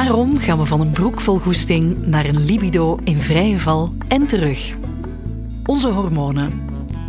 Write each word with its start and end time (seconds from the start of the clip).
Waarom 0.00 0.38
gaan 0.38 0.58
we 0.58 0.64
van 0.64 0.80
een 0.80 0.90
broek 0.90 1.20
vol 1.20 1.38
goesting 1.38 2.06
naar 2.06 2.28
een 2.28 2.44
libido 2.44 2.98
in 3.04 3.20
vrije 3.20 3.58
val 3.58 3.94
en 4.08 4.26
terug? 4.26 4.74
Onze 5.66 5.88
hormonen. 5.88 6.60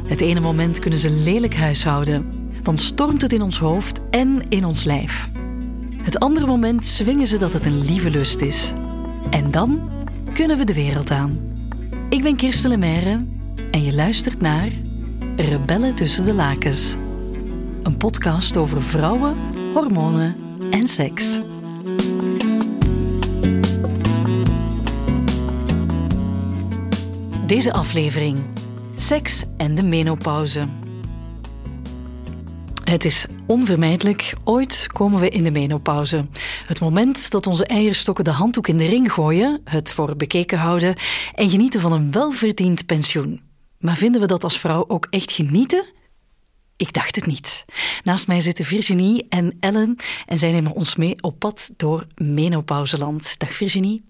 Het 0.07 0.21
ene 0.21 0.39
moment 0.39 0.79
kunnen 0.79 0.99
ze 0.99 1.09
lelijk 1.09 1.55
huishouden, 1.55 2.49
dan 2.61 2.77
stormt 2.77 3.21
het 3.21 3.33
in 3.33 3.41
ons 3.41 3.59
hoofd 3.59 3.99
en 4.09 4.41
in 4.49 4.65
ons 4.65 4.83
lijf. 4.83 5.29
Het 5.97 6.19
andere 6.19 6.45
moment 6.45 6.85
zwingen 6.85 7.27
ze 7.27 7.37
dat 7.37 7.53
het 7.53 7.65
een 7.65 7.85
lieve 7.85 8.09
lust 8.09 8.41
is. 8.41 8.73
En 9.29 9.51
dan 9.51 9.89
kunnen 10.33 10.57
we 10.57 10.63
de 10.63 10.73
wereld 10.73 11.11
aan. 11.11 11.39
Ik 12.09 12.23
ben 12.23 12.35
Kirsten 12.35 12.69
Lemaire 12.69 13.25
en 13.71 13.83
je 13.83 13.93
luistert 13.93 14.41
naar 14.41 14.69
Rebellen 15.35 15.95
tussen 15.95 16.25
de 16.25 16.33
lakens. 16.33 16.95
Een 17.83 17.97
podcast 17.97 18.57
over 18.57 18.81
vrouwen, 18.81 19.35
hormonen 19.73 20.35
en 20.71 20.87
seks. 20.87 21.39
Deze 27.51 27.73
aflevering: 27.73 28.45
Seks 28.95 29.43
en 29.57 29.75
de 29.75 29.83
menopauze. 29.83 30.67
Het 32.83 33.05
is 33.05 33.25
onvermijdelijk. 33.47 34.33
Ooit 34.43 34.87
komen 34.93 35.19
we 35.19 35.29
in 35.29 35.43
de 35.43 35.51
menopauze. 35.51 36.25
Het 36.65 36.79
moment 36.79 37.31
dat 37.31 37.47
onze 37.47 37.65
eierstokken 37.65 38.23
de 38.23 38.31
handdoek 38.31 38.67
in 38.67 38.77
de 38.77 38.85
ring 38.85 39.13
gooien, 39.13 39.61
het 39.63 39.91
voor 39.91 40.15
bekeken 40.15 40.57
houden 40.57 40.95
en 41.33 41.49
genieten 41.49 41.81
van 41.81 41.91
een 41.91 42.11
welverdiend 42.11 42.85
pensioen. 42.85 43.41
Maar 43.79 43.95
vinden 43.95 44.21
we 44.21 44.27
dat 44.27 44.43
als 44.43 44.59
vrouw 44.59 44.85
ook 44.87 45.07
echt 45.09 45.31
genieten? 45.31 45.85
Ik 46.77 46.93
dacht 46.93 47.15
het 47.15 47.25
niet. 47.25 47.65
Naast 48.03 48.27
mij 48.27 48.41
zitten 48.41 48.65
Virginie 48.65 49.25
en 49.29 49.57
Ellen 49.59 49.95
en 50.25 50.37
zij 50.37 50.51
nemen 50.51 50.71
ons 50.71 50.95
mee 50.95 51.23
op 51.23 51.39
pad 51.39 51.71
door 51.77 52.07
menopauzeland. 52.15 53.39
Dag 53.39 53.53
Virginie. 53.55 54.03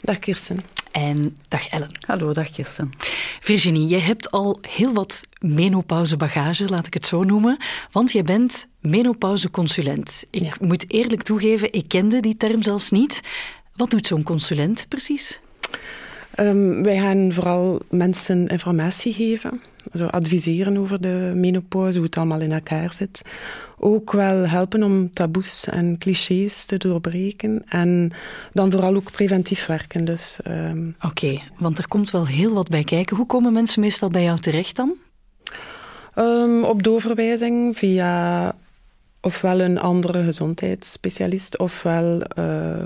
Dag 0.00 0.18
Kirsten. 0.18 0.81
En 0.92 1.36
dag 1.48 1.68
Ellen. 1.68 1.90
Hallo, 2.06 2.32
dag 2.32 2.50
Kirsten. 2.50 2.92
Virginie, 3.40 3.86
jij 3.86 4.00
hebt 4.00 4.30
al 4.30 4.58
heel 4.68 4.92
wat 4.92 5.26
menopauzebagage, 5.40 6.68
laat 6.68 6.86
ik 6.86 6.94
het 6.94 7.06
zo 7.06 7.22
noemen, 7.22 7.56
want 7.92 8.12
jij 8.12 8.22
bent 8.22 8.66
menopauzeconsulent. 8.80 10.26
Ik 10.30 10.60
moet 10.60 10.90
eerlijk 10.90 11.22
toegeven, 11.22 11.72
ik 11.72 11.88
kende 11.88 12.20
die 12.20 12.36
term 12.36 12.62
zelfs 12.62 12.90
niet. 12.90 13.20
Wat 13.76 13.90
doet 13.90 14.06
zo'n 14.06 14.22
consulent 14.22 14.86
precies? 14.88 15.40
Um, 16.40 16.82
wij 16.82 16.98
gaan 16.98 17.32
vooral 17.32 17.80
mensen 17.90 18.46
informatie 18.46 19.12
geven, 19.12 19.60
zo 19.94 20.06
adviseren 20.06 20.76
over 20.76 21.00
de 21.00 21.32
menopauze, 21.34 21.96
hoe 21.96 22.06
het 22.06 22.16
allemaal 22.16 22.40
in 22.40 22.52
elkaar 22.52 22.92
zit. 22.92 23.22
Ook 23.78 24.12
wel 24.12 24.48
helpen 24.48 24.82
om 24.82 25.12
taboes 25.12 25.64
en 25.64 25.98
clichés 25.98 26.64
te 26.64 26.76
doorbreken 26.76 27.62
en 27.68 28.10
dan 28.50 28.70
vooral 28.70 28.94
ook 28.94 29.10
preventief 29.10 29.66
werken. 29.66 30.04
Dus, 30.04 30.38
um... 30.48 30.94
Oké, 31.00 31.38
want 31.58 31.78
er 31.78 31.88
komt 31.88 32.10
wel 32.10 32.26
heel 32.26 32.52
wat 32.52 32.68
bij 32.68 32.84
kijken. 32.84 33.16
Hoe 33.16 33.26
komen 33.26 33.52
mensen 33.52 33.80
meestal 33.80 34.10
bij 34.10 34.22
jou 34.22 34.38
terecht 34.38 34.76
dan? 34.76 34.92
Um, 36.18 36.62
op 36.64 36.82
doorverwijzing 36.82 37.78
via 37.78 38.54
ofwel 39.22 39.60
een 39.60 39.78
andere 39.78 40.22
gezondheidsspecialist, 40.22 41.58
ofwel 41.58 42.22
uh, 42.38 42.44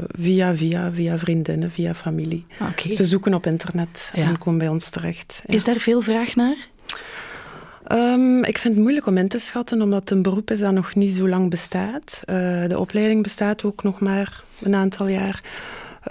via, 0.08 0.54
via, 0.54 0.92
via 0.92 1.18
vriendinnen, 1.18 1.70
via 1.70 1.94
familie. 1.94 2.46
Okay. 2.60 2.92
Ze 2.92 3.04
zoeken 3.04 3.34
op 3.34 3.46
internet 3.46 4.10
en 4.14 4.38
komen 4.38 4.58
bij 4.58 4.68
ons 4.68 4.88
terecht. 4.88 5.42
Ja. 5.46 5.54
Is 5.54 5.64
daar 5.64 5.78
veel 5.78 6.00
vraag 6.00 6.34
naar? 6.34 6.56
Um, 7.92 8.44
ik 8.44 8.58
vind 8.58 8.74
het 8.74 8.82
moeilijk 8.82 9.06
om 9.06 9.16
in 9.16 9.28
te 9.28 9.38
schatten, 9.38 9.82
omdat 9.82 10.00
het 10.00 10.10
een 10.10 10.22
beroep 10.22 10.50
is 10.50 10.58
dat 10.58 10.72
nog 10.72 10.94
niet 10.94 11.14
zo 11.14 11.28
lang 11.28 11.50
bestaat. 11.50 12.22
Uh, 12.30 12.66
de 12.68 12.78
opleiding 12.78 13.22
bestaat 13.22 13.64
ook 13.64 13.82
nog 13.82 14.00
maar 14.00 14.42
een 14.62 14.74
aantal 14.74 15.08
jaar. 15.08 15.42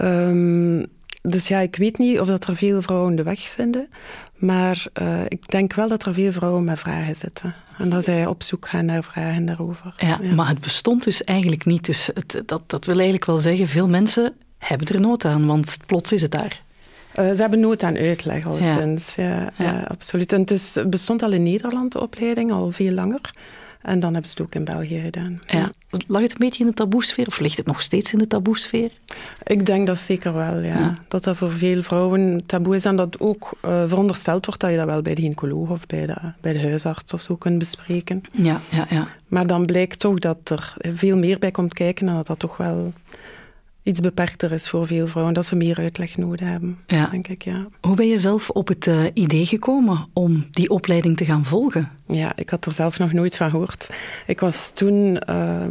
Um, 0.02 0.86
dus 1.22 1.48
ja, 1.48 1.58
ik 1.60 1.76
weet 1.76 1.98
niet 1.98 2.20
of 2.20 2.26
dat 2.26 2.46
er 2.46 2.56
veel 2.56 2.82
vrouwen 2.82 3.16
de 3.16 3.22
weg 3.22 3.40
vinden. 3.40 3.88
Maar 4.36 4.86
uh, 5.02 5.20
ik 5.28 5.48
denk 5.50 5.74
wel 5.74 5.88
dat 5.88 6.04
er 6.04 6.14
veel 6.14 6.32
vrouwen 6.32 6.64
met 6.64 6.78
vragen 6.78 7.16
zitten. 7.16 7.54
En 7.78 7.88
dat 7.88 8.04
zij 8.04 8.26
op 8.26 8.42
zoek 8.42 8.68
gaan 8.68 8.84
naar 8.84 9.04
vragen 9.04 9.44
daarover. 9.46 9.94
Ja, 9.96 10.20
maar 10.34 10.48
het 10.48 10.60
bestond 10.60 11.04
dus 11.04 11.24
eigenlijk 11.24 11.64
niet. 11.64 11.86
Dus 11.86 12.10
het, 12.14 12.42
dat, 12.46 12.62
dat 12.66 12.84
wil 12.84 12.94
eigenlijk 12.94 13.24
wel 13.24 13.38
zeggen, 13.38 13.68
veel 13.68 13.88
mensen 13.88 14.34
hebben 14.58 14.86
er 14.86 15.00
nood 15.00 15.24
aan, 15.24 15.46
want 15.46 15.76
plots 15.86 16.12
is 16.12 16.22
het 16.22 16.30
daar. 16.30 16.62
Uh, 17.18 17.30
ze 17.30 17.40
hebben 17.40 17.60
nood 17.60 17.82
aan 17.82 17.96
uitleg 17.96 18.46
al 18.46 18.56
sinds. 18.56 19.14
Ja, 19.14 19.52
ja. 19.58 19.84
absoluut. 19.88 20.32
En 20.32 20.40
het 20.40 20.50
is, 20.50 20.76
bestond 20.86 21.22
al 21.22 21.32
in 21.32 21.42
Nederland, 21.42 21.92
de 21.92 22.00
opleiding, 22.00 22.52
al 22.52 22.70
veel 22.70 22.92
langer. 22.92 23.30
En 23.86 24.00
dan 24.00 24.12
hebben 24.12 24.30
ze 24.30 24.36
het 24.36 24.46
ook 24.46 24.54
in 24.54 24.64
België 24.64 25.00
gedaan. 25.00 25.40
Ja. 25.46 25.70
Lag 26.06 26.22
het 26.22 26.32
een 26.32 26.38
beetje 26.38 26.64
in 26.64 26.68
de 26.68 26.74
taboesfeer 26.74 27.26
of 27.26 27.38
ligt 27.38 27.56
het 27.56 27.66
nog 27.66 27.82
steeds 27.82 28.12
in 28.12 28.18
de 28.18 28.26
taboesfeer? 28.26 28.90
Ik 29.42 29.66
denk 29.66 29.86
dat 29.86 29.98
zeker 29.98 30.34
wel, 30.34 30.58
ja. 30.58 30.94
Dat 31.08 31.24
dat 31.24 31.36
voor 31.36 31.52
veel 31.52 31.82
vrouwen 31.82 32.46
taboe 32.46 32.74
is 32.74 32.84
en 32.84 32.96
dat 32.96 33.20
ook 33.20 33.50
uh, 33.64 33.84
verondersteld 33.86 34.46
wordt 34.46 34.60
dat 34.60 34.70
je 34.70 34.76
dat 34.76 34.86
wel 34.86 35.02
bij 35.02 35.14
de 35.14 35.20
gynaecoloog 35.20 35.70
of 35.70 35.86
bij 35.86 36.06
de, 36.06 36.16
bij 36.40 36.52
de 36.52 36.60
huisarts 36.60 37.12
of 37.12 37.20
zo 37.20 37.36
kunt 37.36 37.58
bespreken. 37.58 38.22
Ja, 38.32 38.60
ja, 38.70 38.86
ja. 38.90 39.06
Maar 39.26 39.46
dan 39.46 39.66
blijkt 39.66 39.98
toch 39.98 40.18
dat 40.18 40.38
er 40.44 40.74
veel 40.78 41.16
meer 41.16 41.38
bij 41.38 41.50
komt 41.50 41.74
kijken 41.74 42.08
en 42.08 42.14
dat 42.14 42.26
dat 42.26 42.38
toch 42.38 42.56
wel 42.56 42.92
iets 43.86 44.00
beperkter 44.00 44.52
is 44.52 44.68
voor 44.68 44.86
veel 44.86 45.06
vrouwen, 45.06 45.34
dat 45.34 45.46
ze 45.46 45.56
meer 45.56 45.78
uitleg 45.78 46.16
nodig 46.16 46.48
hebben, 46.48 46.78
ja. 46.86 47.08
denk 47.08 47.28
ik. 47.28 47.44
Ja. 47.44 47.66
Hoe 47.80 47.96
ben 47.96 48.06
je 48.06 48.18
zelf 48.18 48.50
op 48.50 48.68
het 48.68 48.86
uh, 48.86 49.04
idee 49.14 49.46
gekomen 49.46 50.08
om 50.12 50.46
die 50.50 50.70
opleiding 50.70 51.16
te 51.16 51.24
gaan 51.24 51.44
volgen? 51.44 51.90
Ja, 52.06 52.32
ik 52.36 52.50
had 52.50 52.66
er 52.66 52.72
zelf 52.72 52.98
nog 52.98 53.12
nooit 53.12 53.36
van 53.36 53.50
gehoord. 53.50 53.90
Ik 54.26 54.40
was 54.40 54.70
toen... 54.70 55.22
Uh, 55.30 55.66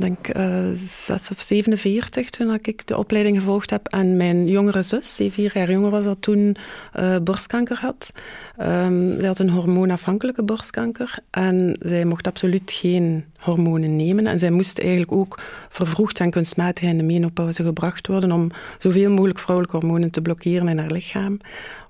denk 0.00 0.36
uh, 0.36 0.70
6 0.72 1.30
of 1.30 1.40
47 1.40 2.30
toen 2.30 2.54
ik 2.62 2.86
de 2.86 2.96
opleiding 2.96 3.36
gevolgd 3.36 3.70
heb. 3.70 3.86
En 3.86 4.16
mijn 4.16 4.48
jongere 4.48 4.82
zus, 4.82 5.16
die 5.16 5.32
vier 5.32 5.50
jaar 5.54 5.70
jonger 5.70 5.90
was, 5.90 6.04
dat 6.04 6.22
toen 6.22 6.56
uh, 6.98 7.16
borstkanker 7.22 7.78
had. 7.80 8.12
Um, 8.60 9.14
zij 9.18 9.26
had 9.26 9.38
een 9.38 9.50
hormoonafhankelijke 9.50 10.42
borstkanker 10.42 11.18
en 11.30 11.76
zij 11.80 12.04
mocht 12.04 12.26
absoluut 12.26 12.72
geen 12.72 13.24
hormonen 13.36 13.96
nemen. 13.96 14.26
En 14.26 14.38
zij 14.38 14.50
moest 14.50 14.78
eigenlijk 14.78 15.12
ook 15.12 15.42
vervroegd 15.68 16.20
en 16.20 16.30
kunstmatig 16.30 16.88
in 16.88 16.98
de 16.98 17.04
menopauze 17.04 17.64
gebracht 17.64 18.06
worden 18.06 18.32
om 18.32 18.50
zoveel 18.78 19.10
mogelijk 19.10 19.38
vrouwelijke 19.38 19.76
hormonen 19.76 20.10
te 20.10 20.22
blokkeren 20.22 20.68
in 20.68 20.78
haar 20.78 20.90
lichaam, 20.90 21.38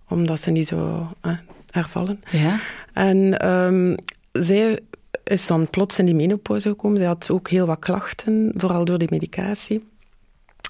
omdat 0.09 0.41
ze 0.41 0.51
niet 0.51 0.67
zo 0.67 1.09
uh, 1.27 1.33
hervallen. 1.71 2.23
Ja. 2.31 2.57
En 2.93 3.49
um, 3.49 3.95
zij 4.33 4.79
is 5.31 5.47
dan 5.47 5.71
plots 5.71 5.99
in 5.99 6.05
die 6.05 6.15
menopauze 6.15 6.69
gekomen. 6.69 6.99
Zij 6.99 7.07
had 7.07 7.31
ook 7.31 7.49
heel 7.49 7.67
wat 7.67 7.79
klachten, 7.79 8.53
vooral 8.57 8.85
door 8.85 8.99
die 8.99 9.09
medicatie. 9.11 9.89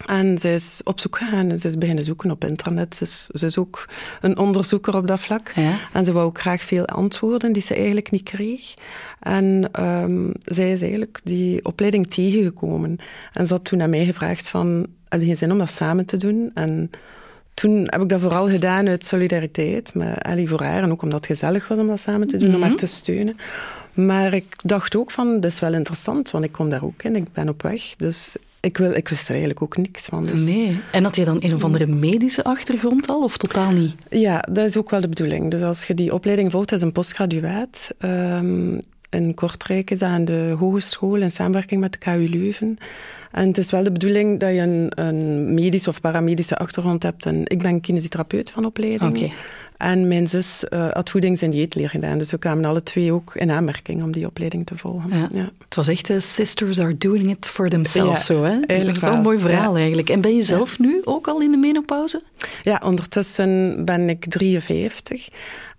En 0.06 0.38
zij 0.38 0.54
is 0.54 0.80
op 0.84 1.00
zoek 1.00 1.16
gegaan 1.16 1.50
en 1.50 1.58
ze 1.58 1.66
is 1.66 1.78
beginnen 1.78 2.04
zoeken 2.04 2.30
op 2.30 2.44
internet. 2.44 2.94
Ze 2.96 3.02
is, 3.02 3.26
ze 3.26 3.46
is 3.46 3.58
ook 3.58 3.88
een 4.20 4.38
onderzoeker 4.38 4.96
op 4.96 5.06
dat 5.06 5.20
vlak. 5.20 5.52
Ja. 5.54 5.78
En 5.92 6.04
ze 6.04 6.12
wou 6.12 6.26
ook 6.26 6.40
graag 6.40 6.62
veel 6.62 6.86
antwoorden 6.86 7.52
die 7.52 7.62
ze 7.62 7.74
eigenlijk 7.74 8.10
niet 8.10 8.22
kreeg. 8.22 8.74
En 9.20 9.70
um, 9.80 10.32
zij 10.44 10.72
is 10.72 10.80
eigenlijk 10.80 11.20
die 11.24 11.64
opleiding 11.64 12.06
tegengekomen. 12.06 12.96
En 13.32 13.46
ze 13.46 13.52
had 13.52 13.64
toen 13.64 13.82
aan 13.82 13.90
mij 13.90 14.04
gevraagd 14.04 14.48
van, 14.48 14.86
heb 15.08 15.20
je 15.20 15.26
geen 15.26 15.36
zin 15.36 15.52
om 15.52 15.58
dat 15.58 15.70
samen 15.70 16.06
te 16.06 16.16
doen? 16.16 16.50
En 16.54 16.90
toen 17.60 17.86
heb 17.86 18.00
ik 18.00 18.08
dat 18.08 18.20
vooral 18.20 18.48
gedaan 18.48 18.88
uit 18.88 19.04
solidariteit 19.04 19.94
met 19.94 20.22
Ellie 20.22 20.48
voor 20.48 20.62
haar. 20.62 20.82
En 20.82 20.90
ook 20.90 21.02
omdat 21.02 21.26
het 21.26 21.38
gezellig 21.38 21.68
was 21.68 21.78
om 21.78 21.86
dat 21.86 22.00
samen 22.00 22.28
te 22.28 22.36
doen, 22.36 22.48
mm 22.48 22.54
-hmm. 22.54 22.62
om 22.62 22.68
haar 22.68 22.78
te 22.78 22.86
steunen. 22.86 23.36
Maar 23.94 24.34
ik 24.34 24.54
dacht 24.56 24.96
ook 24.96 25.10
van, 25.10 25.40
dat 25.40 25.50
is 25.50 25.60
wel 25.60 25.74
interessant, 25.74 26.30
want 26.30 26.44
ik 26.44 26.52
kom 26.52 26.70
daar 26.70 26.84
ook 26.84 27.02
in, 27.02 27.16
ik 27.16 27.32
ben 27.32 27.48
op 27.48 27.62
weg. 27.62 27.82
Dus 27.96 28.36
ik, 28.60 28.76
wil, 28.76 28.94
ik 28.94 29.08
wist 29.08 29.24
er 29.24 29.30
eigenlijk 29.30 29.62
ook 29.62 29.76
niks 29.76 30.04
van. 30.04 30.26
Dus... 30.26 30.44
Nee. 30.44 30.80
En 30.92 31.04
had 31.04 31.16
je 31.16 31.24
dan 31.24 31.36
een 31.40 31.54
of 31.54 31.64
andere 31.64 31.86
medische 31.86 32.44
achtergrond 32.44 33.08
al, 33.08 33.22
of 33.22 33.36
totaal 33.36 33.70
niet? 33.70 33.94
Ja, 34.10 34.44
dat 34.52 34.66
is 34.66 34.76
ook 34.76 34.90
wel 34.90 35.00
de 35.00 35.08
bedoeling. 35.08 35.50
Dus 35.50 35.62
als 35.62 35.84
je 35.84 35.94
die 35.94 36.14
opleiding 36.14 36.50
volgt, 36.50 36.72
is 36.72 36.82
een 36.82 36.92
postgraduaat. 36.92 37.90
Um, 38.04 38.80
in 39.10 39.34
Kortrijk 39.34 39.90
is 39.90 39.98
dat 39.98 40.08
aan 40.08 40.24
de 40.24 40.54
hogeschool 40.58 41.16
in 41.16 41.30
samenwerking 41.30 41.80
met 41.80 41.92
de 41.92 41.98
KU 41.98 42.28
Leuven. 42.28 42.78
En 43.30 43.46
het 43.48 43.58
is 43.58 43.70
wel 43.70 43.82
de 43.82 43.92
bedoeling 43.92 44.40
dat 44.40 44.50
je 44.50 44.60
een, 44.60 44.92
een 44.94 45.54
medische 45.54 45.88
of 45.88 46.00
paramedische 46.00 46.56
achtergrond 46.56 47.02
hebt. 47.02 47.26
En 47.26 47.42
ik 47.44 47.62
ben 47.62 47.80
kinesitherapeut 47.80 48.50
van 48.50 48.64
opleiding. 48.64 49.16
Okay. 49.16 49.32
En 49.76 50.08
mijn 50.08 50.28
zus 50.28 50.64
uh, 50.70 50.88
had 50.90 51.10
voedings- 51.10 51.42
en 51.42 51.50
dieetleer 51.50 51.88
gedaan. 51.88 52.18
Dus 52.18 52.30
we 52.30 52.38
kwamen 52.38 52.64
alle 52.64 52.82
twee 52.82 53.12
ook 53.12 53.34
in 53.34 53.50
aanmerking 53.50 54.02
om 54.02 54.12
die 54.12 54.26
opleiding 54.26 54.66
te 54.66 54.76
volgen. 54.76 55.18
Ja. 55.18 55.28
ja. 55.32 55.50
Het 55.64 55.74
was 55.74 55.88
echt, 55.88 56.10
uh, 56.10 56.20
sisters 56.20 56.80
are 56.80 56.96
doing 56.98 57.30
it 57.30 57.46
for 57.46 57.68
themselves. 57.68 58.26
Ja, 58.26 58.34
zo, 58.34 58.44
hè? 58.44 58.60
Dat 58.60 58.94
is 58.94 59.00
wel 59.00 59.12
een 59.12 59.22
mooi 59.22 59.38
verhaal 59.38 59.76
eigenlijk. 59.76 60.10
En 60.10 60.20
ben 60.20 60.36
je 60.36 60.42
zelf 60.42 60.78
nu 60.78 61.00
ook 61.04 61.28
al 61.28 61.40
in 61.40 61.50
de 61.50 61.56
menopauze? 61.56 62.22
Ja, 62.62 62.80
ondertussen 62.84 63.84
ben 63.84 64.08
ik 64.08 64.24
53. 64.24 65.28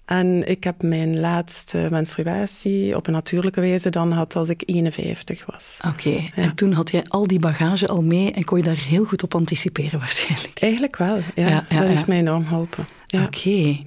En 0.05 0.49
ik 0.49 0.63
heb 0.63 0.81
mijn 0.81 1.19
laatste 1.19 1.87
menstruatie 1.91 2.95
op 2.95 3.07
een 3.07 3.13
natuurlijke 3.13 3.61
wijze 3.61 3.89
dan 3.89 4.11
gehad 4.11 4.35
als 4.35 4.49
ik 4.49 4.63
51 4.65 5.45
was. 5.45 5.77
Oké, 5.85 6.07
okay. 6.07 6.31
ja. 6.35 6.43
en 6.43 6.55
toen 6.55 6.73
had 6.73 6.91
jij 6.91 7.03
al 7.07 7.27
die 7.27 7.39
bagage 7.39 7.87
al 7.87 8.01
mee 8.01 8.31
en 8.31 8.43
kon 8.43 8.57
je 8.57 8.63
daar 8.63 8.77
heel 8.77 9.03
goed 9.03 9.23
op 9.23 9.35
anticiperen 9.35 9.99
waarschijnlijk. 9.99 10.59
Eigenlijk 10.59 10.97
wel, 10.97 11.15
ja. 11.15 11.23
ja, 11.47 11.65
ja 11.69 11.79
dat 11.79 11.87
heeft 11.87 12.07
mij 12.07 12.17
enorm 12.17 12.45
geholpen. 12.45 12.87
Oké. 13.11 13.23
Okay. 13.23 13.85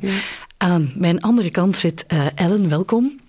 Aan 0.57 0.93
mijn 0.97 1.21
andere 1.21 1.51
kant 1.51 1.77
zit 1.77 2.05
uh, 2.13 2.27
Ellen, 2.35 2.69
welkom. 2.69 3.21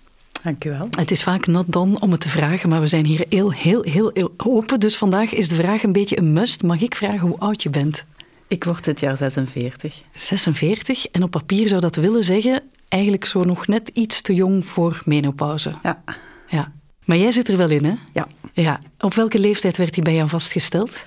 Dank 0.42 0.64
u 0.64 0.70
wel. 0.70 0.88
Het 0.90 1.10
is 1.10 1.22
vaak 1.22 1.46
not 1.46 1.72
done 1.72 2.00
om 2.00 2.10
het 2.10 2.20
te 2.20 2.28
vragen, 2.28 2.68
maar 2.68 2.80
we 2.80 2.86
zijn 2.86 3.04
hier 3.04 3.26
heel, 3.28 3.52
heel, 3.52 3.82
heel, 3.82 4.10
heel 4.14 4.34
open. 4.36 4.80
Dus 4.80 4.96
vandaag 4.96 5.34
is 5.34 5.48
de 5.48 5.54
vraag 5.54 5.82
een 5.82 5.92
beetje 5.92 6.18
een 6.18 6.32
must. 6.32 6.62
Mag 6.62 6.80
ik 6.80 6.94
vragen 6.94 7.28
hoe 7.28 7.38
oud 7.38 7.62
je 7.62 7.70
bent? 7.70 8.04
Ik 8.48 8.64
word 8.64 8.84
dit 8.84 9.00
jaar 9.00 9.16
46. 9.16 10.02
46. 10.14 11.06
En 11.06 11.22
op 11.22 11.30
papier 11.30 11.68
zou 11.68 11.80
dat 11.80 11.96
willen 11.96 12.24
zeggen, 12.24 12.62
eigenlijk 12.88 13.24
zo 13.24 13.42
nog 13.44 13.66
net 13.66 13.88
iets 13.88 14.22
te 14.22 14.34
jong 14.34 14.66
voor 14.66 15.02
menopauze. 15.04 15.74
Ja. 15.82 16.02
Ja. 16.48 16.72
Maar 17.04 17.16
jij 17.16 17.30
zit 17.30 17.48
er 17.48 17.56
wel 17.56 17.70
in, 17.70 17.84
hè? 17.84 17.94
Ja. 18.12 18.26
Ja. 18.52 18.80
Op 19.00 19.14
welke 19.14 19.38
leeftijd 19.38 19.76
werd 19.76 19.94
die 19.94 20.02
bij 20.02 20.14
jou 20.14 20.28
vastgesteld? 20.28 21.04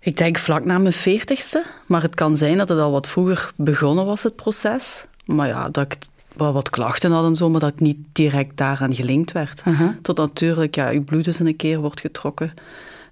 Ik 0.00 0.16
denk 0.16 0.38
vlak 0.38 0.64
na 0.64 0.78
mijn 0.78 0.92
veertigste. 0.92 1.64
Maar 1.86 2.02
het 2.02 2.14
kan 2.14 2.36
zijn 2.36 2.56
dat 2.56 2.68
het 2.68 2.78
al 2.78 2.90
wat 2.90 3.08
vroeger 3.08 3.52
begonnen 3.56 4.06
was, 4.06 4.22
het 4.22 4.36
proces. 4.36 5.04
Maar 5.24 5.48
ja, 5.48 5.68
dat 5.68 5.84
ik 5.92 5.96
wel 6.36 6.52
wat 6.52 6.70
klachten 6.70 7.10
had 7.10 7.24
en 7.24 7.34
zo, 7.34 7.50
maar 7.50 7.60
dat 7.60 7.70
het 7.70 7.80
niet 7.80 7.98
direct 8.12 8.56
daaraan 8.56 8.94
gelinkt 8.94 9.32
werd. 9.32 9.62
Tot 10.02 10.16
natuurlijk, 10.16 10.74
ja, 10.74 10.88
je 10.88 11.00
bloed 11.00 11.26
eens 11.26 11.38
een 11.38 11.56
keer 11.56 11.80
wordt 11.80 12.00
getrokken. 12.00 12.52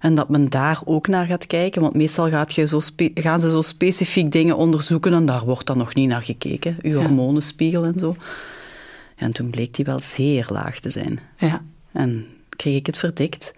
En 0.01 0.15
dat 0.15 0.29
men 0.29 0.49
daar 0.49 0.81
ook 0.85 1.07
naar 1.07 1.25
gaat 1.25 1.47
kijken, 1.47 1.81
want 1.81 1.95
meestal 1.95 2.29
gaat 2.29 2.53
je 2.53 2.67
zo 2.67 2.79
gaan 3.13 3.41
ze 3.41 3.49
zo 3.49 3.61
specifiek 3.61 4.31
dingen 4.31 4.57
onderzoeken 4.57 5.13
en 5.13 5.25
daar 5.25 5.45
wordt 5.45 5.67
dan 5.67 5.77
nog 5.77 5.93
niet 5.93 6.09
naar 6.09 6.21
gekeken. 6.21 6.77
Uw 6.81 6.99
hormonenspiegel 6.99 7.83
en 7.83 7.99
zo. 7.99 8.15
En 9.15 9.31
toen 9.31 9.49
bleek 9.49 9.73
die 9.75 9.85
wel 9.85 9.99
zeer 9.99 10.47
laag 10.49 10.79
te 10.79 10.89
zijn. 10.89 11.19
Ja. 11.37 11.61
En 11.91 12.25
kreeg 12.49 12.75
ik 12.75 12.85
het 12.85 12.97
verdikt 12.97 13.53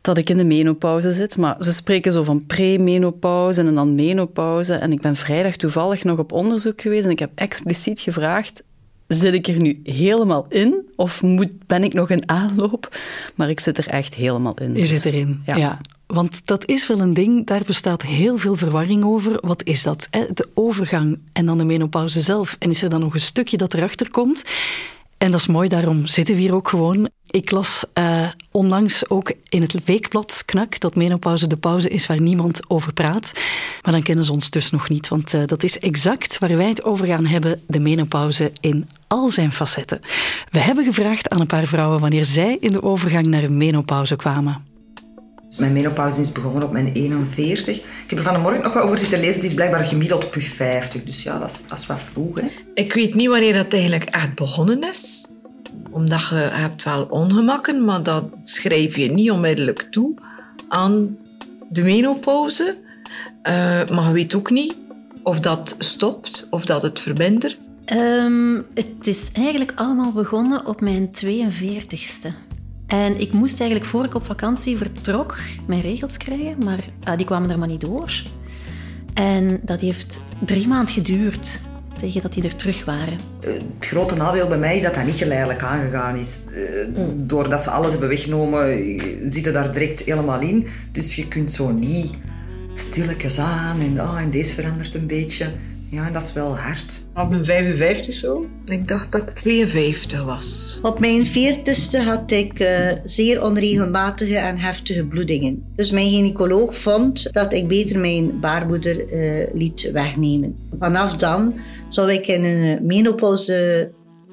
dat 0.00 0.16
ik 0.18 0.30
in 0.30 0.36
de 0.36 0.44
menopauze 0.44 1.12
zit. 1.12 1.36
Maar 1.36 1.56
ze 1.62 1.72
spreken 1.72 2.12
zo 2.12 2.22
van 2.22 2.46
pre-menopauze 2.46 3.60
en 3.60 3.74
dan 3.74 3.94
menopauze. 3.94 4.74
En 4.74 4.92
ik 4.92 5.00
ben 5.00 5.16
vrijdag 5.16 5.56
toevallig 5.56 6.04
nog 6.04 6.18
op 6.18 6.32
onderzoek 6.32 6.80
geweest 6.80 7.04
en 7.04 7.10
ik 7.10 7.18
heb 7.18 7.30
expliciet 7.34 8.00
gevraagd... 8.00 8.62
Zit 9.12 9.34
ik 9.34 9.46
er 9.46 9.60
nu 9.60 9.80
helemaal 9.84 10.46
in 10.48 10.88
of 10.96 11.22
moet, 11.22 11.66
ben 11.66 11.84
ik 11.84 11.92
nog 11.92 12.10
in 12.10 12.28
aanloop? 12.28 12.96
Maar 13.34 13.50
ik 13.50 13.60
zit 13.60 13.78
er 13.78 13.86
echt 13.86 14.14
helemaal 14.14 14.54
in. 14.54 14.74
Je 14.74 14.80
Dus, 14.80 14.88
zit 14.88 15.04
erin, 15.04 15.42
ja. 15.46 15.56
ja. 15.56 15.80
Want 16.06 16.46
dat 16.46 16.66
is 16.66 16.86
wel 16.86 17.00
een 17.00 17.14
ding, 17.14 17.46
daar 17.46 17.62
bestaat 17.66 18.02
heel 18.02 18.38
veel 18.38 18.56
verwarring 18.56 19.04
over. 19.04 19.38
Wat 19.40 19.64
is 19.64 19.82
dat? 19.82 20.08
Hè? 20.10 20.24
De 20.34 20.48
overgang 20.54 21.18
en 21.32 21.46
dan 21.46 21.58
de 21.58 21.64
menopauze 21.64 22.20
zelf. 22.20 22.56
En 22.58 22.70
is 22.70 22.82
er 22.82 22.88
dan 22.88 23.00
nog 23.00 23.14
een 23.14 23.20
stukje 23.20 23.56
dat 23.56 23.74
erachter 23.74 24.10
komt? 24.10 24.42
En 25.18 25.30
dat 25.30 25.40
is 25.40 25.46
mooi, 25.46 25.68
daarom 25.68 26.06
zitten 26.06 26.34
we 26.34 26.40
hier 26.40 26.54
ook 26.54 26.68
gewoon. 26.68 27.08
Ik 27.30 27.50
las 27.50 27.84
uh, 27.98 28.28
onlangs 28.50 29.10
ook 29.10 29.32
in 29.48 29.62
het 29.62 29.84
weekblad 29.84 30.42
Knak 30.46 30.80
dat 30.80 30.94
menopauze 30.94 31.46
de 31.46 31.56
pauze 31.56 31.88
is 31.88 32.06
waar 32.06 32.20
niemand 32.20 32.60
over 32.68 32.92
praat. 32.92 33.32
Maar 33.82 33.92
dan 33.92 34.02
kennen 34.02 34.24
ze 34.24 34.32
ons 34.32 34.50
dus 34.50 34.70
nog 34.70 34.88
niet, 34.88 35.08
want 35.08 35.34
uh, 35.34 35.42
dat 35.46 35.62
is 35.62 35.78
exact 35.78 36.38
waar 36.38 36.56
wij 36.56 36.68
het 36.68 36.84
over 36.84 37.06
gaan 37.06 37.26
hebben, 37.26 37.60
de 37.66 37.80
menopauze 37.80 38.52
in 38.60 38.88
al 39.06 39.28
zijn 39.28 39.52
facetten. 39.52 40.00
We 40.50 40.58
hebben 40.58 40.84
gevraagd 40.84 41.28
aan 41.28 41.40
een 41.40 41.46
paar 41.46 41.66
vrouwen 41.66 42.00
wanneer 42.00 42.24
zij 42.24 42.56
in 42.60 42.70
de 42.70 42.82
overgang 42.82 43.26
naar 43.26 43.42
een 43.42 43.56
menopauze 43.56 44.16
kwamen. 44.16 44.64
Mijn 45.58 45.72
menopauze 45.72 46.20
is 46.20 46.32
begonnen 46.32 46.62
op 46.62 46.72
mijn 46.72 46.92
41. 46.92 47.76
Ik 47.76 47.84
heb 48.06 48.18
er 48.18 48.24
vanmorgen 48.24 48.62
nog 48.62 48.72
wel 48.72 48.82
over 48.82 48.98
zitten 48.98 49.20
lezen. 49.20 49.40
Het 49.40 49.50
is 49.50 49.54
blijkbaar 49.54 49.84
gemiddeld 49.84 50.24
op 50.24 50.34
je 50.34 50.40
50. 50.40 51.04
Dus 51.04 51.22
ja, 51.22 51.38
dat 51.38 51.50
is, 51.50 51.64
dat 51.68 51.78
is 51.78 51.86
wat 51.86 52.00
vroeg. 52.00 52.40
Hè? 52.40 52.46
Ik 52.74 52.92
weet 52.92 53.14
niet 53.14 53.28
wanneer 53.28 53.52
dat 53.52 53.72
eigenlijk 53.72 54.04
echt 54.04 54.34
begonnen 54.34 54.90
is. 54.90 55.29
Omdat 55.90 56.28
je 56.28 56.34
hebt 56.34 56.84
wel 56.84 57.04
ongemakken, 57.04 57.84
maar 57.84 58.02
dat 58.02 58.24
schrijf 58.42 58.96
je 58.96 59.10
niet 59.10 59.30
onmiddellijk 59.30 59.86
toe 59.90 60.14
aan 60.68 61.16
de 61.68 61.82
menopauze. 61.82 62.76
Uh, 63.42 63.52
maar 63.88 64.06
je 64.06 64.12
weet 64.12 64.34
ook 64.34 64.50
niet 64.50 64.78
of 65.22 65.40
dat 65.40 65.74
stopt 65.78 66.46
of 66.50 66.64
dat 66.64 66.82
het 66.82 67.00
vermindert. 67.00 67.68
Um, 67.92 68.66
het 68.74 69.06
is 69.06 69.32
eigenlijk 69.32 69.72
allemaal 69.74 70.12
begonnen 70.12 70.66
op 70.66 70.80
mijn 70.80 71.10
42ste. 71.24 72.28
En 72.86 73.20
ik 73.20 73.32
moest 73.32 73.60
eigenlijk 73.60 73.90
voor 73.90 74.04
ik 74.04 74.14
op 74.14 74.24
vakantie 74.24 74.76
vertrok 74.76 75.38
mijn 75.66 75.80
regels 75.80 76.16
krijgen, 76.16 76.64
maar 76.64 76.84
uh, 77.08 77.16
die 77.16 77.26
kwamen 77.26 77.50
er 77.50 77.58
maar 77.58 77.68
niet 77.68 77.80
door. 77.80 78.22
En 79.14 79.60
dat 79.62 79.80
heeft 79.80 80.20
drie 80.44 80.68
maanden 80.68 80.94
geduurd 80.94 81.60
tegen 82.00 82.22
dat 82.22 82.32
die 82.32 82.42
er 82.42 82.56
terug 82.56 82.84
waren. 82.84 83.18
Het 83.40 83.62
grote 83.80 84.16
nadeel 84.16 84.48
bij 84.48 84.58
mij 84.58 84.76
is 84.76 84.82
dat 84.82 84.94
dat 84.94 85.04
niet 85.04 85.14
geleidelijk 85.14 85.62
aangegaan 85.62 86.16
is. 86.16 86.44
Uh, 86.50 87.06
mm. 87.06 87.26
Doordat 87.26 87.62
ze 87.62 87.70
alles 87.70 87.90
hebben 87.90 88.08
weggenomen, 88.08 88.78
zit 89.32 89.44
je 89.44 89.50
daar 89.50 89.72
direct 89.72 90.00
helemaal 90.00 90.40
in. 90.40 90.66
Dus 90.92 91.16
je 91.16 91.28
kunt 91.28 91.52
zo 91.52 91.70
niet 91.72 92.10
stilletjes 92.74 93.38
aan 93.38 93.80
en, 93.80 93.98
ah, 93.98 94.20
en 94.20 94.30
deze 94.30 94.54
verandert 94.54 94.94
een 94.94 95.06
beetje. 95.06 95.52
Ja, 95.90 96.06
en 96.06 96.12
dat 96.12 96.22
is 96.22 96.32
wel 96.32 96.56
hard. 96.56 97.06
Op 97.14 97.30
mijn 97.30 97.44
55 97.44 98.14
zo. 98.14 98.46
Ik 98.64 98.88
dacht 98.88 99.12
dat 99.12 99.20
ik 99.20 99.30
52 99.30 100.24
was. 100.24 100.78
Op 100.82 100.98
mijn 100.98 101.26
40ste 101.26 102.04
had 102.04 102.30
ik 102.30 102.60
uh, 102.60 102.92
zeer 103.04 103.42
onregelmatige 103.42 104.36
en 104.36 104.58
heftige 104.58 105.04
bloedingen. 105.04 105.64
Dus 105.76 105.90
mijn 105.90 106.10
gynaecoloog 106.10 106.76
vond 106.76 107.32
dat 107.32 107.52
ik 107.52 107.68
beter 107.68 107.98
mijn 107.98 108.40
baarmoeder 108.40 109.12
uh, 109.12 109.46
liet 109.54 109.90
wegnemen. 109.92 110.56
Vanaf 110.78 111.16
dan 111.16 111.60
zou 111.88 112.12
ik 112.12 112.26
in 112.26 112.44
een 112.44 112.86
menopauze 112.86 113.90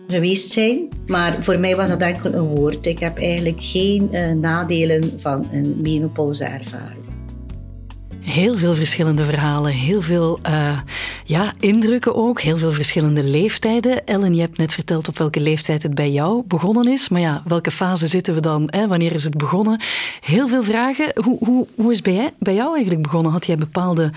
geweest 0.07 0.51
zijn. 0.51 0.87
Maar 1.07 1.43
voor 1.43 1.59
mij 1.59 1.75
was 1.75 1.89
dat 1.89 2.01
enkel 2.01 2.33
een 2.33 2.55
woord. 2.55 2.85
Ik 2.85 2.99
heb 2.99 3.17
eigenlijk 3.17 3.57
geen 3.59 4.09
uh, 4.11 4.31
nadelen 4.31 5.19
van 5.19 5.47
een 5.51 5.81
menopauze 5.81 6.43
ervaren. 6.43 7.06
Heel 8.27 8.55
veel 8.55 8.73
verschillende 8.73 9.23
verhalen, 9.23 9.71
heel 9.71 10.01
veel 10.01 10.39
uh, 10.47 10.79
ja, 11.25 11.53
indrukken 11.59 12.15
ook, 12.15 12.41
heel 12.41 12.57
veel 12.57 12.71
verschillende 12.71 13.23
leeftijden. 13.23 14.05
Ellen, 14.05 14.33
je 14.33 14.41
hebt 14.41 14.57
net 14.57 14.73
verteld 14.73 15.07
op 15.07 15.17
welke 15.17 15.39
leeftijd 15.39 15.83
het 15.83 15.95
bij 15.95 16.11
jou 16.11 16.43
begonnen 16.45 16.87
is. 16.91 17.09
Maar 17.09 17.21
ja, 17.21 17.43
welke 17.45 17.71
fase 17.71 18.07
zitten 18.07 18.33
we 18.33 18.39
dan? 18.41 18.67
Hè? 18.69 18.87
Wanneer 18.87 19.13
is 19.13 19.23
het 19.23 19.37
begonnen? 19.37 19.81
Heel 20.21 20.47
veel 20.47 20.63
vragen. 20.63 21.11
Hoe, 21.23 21.37
hoe, 21.39 21.67
hoe 21.75 21.91
is 21.91 22.01
het 22.03 22.33
bij 22.39 22.53
jou 22.53 22.73
eigenlijk 22.73 23.03
begonnen? 23.03 23.31
Had 23.31 23.45
jij 23.45 23.57
bepaalde 23.57 24.11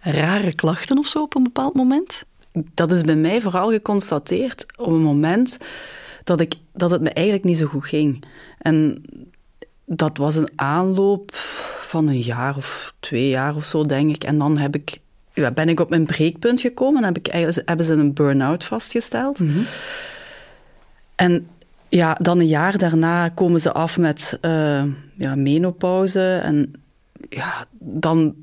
rare 0.00 0.54
klachten 0.54 0.98
of 0.98 1.06
zo 1.06 1.22
op 1.22 1.36
een 1.36 1.42
bepaald 1.42 1.74
moment? 1.74 2.24
Dat 2.74 2.90
is 2.90 3.00
bij 3.00 3.16
mij 3.16 3.40
vooral 3.40 3.70
geconstateerd 3.70 4.66
op 4.76 4.86
een 4.86 5.02
moment 5.02 5.58
dat, 6.24 6.40
ik, 6.40 6.54
dat 6.72 6.90
het 6.90 7.00
me 7.00 7.10
eigenlijk 7.10 7.46
niet 7.46 7.58
zo 7.58 7.66
goed 7.66 7.86
ging. 7.86 8.24
En 8.58 9.02
dat 9.84 10.16
was 10.16 10.36
een 10.36 10.50
aanloop 10.56 11.38
van 11.86 12.08
een 12.08 12.20
jaar 12.20 12.56
of 12.56 12.94
twee 13.00 13.28
jaar 13.28 13.56
of 13.56 13.64
zo, 13.64 13.86
denk 13.86 14.14
ik. 14.14 14.24
En 14.24 14.38
dan 14.38 14.58
heb 14.58 14.74
ik, 14.74 14.98
ja, 15.32 15.50
ben 15.50 15.68
ik 15.68 15.80
op 15.80 15.90
mijn 15.90 16.06
breekpunt 16.06 16.60
gekomen 16.60 17.00
en 17.00 17.14
heb 17.14 17.18
ik 17.18 17.52
hebben 17.64 17.86
ze 17.86 17.92
een 17.92 18.14
burn-out 18.14 18.64
vastgesteld. 18.64 19.38
Mhm. 19.38 19.48
Mm 19.48 19.54
-hmm. 19.54 19.66
En 21.14 21.46
ja, 21.88 22.18
dan 22.20 22.38
een 22.38 22.46
jaar 22.46 22.78
daarna 22.78 23.28
komen 23.28 23.60
ze 23.60 23.72
af 23.72 23.98
met 23.98 24.38
uh, 24.42 24.84
ja, 25.14 25.34
menopauze. 25.34 26.40
En 26.42 26.72
ja, 27.28 27.66
dan 27.78 28.34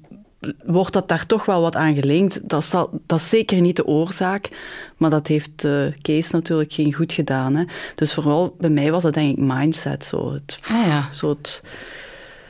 wordt 0.65 0.93
dat 0.93 1.07
daar 1.07 1.25
toch 1.25 1.45
wel 1.45 1.61
wat 1.61 1.75
aan 1.75 1.93
gelinkt. 1.93 2.49
Dat, 2.49 2.63
zal, 2.63 2.89
dat 3.05 3.19
is 3.19 3.29
zeker 3.29 3.61
niet 3.61 3.75
de 3.75 3.85
oorzaak, 3.85 4.49
maar 4.97 5.09
dat 5.09 5.27
heeft 5.27 5.63
uh, 5.63 5.85
Kees 6.01 6.31
natuurlijk 6.31 6.73
geen 6.73 6.93
goed 6.93 7.13
gedaan. 7.13 7.55
Hè. 7.55 7.63
Dus 7.95 8.13
vooral 8.13 8.55
bij 8.59 8.69
mij 8.69 8.91
was 8.91 9.03
dat 9.03 9.13
denk 9.13 9.37
ik 9.37 9.43
mindset. 9.43 10.05
Zo 10.05 10.33
het, 10.33 10.59
ah, 10.61 10.87
ja. 10.87 11.09
zo 11.11 11.29
het, 11.29 11.61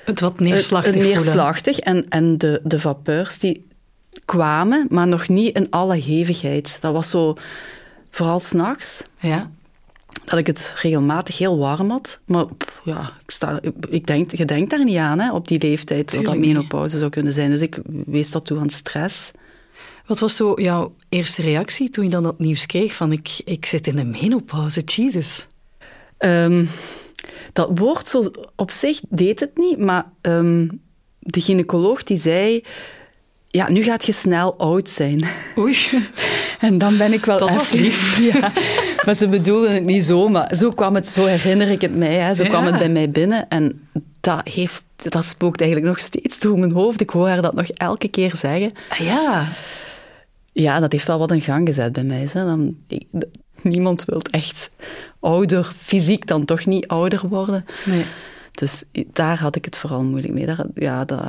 het 0.05 0.19
wat 0.19 0.39
neerslachtig 0.39 0.93
het, 0.93 1.03
het 1.03 1.13
neerslachtig 1.13 1.79
en, 1.79 2.10
en 2.10 2.38
de, 2.38 2.62
de 2.63 2.79
vapeurs 2.79 3.39
die 3.39 3.65
kwamen, 4.25 4.86
maar 4.89 5.07
nog 5.07 5.27
niet 5.27 5.55
in 5.55 5.69
alle 5.69 5.95
hevigheid. 5.95 6.77
Dat 6.81 6.93
was 6.93 7.10
zo, 7.10 7.36
vooral 8.10 8.39
s'nachts. 8.39 9.03
Ja. 9.19 9.51
Dat 10.25 10.39
ik 10.39 10.48
het 10.48 10.74
regelmatig 10.81 11.38
heel 11.38 11.57
warm 11.57 11.89
had. 11.89 12.19
Maar 12.25 12.45
ja, 12.83 13.12
ik, 13.22 13.31
sta, 13.31 13.60
ik 13.89 14.07
denk, 14.07 14.31
je 14.31 14.45
denkt 14.45 14.69
daar 14.69 14.83
niet 14.83 14.98
aan 14.98 15.19
hè, 15.19 15.31
op 15.31 15.48
die 15.48 15.60
leeftijd 15.60 16.07
Tuurlijk 16.07 16.29
dat 16.29 16.36
dat 16.36 16.45
menopauze 16.45 16.98
zou 16.98 17.10
kunnen 17.10 17.33
zijn. 17.33 17.51
Dus 17.51 17.62
ik 17.62 17.79
wees 18.05 18.31
dat 18.31 18.45
toe 18.45 18.60
aan 18.60 18.69
stress. 18.69 19.31
Wat 20.05 20.19
was 20.19 20.36
zo 20.36 20.53
jouw 20.55 20.95
eerste 21.10 21.41
reactie 21.41 21.89
toen 21.89 22.03
je 22.03 22.10
dan 22.10 22.24
dat 22.24 22.39
nieuws 22.39 22.65
kreeg 22.65 22.93
van 22.93 23.12
ik, 23.12 23.41
ik 23.45 23.65
zit 23.65 23.88
in 23.88 23.95
de 23.95 24.03
menopauze, 24.03 24.81
Jesus? 24.81 25.48
Um, 26.19 26.67
dat 27.53 27.69
woord 27.73 28.07
zo 28.07 28.21
op 28.55 28.71
zich 28.71 28.99
deed 29.09 29.39
het 29.39 29.57
niet, 29.57 29.77
maar 29.77 30.05
um, 30.21 30.81
de 31.19 31.41
gynaecoloog 31.41 32.03
die 32.03 32.17
zei... 32.17 32.63
Ja, 33.47 33.69
nu 33.69 33.83
gaat 33.83 34.05
je 34.05 34.11
snel 34.11 34.55
oud 34.57 34.89
zijn. 34.89 35.23
Oei. 35.57 35.77
En 36.59 36.77
dan 36.77 36.97
ben 36.97 37.13
ik 37.13 37.25
wel 37.25 37.37
Dat 37.37 37.53
was 37.53 37.71
lief. 37.71 38.17
Ja, 38.33 38.51
maar 39.05 39.15
ze 39.15 39.27
bedoelden 39.27 39.73
het 39.73 39.83
niet 39.83 40.03
zo, 40.03 40.27
maar 40.29 40.55
zo 40.55 40.69
kwam 40.71 40.95
het, 40.95 41.07
zo 41.07 41.25
herinner 41.25 41.69
ik 41.69 41.81
het 41.81 41.95
mij, 41.95 42.13
hè, 42.15 42.33
zo 42.33 42.43
Ja. 42.43 42.49
kwam 42.49 42.65
het 42.65 42.77
bij 42.77 42.89
mij 42.89 43.09
binnen. 43.09 43.49
En 43.49 43.87
dat, 44.21 44.41
heeft, 44.47 44.85
dat 44.95 45.25
spookt 45.25 45.61
eigenlijk 45.61 45.91
nog 45.91 45.99
steeds 46.05 46.39
door 46.39 46.59
mijn 46.59 46.71
hoofd. 46.71 47.01
Ik 47.01 47.09
hoor 47.09 47.27
haar 47.27 47.41
dat 47.41 47.53
nog 47.53 47.67
elke 47.67 48.07
keer 48.07 48.35
zeggen. 48.35 48.71
Ah, 48.89 48.97
ja, 48.99 49.47
Ja, 50.51 50.79
dat 50.79 50.91
heeft 50.91 51.07
wel 51.07 51.19
wat 51.19 51.31
in 51.31 51.41
gang 51.41 51.67
gezet 51.67 51.91
bij 51.91 52.03
mij. 52.03 52.27
Hè. 52.31 52.45
Dan, 52.45 52.75
ik- 52.87 53.07
niemand 53.61 54.05
wil 54.05 54.21
echt 54.31 54.69
ouder, 55.23 55.71
fysiek 55.77 56.27
dan 56.27 56.45
toch 56.45 56.65
niet 56.65 56.87
ouder 56.87 57.27
worden. 57.27 57.65
nee. 57.85 58.03
Dus 58.51 58.83
daar 59.13 59.39
had 59.39 59.55
ik 59.55 59.65
het 59.65 59.77
vooral 59.77 60.03
moeilijk 60.03 60.33
mee. 60.33 60.45
Daar, 60.45 60.65
ja, 60.75 61.05
dat, 61.05 61.19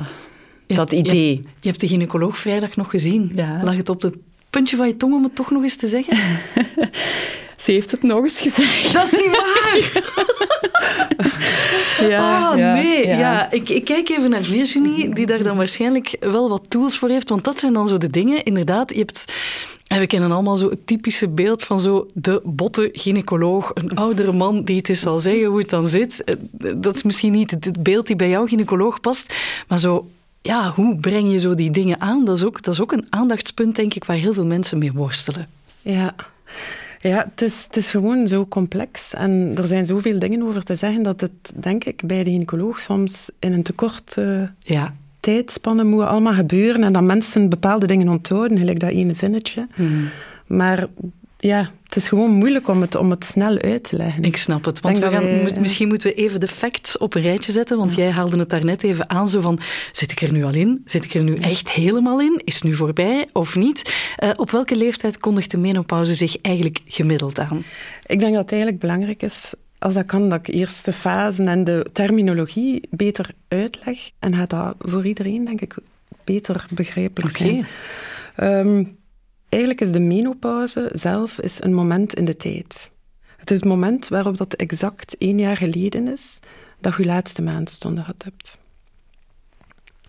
Je- 0.67 0.75
dat 0.75 0.91
idee. 0.91 1.39
Je 1.59 1.67
hebt 1.67 1.79
de 1.79 1.87
gynaecoloog 1.87 2.37
vrijdag 2.37 2.75
nog 2.75 2.89
gezien. 2.89 3.31
Ja. 3.35 3.59
Lag 3.63 3.75
het 3.77 3.89
op 3.89 4.01
het 4.01 4.15
puntje 4.49 4.75
van 4.75 4.87
je 4.87 4.97
tong 4.97 5.13
om 5.13 5.23
het 5.23 5.35
toch 5.35 5.51
nog 5.51 5.63
eens 5.63 5.75
te 5.75 5.87
zeggen? 5.87 6.17
Ze 7.55 7.71
heeft 7.71 7.91
het 7.91 8.03
nog 8.03 8.23
eens 8.23 8.41
gezegd. 8.41 8.93
Dat 8.93 9.05
is 9.05 9.11
niet 9.11 9.31
waar! 9.31 10.03
ja, 12.09 12.51
oh, 12.51 12.57
ja, 12.57 12.73
nee. 12.73 13.07
Ja. 13.07 13.19
ja. 13.19 13.51
Ik, 13.51 13.69
ik 13.69 13.85
kijk 13.85 14.09
even 14.09 14.29
naar 14.29 14.43
Virginie, 14.43 15.13
die 15.13 15.25
daar 15.25 15.43
dan 15.43 15.57
waarschijnlijk 15.57 16.17
wel 16.19 16.49
wat 16.49 16.69
tools 16.69 16.97
voor 16.97 17.09
heeft. 17.09 17.29
Want 17.29 17.43
dat 17.43 17.59
zijn 17.59 17.73
dan 17.73 17.87
zo 17.87 17.97
de 17.97 18.09
dingen, 18.09 18.43
inderdaad. 18.43 18.91
Je 18.91 18.99
hebt... 18.99 19.33
En 19.87 19.99
we 19.99 20.07
kennen 20.07 20.31
allemaal 20.31 20.55
zo 20.55 20.69
het 20.69 20.87
typische 20.87 21.29
beeld 21.29 21.63
van 21.63 21.79
zo 21.79 22.05
de 22.13 22.41
botte 22.43 22.89
gynaecoloog, 22.93 23.71
een 23.73 23.95
oudere 23.95 24.31
man 24.31 24.63
die 24.63 24.77
het 24.77 24.89
eens 24.89 24.99
zal 24.99 25.17
zeggen 25.17 25.45
hoe 25.45 25.59
het 25.59 25.69
dan 25.69 25.87
zit. 25.87 26.23
Eh, 26.23 26.35
Dat 26.75 26.95
is 26.95 27.03
misschien 27.03 27.31
niet 27.31 27.51
het 27.51 27.83
beeld 27.83 28.07
die 28.07 28.15
bij 28.15 28.29
jouw 28.29 28.45
gynaecoloog 28.45 28.99
past, 28.99 29.35
maar 29.67 29.79
zo, 29.79 30.09
ja, 30.41 30.71
hoe 30.75 30.95
breng 30.97 31.31
je 31.31 31.37
zo 31.37 31.53
die 31.53 31.71
dingen 31.71 32.01
aan? 32.01 32.25
Dat 32.25 32.37
is 32.37 32.43
ook, 32.43 32.61
dat 32.61 32.73
is 32.73 32.81
ook 32.81 32.91
een 32.91 33.07
aandachtspunt, 33.09 33.75
denk 33.75 33.93
ik, 33.93 34.03
waar 34.03 34.17
heel 34.17 34.33
veel 34.33 34.45
mensen 34.45 34.77
mee 34.77 34.91
worstelen. 34.91 35.47
Ja. 35.81 36.15
Ja, 37.07 37.27
het 37.29 37.41
is, 37.41 37.63
het 37.63 37.77
is 37.77 37.91
gewoon 37.91 38.27
zo 38.27 38.45
complex 38.45 39.13
en 39.13 39.53
er 39.57 39.65
zijn 39.65 39.85
zoveel 39.85 40.19
dingen 40.19 40.43
over 40.43 40.63
te 40.63 40.75
zeggen 40.75 41.03
dat 41.03 41.21
het, 41.21 41.31
denk 41.55 41.83
ik, 41.83 42.01
bij 42.05 42.23
de 42.23 42.29
gynaecoloog 42.29 42.79
soms 42.79 43.29
in 43.39 43.53
een 43.53 43.63
tekort 43.63 44.15
uh, 44.19 44.41
ja. 44.59 44.93
tijdspanne 45.19 45.83
moet 45.83 46.03
allemaal 46.03 46.33
gebeuren 46.33 46.83
en 46.83 46.93
dat 46.93 47.03
mensen 47.03 47.49
bepaalde 47.49 47.87
dingen 47.87 48.09
onthouden, 48.09 48.57
gelijk 48.57 48.79
dat 48.79 48.89
ene 48.89 49.13
zinnetje. 49.15 49.67
Hmm. 49.73 50.09
Maar 50.47 50.87
ja, 51.45 51.69
het 51.83 51.95
is 51.95 52.07
gewoon 52.07 52.31
moeilijk 52.31 52.67
om 52.67 52.81
het, 52.81 52.95
om 52.95 53.09
het 53.09 53.25
snel 53.25 53.57
uit 53.57 53.83
te 53.83 53.95
leggen. 53.95 54.23
Ik 54.23 54.37
snap 54.37 54.65
het. 54.65 54.79
Want 54.79 54.97
we 54.97 55.09
gaan, 55.09 55.23
wij, 55.23 55.41
moet, 55.41 55.59
misschien 55.59 55.87
moeten 55.87 56.07
we 56.07 56.13
even 56.13 56.39
de 56.39 56.47
facts 56.47 56.97
op 56.97 57.15
een 57.15 57.21
rijtje 57.21 57.51
zetten. 57.51 57.77
Want 57.77 57.95
ja. 57.95 58.03
jij 58.03 58.11
haalde 58.11 58.37
het 58.37 58.49
daarnet 58.49 58.83
even 58.83 59.09
aan. 59.09 59.29
Zo 59.29 59.41
van, 59.41 59.59
zit 59.91 60.11
ik 60.11 60.21
er 60.21 60.31
nu 60.31 60.43
al 60.43 60.53
in? 60.53 60.81
Zit 60.85 61.05
ik 61.05 61.13
er 61.13 61.23
nu 61.23 61.35
echt 61.35 61.69
helemaal 61.69 62.21
in? 62.21 62.41
Is 62.43 62.53
het 62.53 62.63
nu 62.63 62.73
voorbij 62.73 63.27
of 63.33 63.55
niet? 63.55 63.95
Uh, 64.23 64.29
op 64.35 64.51
welke 64.51 64.75
leeftijd 64.75 65.17
kondigt 65.17 65.51
de 65.51 65.57
menopauze 65.57 66.15
zich 66.15 66.41
eigenlijk 66.41 66.79
gemiddeld 66.85 67.39
aan? 67.39 67.63
Ik 68.05 68.19
denk 68.19 68.33
dat 68.33 68.41
het 68.41 68.51
eigenlijk 68.51 68.81
belangrijk 68.81 69.23
is 69.23 69.53
als 69.79 69.93
dat 69.93 70.05
kan, 70.05 70.29
dat 70.29 70.47
ik 70.47 70.55
eerst 70.55 70.85
de 70.85 70.93
fasen 70.93 71.47
en 71.47 71.63
de 71.63 71.87
terminologie 71.93 72.87
beter 72.89 73.29
uitleg. 73.47 73.97
En 74.19 74.35
gaat 74.35 74.49
dat 74.49 74.75
voor 74.79 75.05
iedereen, 75.05 75.45
denk 75.45 75.61
ik, 75.61 75.75
beter 76.23 76.65
begrijpelijk 76.69 77.35
okay. 77.35 77.65
zijn. 78.35 78.67
Um, 78.67 78.97
Eigenlijk 79.49 79.81
is 79.81 79.91
de 79.91 79.99
menopauze 79.99 80.89
zelf 80.93 81.39
is 81.39 81.61
een 81.61 81.73
moment 81.73 82.13
in 82.13 82.25
de 82.25 82.35
tijd. 82.35 82.91
Het 83.37 83.51
is 83.51 83.59
het 83.59 83.69
moment 83.69 84.07
waarop 84.07 84.37
dat 84.37 84.53
exact 84.53 85.17
één 85.17 85.39
jaar 85.39 85.57
geleden 85.57 86.07
is 86.07 86.39
dat 86.79 86.95
je 86.95 87.05
laatste 87.05 87.41
maandstonden 87.41 88.03
gehad 88.03 88.23
hebt. 88.23 88.57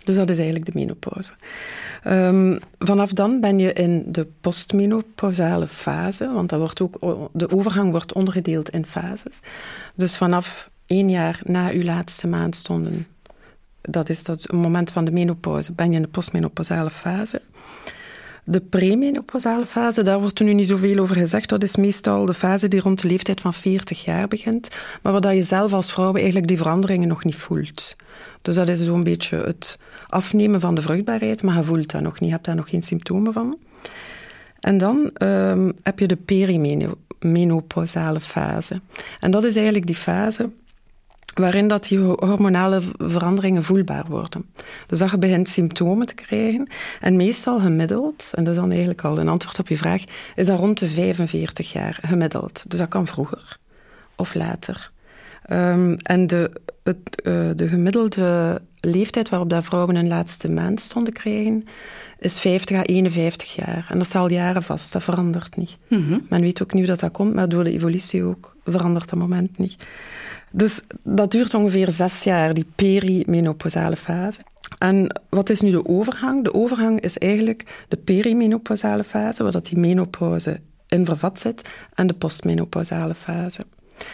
Dus 0.05 0.17
dat 0.17 0.31
is 0.31 0.37
eigenlijk 0.37 0.73
de 0.73 0.79
menopauze. 0.79 1.33
Um, 2.07 2.59
vanaf 2.79 3.13
dan 3.13 3.41
ben 3.41 3.59
je 3.59 3.73
in 3.73 4.05
de 4.07 4.27
postmenopausale 4.41 5.69
fase, 5.69 6.33
want 6.33 6.49
dat 6.49 6.59
wordt 6.59 6.81
ook, 6.81 7.29
de 7.33 7.51
overgang 7.51 7.91
wordt 7.91 8.13
ondergedeeld 8.13 8.71
in 8.71 8.87
fases. 8.87 9.41
Dus 9.95 10.17
vanaf 10.17 10.71
één 10.87 11.11
jaar 11.11 11.41
na 11.45 11.69
je 11.69 11.85
laatste 11.85 12.27
maandstonden, 12.27 13.07
dat 13.81 14.09
is 14.09 14.23
dat 14.23 14.53
moment 14.53 14.91
van 14.91 15.05
de 15.05 15.11
menopauze, 15.11 15.73
ben 15.73 15.91
je 15.91 15.97
in 15.97 16.03
de 16.03 16.09
postmenopausale 16.09 16.91
fase. 16.91 17.41
De 18.49 18.61
premenopausale 18.61 19.67
fase, 19.67 20.03
daar 20.03 20.21
wordt 20.21 20.39
er 20.39 20.45
nu 20.45 20.55
niet 20.55 20.67
zoveel 20.67 20.99
over 20.99 21.17
gezegd. 21.17 21.49
Dat 21.49 21.63
is 21.63 21.77
meestal 21.77 22.25
de 22.25 22.35
fase 22.35 22.69
die 22.69 22.81
rond 22.81 23.03
de 23.03 23.09
leeftijd 23.09 23.41
van 23.41 23.55
40 23.55 24.05
jaar 24.05 24.29
begint, 24.29 24.69
maar 25.03 25.21
waar 25.21 25.35
je 25.35 25.43
zelf 25.43 25.73
als 25.73 25.93
vrouw 25.93 26.15
eigenlijk 26.15 26.47
die 26.47 26.57
veranderingen 26.57 27.09
nog 27.09 27.25
niet 27.25 27.35
voelt. 27.35 27.97
Dus 28.43 28.55
dat 28.55 28.69
is 28.69 28.85
zo'n 28.85 29.03
beetje 29.03 29.37
het 29.37 29.79
afnemen 30.09 30.61
van 30.61 30.75
de 30.75 30.83
vruchtbaarheid, 30.83 31.43
maar 31.43 31.57
je 31.57 31.63
voelt 31.63 31.91
dat 31.91 32.01
nog 32.01 32.21
niet, 32.21 32.29
je 32.29 32.31
hebt 32.31 32.45
daar 32.45 32.55
nog 32.55 32.69
geen 32.69 32.83
symptomen 32.83 33.33
van. 33.33 33.59
En 34.61 34.79
dan 34.79 35.11
um, 35.23 35.73
heb 35.83 35.99
je 35.99 36.07
de 36.07 36.17
perimenopausale 36.17 38.21
fase. 38.21 38.81
En 39.21 39.31
dat 39.31 39.45
is 39.45 39.55
eigenlijk 39.55 39.87
die 39.87 39.97
fase 39.97 40.51
waarin 41.41 41.69
dat 41.69 41.89
die 41.89 41.99
hormonale 41.99 42.81
veranderingen 42.99 43.63
voelbaar 43.63 44.05
worden. 44.09 44.45
Dus 44.87 44.99
dat 44.99 45.11
je 45.11 45.19
begint 45.19 45.49
symptomen 45.49 46.07
te 46.07 46.15
krijgen. 46.15 46.69
En 47.01 47.17
meestal 47.17 47.61
gemiddeld, 47.61 48.31
en 48.35 48.45
dat 48.45 48.53
is 48.55 48.61
dan 48.61 48.71
eigenlijk 48.71 49.05
al 49.05 49.19
een 49.19 49.29
antwoord 49.29 49.59
op 49.59 49.69
je 49.69 49.77
vraag, 49.77 50.05
is 50.35 50.47
dat 50.47 50.59
rond 50.59 50.79
de 50.79 50.87
45 50.87 51.73
jaar 51.73 51.99
gemiddeld. 52.03 52.71
Dus 52.71 52.79
dat 52.79 52.89
kan 52.89 53.07
vroeger 53.07 53.59
of 54.17 54.35
later. 54.35 54.91
Um, 55.51 55.97
en 55.97 56.27
de, 56.27 56.51
het, 56.83 57.23
uh, 57.25 57.51
de 57.55 57.69
gemiddelde 57.69 58.61
leeftijd 58.81 59.29
waarop 59.29 59.51
dat 59.51 59.65
vrouwen 59.65 59.97
hun 59.97 60.09
laatste 60.09 60.49
maandstonden 60.49 61.13
krijgen, 61.13 61.65
is 62.19 62.41
50 62.41 62.77
à 62.77 62.83
51 62.83 63.55
jaar. 63.55 63.87
En 63.89 63.99
dat 63.99 64.07
is 64.07 64.15
al 64.15 64.31
jaren 64.31 64.63
vast, 64.63 64.93
dat 64.93 65.03
verandert 65.03 65.57
niet. 65.57 65.77
Mhm. 65.89 66.01
Mm 66.01 66.09
-hmm. 66.09 66.27
Men 66.29 66.41
weet 66.41 66.63
ook 66.63 66.73
niet 66.73 66.87
dat 66.87 67.01
dat 67.01 67.13
komt, 67.13 67.35
maar 67.35 67.49
door 67.49 67.65
de 67.65 67.73
evolutie 67.73 68.23
ook 68.23 68.57
verandert 68.65 69.09
dat 69.09 69.19
moment 69.19 69.59
niet. 69.59 69.77
Dus 70.57 70.83
dat 71.03 71.31
duurt 71.31 71.55
ongeveer 71.55 71.91
zes 71.91 72.23
jaar, 72.23 72.55
die 72.55 72.67
perimenopausale 72.75 73.97
fase. 73.97 74.41
En 74.79 75.21
wat 75.29 75.51
is 75.51 75.61
nu 75.61 75.71
de 75.71 75.87
overgang? 75.87 76.45
De 76.45 76.55
overgang 76.55 77.01
is 77.01 77.19
eigenlijk 77.19 77.85
de 77.89 77.97
perimenopausale 77.97 79.05
fase, 79.05 79.43
waar 79.43 79.53
dat 79.53 79.67
die 79.67 79.79
menopauze 79.79 80.61
in 80.89 81.05
vervat 81.05 81.41
zit, 81.41 81.69
en 81.95 82.07
de 82.07 82.15
postmenopausale 82.15 83.15
fase. 83.15 83.61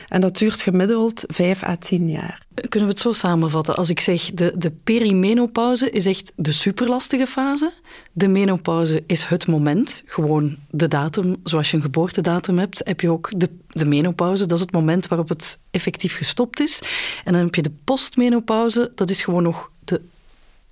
En 0.08 0.20
dat 0.20 0.36
duurt 0.36 0.60
gemiddeld 0.60 1.24
5 1.26 1.62
à 1.62 1.76
10 1.76 2.10
jaar. 2.10 2.46
Kunnen 2.54 2.88
we 2.88 2.94
het 2.94 3.02
zo 3.02 3.12
samenvatten? 3.12 3.76
Als 3.76 3.90
ik 3.90 4.00
zeg 4.00 4.30
de, 4.34 4.52
de 4.56 4.70
perimenopauze 4.70 5.90
is 5.90 6.06
echt 6.06 6.32
de 6.36 6.52
superlastige 6.52 7.26
fase. 7.26 7.72
De 8.12 8.28
menopauze 8.28 9.02
is 9.06 9.24
het 9.24 9.46
moment, 9.46 10.02
gewoon 10.06 10.56
de 10.70 10.88
datum. 10.88 11.36
Zoals 11.44 11.70
je 11.70 11.76
een 11.76 11.82
geboortedatum 11.82 12.58
hebt, 12.58 12.80
heb 12.84 13.00
je 13.00 13.10
ook 13.10 13.30
de, 13.36 13.48
de 13.68 13.86
menopauze. 13.86 14.46
Dat 14.46 14.58
is 14.58 14.64
het 14.64 14.72
moment 14.72 15.08
waarop 15.08 15.28
het 15.28 15.58
effectief 15.70 16.16
gestopt 16.16 16.60
is. 16.60 16.82
En 17.24 17.32
dan 17.32 17.42
heb 17.42 17.54
je 17.54 17.62
de 17.62 17.72
postmenopauze, 17.84 18.92
dat 18.94 19.10
is 19.10 19.22
gewoon 19.22 19.42
nog 19.42 19.70
de, 19.84 20.00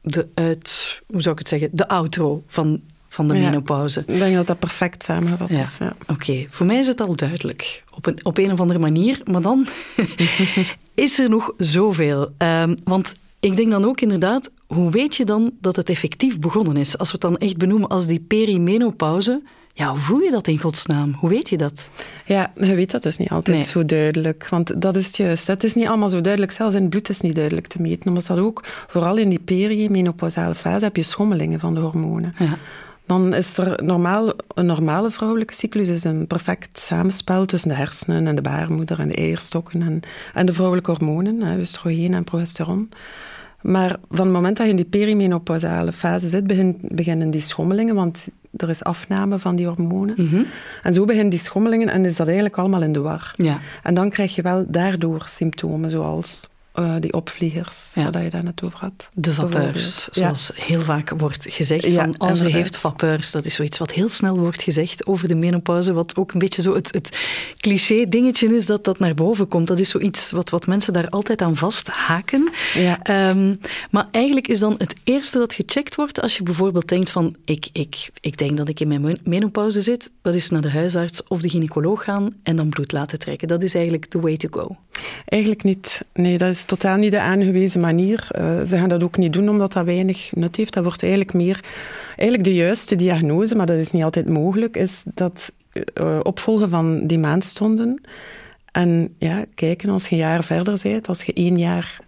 de 0.01 0.29
uit, 0.35 1.01
hoe 1.07 1.21
zou 1.21 1.33
ik 1.33 1.39
het 1.39 1.49
zeggen, 1.49 1.69
de 1.73 1.89
outro 1.89 2.43
van 2.47 2.81
van 3.13 3.29
de 3.29 3.35
ja, 3.35 3.41
menopauze. 3.41 4.01
Ik 4.07 4.19
denk 4.19 4.35
dat 4.35 4.47
dat 4.47 4.59
perfect 4.59 5.05
samengevat 5.05 5.49
ja. 5.49 5.61
is. 5.61 5.79
Ja. 5.79 5.93
Oké, 6.03 6.13
okay. 6.13 6.47
voor 6.51 6.67
mij 6.67 6.79
is 6.79 6.87
het 6.87 7.01
al 7.01 7.17
duidelijk. 7.17 7.85
Op 7.95 8.07
een, 8.07 8.25
op 8.25 8.39
een 8.39 8.53
of 8.53 8.61
andere 8.61 8.79
manier. 8.79 9.21
Maar 9.25 9.43
dan 9.43 9.67
is 10.95 11.19
er 11.19 11.29
nog 11.29 11.53
zoveel. 11.57 12.29
Um, 12.39 12.75
want 12.85 13.15
ik 13.41 13.57
denk 13.57 13.71
dan 13.71 13.85
ook 13.85 14.01
inderdaad, 14.01 14.51
hoe 14.67 14.91
weet 14.91 15.17
je 15.17 15.25
dan 15.25 15.53
dat 15.61 15.77
het 15.77 15.89
effectief 15.89 16.39
begonnen 16.39 16.77
is? 16.77 16.99
Als 16.99 17.09
we 17.13 17.19
het 17.21 17.31
dan 17.31 17.39
echt 17.39 17.57
benoemen 17.57 17.89
als 17.89 18.07
die 18.07 18.21
perimenopauze... 18.21 19.43
Ja, 19.75 19.91
hoe 19.91 19.99
voel 19.99 20.21
je 20.21 20.31
dat 20.31 20.47
in 20.47 20.59
godsnaam? 20.59 21.15
Hoe 21.19 21.29
weet 21.29 21.49
je 21.49 21.57
dat? 21.57 21.89
Ja, 22.27 22.53
je 22.57 22.75
weet 22.75 22.91
dat 22.91 23.03
dus 23.03 23.17
niet 23.17 23.31
altijd 23.31 23.57
nee. 23.57 23.67
zo 23.67 23.85
duidelijk. 23.85 24.49
Want 24.49 24.81
dat 24.81 24.97
is 24.97 25.17
juist. 25.17 25.47
Het 25.47 25.65
is 25.65 25.75
niet 25.75 25.87
allemaal 25.87 26.09
zo 26.09 26.21
duidelijk. 26.21 26.53
Zelfs 26.53 26.75
in 26.75 26.81
het 26.81 26.91
bloed 26.91 27.09
is 27.09 27.21
niet 27.21 27.35
duidelijk 27.35 27.67
te 27.67 27.81
meten. 27.81 28.09
Omdat 28.09 28.27
dat 28.27 28.39
ook, 28.39 28.65
vooral 28.87 29.17
in 29.17 29.29
die 29.29 29.39
perimenopausale 29.39 30.55
fase, 30.55 30.85
heb 30.85 30.97
je 30.97 31.03
schommelingen 31.03 31.61
van 31.61 31.75
de 31.75 31.81
hormonen. 31.81 32.35
Ja. 32.39 32.59
Dan 33.11 33.35
is 33.35 33.59
er 33.59 33.85
normaal, 33.85 34.33
een 34.55 34.67
normale 34.67 35.11
vrouwelijke 35.11 35.55
cyclus 35.55 35.89
is 35.89 36.05
een 36.05 36.27
perfect 36.27 36.81
samenspel 36.81 37.47
tussen 37.47 37.69
de 37.69 37.75
hersenen 37.75 38.27
en 38.27 38.35
de 38.35 38.43
baarmoeder 38.43 38.99
en 38.99 39.09
de 39.09 39.15
eierstokken 39.15 39.83
en, 39.83 40.01
en 40.35 40.47
de 40.47 40.53
vrouwelijke 40.53 40.91
hormonen, 40.91 41.43
hè, 41.43 41.59
oestrogeen 41.59 42.15
en 42.15 42.25
progesteron. 42.25 42.89
Maar 43.63 43.97
van 44.11 44.25
het 44.25 44.35
moment 44.35 44.57
dat 44.57 44.67
je 44.67 44.73
in 44.73 44.77
die 44.77 44.85
perimenopausale 44.85 45.93
fase 45.93 46.29
zit, 46.29 46.47
begin, 46.47 46.79
beginnen 46.81 47.31
die 47.31 47.41
schommelingen, 47.41 47.95
want 47.95 48.29
er 48.57 48.71
is 48.71 48.85
afname 48.85 49.39
van 49.39 49.57
die 49.57 49.67
hormonen. 49.67 50.15
Mm 50.19 50.29
-hmm. 50.29 50.47
En 50.83 50.95
zo 50.95 51.05
beginnen 51.05 51.31
die 51.31 51.39
schommelingen 51.39 51.89
en 51.89 52.05
is 52.05 52.17
dat 52.17 52.27
eigenlijk 52.27 52.59
allemaal 52.59 52.83
in 52.83 52.93
de 52.93 53.01
war. 53.01 53.35
Ja. 53.37 53.59
En 53.83 53.95
dan 53.95 54.11
krijg 54.11 54.35
je 54.35 54.43
wel 54.43 54.65
daardoor 54.69 55.25
symptomen 55.29 55.91
zoals 55.91 56.49
uh, 56.81 56.95
die 57.01 57.13
opvliegers, 57.13 57.93
ja. 57.95 58.11
waar 58.11 58.23
je 58.23 58.31
daar 58.31 58.53
over 58.65 58.79
had. 58.79 59.09
De 59.15 59.33
vapeurs, 59.33 60.09
zoals 60.11 60.51
ja. 60.57 60.65
heel 60.65 60.81
vaak 60.81 61.11
wordt 61.11 61.47
gezegd. 61.49 61.91
Ja, 61.91 62.03
van, 62.03 62.15
oh, 62.19 62.35
ze 62.35 62.47
heeft 62.47 62.77
vapeurs. 62.77 63.31
Dat 63.31 63.45
is 63.45 63.55
zoiets 63.55 63.79
wat 63.79 63.91
heel 63.91 64.09
snel 64.09 64.39
wordt 64.39 64.63
gezegd 64.63 65.07
over 65.07 65.29
de 65.29 65.35
menopauze, 65.35 65.93
wat 65.93 66.17
ook 66.17 66.33
een 66.33 66.39
beetje 66.39 66.63
zo 66.63 66.75
het, 66.75 66.93
het 66.93 67.19
cliché 67.57 68.09
dingetje 68.09 68.55
is 68.55 68.67
dat 68.67 68.85
dat 68.85 68.99
naar 68.99 69.15
boven 69.15 69.49
komt. 69.49 69.67
Dat 69.67 69.79
is 69.79 69.89
zoiets 69.89 70.31
wat, 70.31 70.51
wat 70.51 70.67
mensen 70.67 70.93
daar 70.93 71.09
altijd 71.09 71.43
aan 71.43 71.57
vasthaken. 71.57 72.49
Ja. 72.75 73.29
Um, 73.31 73.61
maar 73.91 74.09
eigenlijk 74.11 74.49
is 74.49 74.59
dan 74.59 74.75
het 74.79 74.95
eerste 75.05 75.39
dat 75.39 75.55
gecheckt 75.55 75.95
wordt 75.95 76.21
als 76.21 76.37
je 76.37 76.43
bijvoorbeeld 76.43 76.89
denkt 76.89 77.11
van 77.11 77.37
ik, 77.45 77.69
ik, 77.73 78.11
ik 78.21 78.37
denk 78.37 78.57
dat 78.57 78.69
ik 78.69 78.81
in 78.81 78.89
mijn 78.89 79.19
menopauze 79.25 79.81
zit, 79.81 80.11
dat 80.23 80.35
is 80.35 80.51
naar 80.51 80.63
de 80.63 80.71
huisarts 80.71 81.23
of 81.25 81.41
de 81.41 81.49
gynaecoloog 81.49 82.05
gaan 82.05 82.35
en 82.43 82.57
dan 82.57 82.69
bloed 82.69 82.93
laten 82.93 83.19
trekken. 83.19 83.49
Dat 83.49 83.63
is 83.63 83.75
eigenlijk 83.75 84.07
the 84.07 84.21
way 84.21 84.37
to 84.37 84.49
go. 84.51 84.77
Eigenlijk 85.25 85.63
niet. 85.63 86.01
Nee, 86.13 86.39
dat 86.39 86.53
is 86.53 86.65
totaal 86.65 86.97
niet 86.97 87.11
de 87.11 87.21
aangewezen 87.21 87.81
manier. 87.81 88.29
Uh, 88.39 88.63
ze 88.63 88.77
gaan 88.77 88.89
dat 88.89 89.03
ook 89.03 89.17
niet 89.17 89.33
doen 89.33 89.49
omdat 89.49 89.73
dat 89.73 89.85
weinig 89.85 90.31
nut 90.35 90.57
heeft. 90.57 90.73
Dat 90.73 90.85
wordt 90.85 91.03
eigenlijk 91.03 91.33
meer... 91.33 91.61
Eigenlijk 92.17 92.45
de 92.45 92.55
juiste 92.55 92.97
diagnose, 92.97 93.55
maar 93.55 93.67
dat 93.67 93.77
is 93.77 93.91
niet 93.91 94.03
altijd 94.03 94.29
mogelijk, 94.29 94.77
is 94.77 95.03
dat 95.15 95.53
uh, 95.73 96.21
opvolgen 96.23 96.69
van 96.69 97.07
die 97.07 97.19
maandstonden 97.19 98.01
en 98.73 99.15
ja, 99.19 99.45
kijken 99.55 99.89
als 99.89 100.09
je 100.09 100.15
een 100.15 100.21
jaar 100.21 100.45
verder 100.45 100.79
bent, 100.83 101.09
als 101.09 101.23
je 101.23 101.33
één 101.33 101.59
jaar 101.59 102.01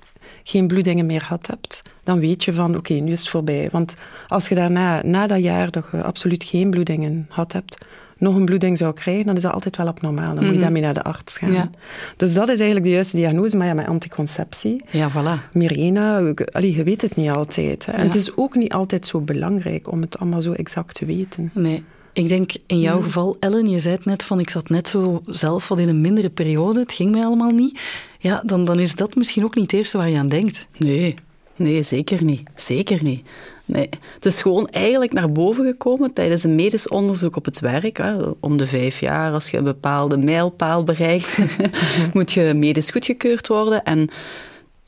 geen 0.44 0.66
bloedingen 0.66 1.06
meer 1.06 1.20
gehad 1.20 1.46
hebt, 1.46 1.82
dan 2.04 2.18
weet 2.18 2.44
je 2.44 2.54
van 2.54 2.76
oké, 2.76 2.92
nu 2.92 3.12
is 3.12 3.18
het 3.18 3.28
voorbij. 3.28 3.68
Want 3.72 3.96
als 4.28 4.48
je 4.48 4.54
daarna, 4.54 5.02
na 5.04 5.26
dat 5.26 5.42
jaar, 5.42 5.70
dat 5.70 5.84
je 5.92 6.02
absoluut 6.02 6.44
geen 6.44 6.70
bloedingen 6.70 7.26
gehad 7.28 7.52
hebt, 7.52 7.86
nog 8.22 8.36
een 8.36 8.44
bloeding 8.44 8.78
zou 8.78 8.94
krijgen, 8.94 9.26
dan 9.26 9.36
is 9.36 9.42
dat 9.42 9.52
altijd 9.52 9.76
wel 9.76 9.86
abnormaal. 9.86 10.26
Dan 10.34 10.34
moet 10.36 10.44
je 10.44 10.50
Mhm. 10.52 10.60
daarmee 10.60 10.82
naar 10.82 10.94
de 10.94 11.02
arts 11.02 11.36
gaan. 11.36 11.52
Ja. 11.52 11.70
Dus 12.16 12.32
dat 12.34 12.44
is 12.48 12.56
eigenlijk 12.56 12.84
de 12.84 12.90
juiste 12.92 13.16
diagnose, 13.16 13.56
maar 13.56 13.66
ja, 13.66 13.74
met 13.74 13.86
anticonceptie. 13.86 14.82
Ja, 14.90 15.10
voilà. 15.10 15.52
Mirena, 15.52 16.18
ik- 16.18 16.40
allee, 16.40 16.76
je 16.76 16.82
weet 16.82 17.02
het 17.02 17.16
niet 17.16 17.30
altijd. 17.30 17.86
Hè. 17.86 17.92
En 17.92 17.98
Ja. 17.98 18.04
het 18.04 18.14
is 18.14 18.36
ook 18.36 18.54
niet 18.54 18.72
altijd 18.72 19.06
zo 19.06 19.20
belangrijk 19.20 19.90
om 19.90 20.00
het 20.00 20.18
allemaal 20.18 20.40
zo 20.40 20.52
exact 20.52 20.94
te 20.94 21.04
weten. 21.04 21.50
Nee. 21.54 21.82
Ik 22.12 22.28
denk 22.28 22.50
in 22.66 22.80
jouw 22.80 23.00
geval, 23.02 23.36
Ellen, 23.40 23.68
je 23.68 23.78
zei 23.78 23.94
het 23.94 24.04
net 24.04 24.22
van 24.22 24.40
ik 24.40 24.50
zat 24.50 24.68
net 24.68 24.88
zo 24.88 25.22
zelf 25.26 25.68
wat 25.68 25.78
in 25.78 25.88
een 25.88 26.00
mindere 26.00 26.30
periode, 26.30 26.80
het 26.80 26.92
ging 26.92 27.10
mij 27.10 27.24
allemaal 27.24 27.50
niet. 27.50 27.80
Ja, 28.18 28.42
dan, 28.46 28.64
dan 28.64 28.78
is 28.78 28.94
dat 28.94 29.14
misschien 29.14 29.44
ook 29.44 29.54
niet 29.54 29.70
het 29.70 29.72
eerste 29.80 29.98
waar 29.98 30.08
je 30.10 30.18
aan 30.18 30.28
denkt. 30.28 30.66
Nee, 30.76 31.14
nee, 31.56 31.82
zeker 31.82 32.24
niet. 32.24 32.42
Zeker 32.54 33.02
niet. 33.02 33.26
Nee. 33.64 33.88
Het 34.14 34.26
is 34.26 34.42
gewoon 34.42 34.68
eigenlijk 34.68 35.12
naar 35.12 35.32
boven 35.32 35.64
gekomen 35.64 36.12
tijdens 36.12 36.44
een 36.44 36.54
medisch 36.54 36.88
onderzoek 36.88 37.36
op 37.36 37.44
het 37.44 37.60
werk. 37.60 37.96
Hè. 37.96 38.14
Om 38.40 38.56
de 38.56 38.66
vijf 38.66 39.00
jaar, 39.00 39.32
als 39.32 39.50
je 39.50 39.56
een 39.56 39.64
bepaalde 39.64 40.16
mijlpaal 40.16 40.84
bereikt, 40.84 41.38
moet 42.12 42.32
je 42.32 42.54
medisch 42.54 42.90
goedgekeurd 42.90 43.48
worden. 43.48 43.82
En 43.82 44.08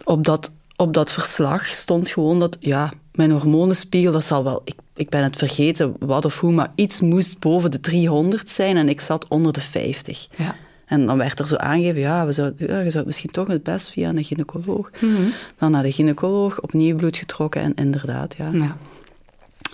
op 0.04 0.24
dat, 0.24 0.52
op 0.76 0.94
dat 0.94 1.12
verslag 1.12 1.66
stond 1.66 2.10
gewoon 2.10 2.40
dat, 2.40 2.56
ja, 2.60 2.92
mijn 3.14 3.30
hormonenspiegel, 3.30 4.12
dat 4.12 4.24
zal 4.24 4.44
wel, 4.44 4.62
ik, 4.64 4.74
ik 4.94 5.08
ben 5.08 5.22
het 5.22 5.36
vergeten 5.36 5.96
wat 5.98 6.24
of 6.24 6.40
hoe, 6.40 6.52
maar 6.52 6.72
iets 6.74 7.00
moest 7.00 7.38
boven 7.38 7.70
de 7.70 7.80
300 7.80 8.50
zijn 8.50 8.76
en 8.76 8.88
ik 8.88 9.00
zat 9.00 9.28
onder 9.28 9.52
de 9.52 9.60
50. 9.60 10.28
Ja. 10.36 10.54
En 10.86 11.06
dan 11.06 11.18
werd 11.18 11.38
er 11.38 11.46
zo 11.46 11.56
aangegeven, 11.56 12.00
ja, 12.00 12.26
we 12.26 12.32
zouden, 12.32 12.68
ja, 12.68 12.80
je 12.80 12.90
zou 12.90 13.06
misschien 13.06 13.30
toch 13.30 13.48
het 13.48 13.62
best 13.62 13.90
via 13.90 14.08
een 14.08 14.24
gynaecoloog. 14.24 14.90
Mhm. 15.00 15.22
Dan 15.58 15.70
naar 15.70 15.82
de 15.82 15.92
gynaecoloog, 15.92 16.60
opnieuw 16.60 16.96
bloed 16.96 17.16
getrokken 17.16 17.60
en 17.62 17.74
inderdaad, 17.74 18.34
ja. 18.38 18.50
Ja. 18.52 18.76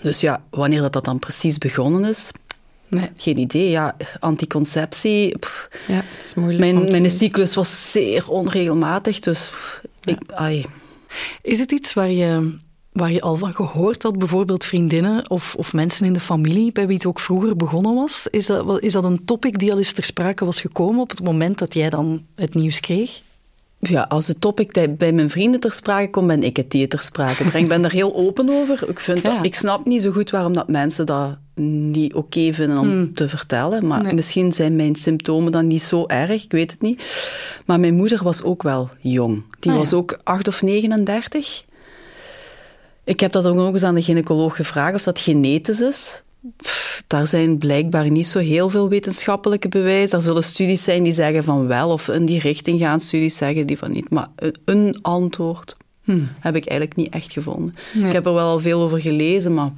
Dus 0.03 0.21
ja, 0.21 0.43
wanneer 0.51 0.81
dat, 0.81 0.93
dat 0.93 1.05
dan 1.05 1.19
precies 1.19 1.59
begonnen 1.59 2.05
is, 2.05 2.31
Nee. 2.89 3.11
geen 3.17 3.39
idee. 3.39 3.71
Ja, 3.71 3.97
anticonceptie, 4.21 5.39
pff, 5.39 5.69
Ja, 5.87 6.03
is 6.23 6.35
moeilijk. 6.35 6.59
mijn, 6.61 6.91
mijn 6.91 7.11
cyclus 7.11 7.55
was 7.55 7.91
zeer 7.93 8.29
onregelmatig, 8.29 9.19
dus 9.21 9.51
ik, 10.05 10.19
ai, 10.35 10.67
Is 11.43 11.59
het 11.59 11.73
iets 11.73 11.95
waar 11.95 12.11
je, 12.11 12.57
waar 12.93 13.13
je 13.13 13.21
al 13.21 13.37
van 13.37 13.55
gehoord 13.55 14.03
had, 14.03 14.19
bijvoorbeeld 14.19 14.65
vriendinnen 14.65 15.31
of, 15.31 15.55
of 15.59 15.73
mensen 15.73 16.07
in 16.07 16.13
de 16.13 16.21
familie 16.21 16.73
bij 16.73 16.87
wie 16.87 16.97
het 16.97 17.07
ook 17.07 17.21
vroeger 17.21 17.57
begonnen 17.57 17.95
was? 17.95 18.27
Is 18.31 18.47
dat, 18.47 18.83
is 18.83 18.93
dat 18.93 19.05
een 19.05 19.25
topic 19.25 19.59
die 19.59 19.73
al 19.73 19.79
eens 19.79 19.93
ter 19.93 20.05
sprake 20.05 20.45
was 20.45 20.61
gekomen 20.61 21.01
op 21.01 21.11
het 21.11 21.23
moment 21.25 21.59
dat 21.59 21.75
jij 21.75 21.91
dan 21.91 22.23
het 22.35 22.55
nieuws 22.55 22.81
kreeg? 22.81 23.21
ja, 23.83 24.03
als 24.09 24.27
het 24.27 24.41
topic 24.41 24.97
bij 24.99 25.13
mijn 25.13 25.31
vrienden 25.31 25.61
ter 25.61 25.73
sprake 25.73 26.11
komt, 26.11 26.27
ben 26.27 26.43
ik 26.43 26.57
het 26.57 26.71
die 26.71 26.89
ter 26.89 27.01
sprake 27.01 27.37
brengt. 27.37 27.55
Ik 27.55 27.69
ben 27.69 27.83
daar 27.83 27.91
heel 27.93 28.15
open 28.15 28.49
over. 28.49 28.89
Ik, 28.89 29.01
vind 29.01 29.23
Ja. 29.23 29.37
dat, 29.37 29.45
ik 29.47 29.55
snap 29.55 29.85
niet 29.87 30.03
zo 30.03 30.11
goed 30.13 30.31
waarom 30.31 30.53
dat 30.53 30.69
mensen 30.69 31.07
dat 31.07 31.37
niet 31.55 32.15
oké 32.15 32.53
vinden 32.53 32.79
om 32.79 33.15
te 33.15 33.29
vertellen. 33.29 33.87
Maar 33.87 34.03
Nee. 34.03 34.15
misschien 34.15 34.53
zijn 34.53 34.77
mijn 34.77 34.95
symptomen 34.95 35.53
dan 35.53 35.67
niet 35.67 35.83
zo 35.83 36.05
erg, 36.07 36.45
ik 36.45 36.53
weet 36.53 36.71
het 36.71 36.81
niet. 36.83 37.03
Maar 37.67 37.81
mijn 37.81 37.95
moeder 37.95 38.23
was 38.25 38.43
ook 38.43 38.63
wel 38.63 38.89
jong. 38.99 39.43
Die 39.61 39.73
Ah, 39.73 39.79
was 39.79 39.91
ja. 39.91 39.97
ook 39.97 40.19
8 40.25 40.49
of 40.49 40.63
39. 40.63 41.65
Ik 43.05 43.21
heb 43.21 43.33
dat 43.33 43.47
ook 43.47 43.55
nog 43.55 43.73
eens 43.73 43.83
aan 43.83 43.95
de 43.95 44.03
gynaecoloog 44.03 44.57
gevraagd 44.57 44.95
of 44.95 45.03
dat 45.03 45.21
genetisch 45.21 45.81
is. 45.81 46.23
Pff, 46.57 47.03
daar 47.07 47.27
zijn 47.27 47.59
blijkbaar 47.59 48.11
niet 48.11 48.27
zo 48.27 48.39
heel 48.39 48.69
veel 48.69 48.89
wetenschappelijke 48.89 49.69
bewijzen. 49.69 50.17
Er 50.19 50.25
zullen 50.25 50.43
studies 50.43 50.83
zijn 50.83 51.03
die 51.03 51.13
zeggen 51.13 51.45
van 51.45 51.67
wel, 51.67 51.91
of 51.91 52.09
in 52.09 52.27
die 52.27 52.41
richting 52.41 52.81
gaan 52.81 53.01
studies 53.01 53.37
zeggen 53.37 53.67
die 53.67 53.79
van 53.79 53.93
niet. 53.93 54.11
Maar 54.11 54.29
een- 54.65 54.99
antwoord 55.03 55.77
heb 56.41 56.57
ik 56.57 56.67
eigenlijk 56.67 56.97
niet 56.97 57.13
echt 57.13 57.33
gevonden. 57.33 57.75
Nee. 57.93 58.07
Ik 58.07 58.13
heb 58.13 58.27
er 58.27 58.35
wel 58.35 58.49
al 58.49 58.59
veel 58.59 58.81
over 58.83 59.01
gelezen, 59.01 59.55
maar 59.55 59.71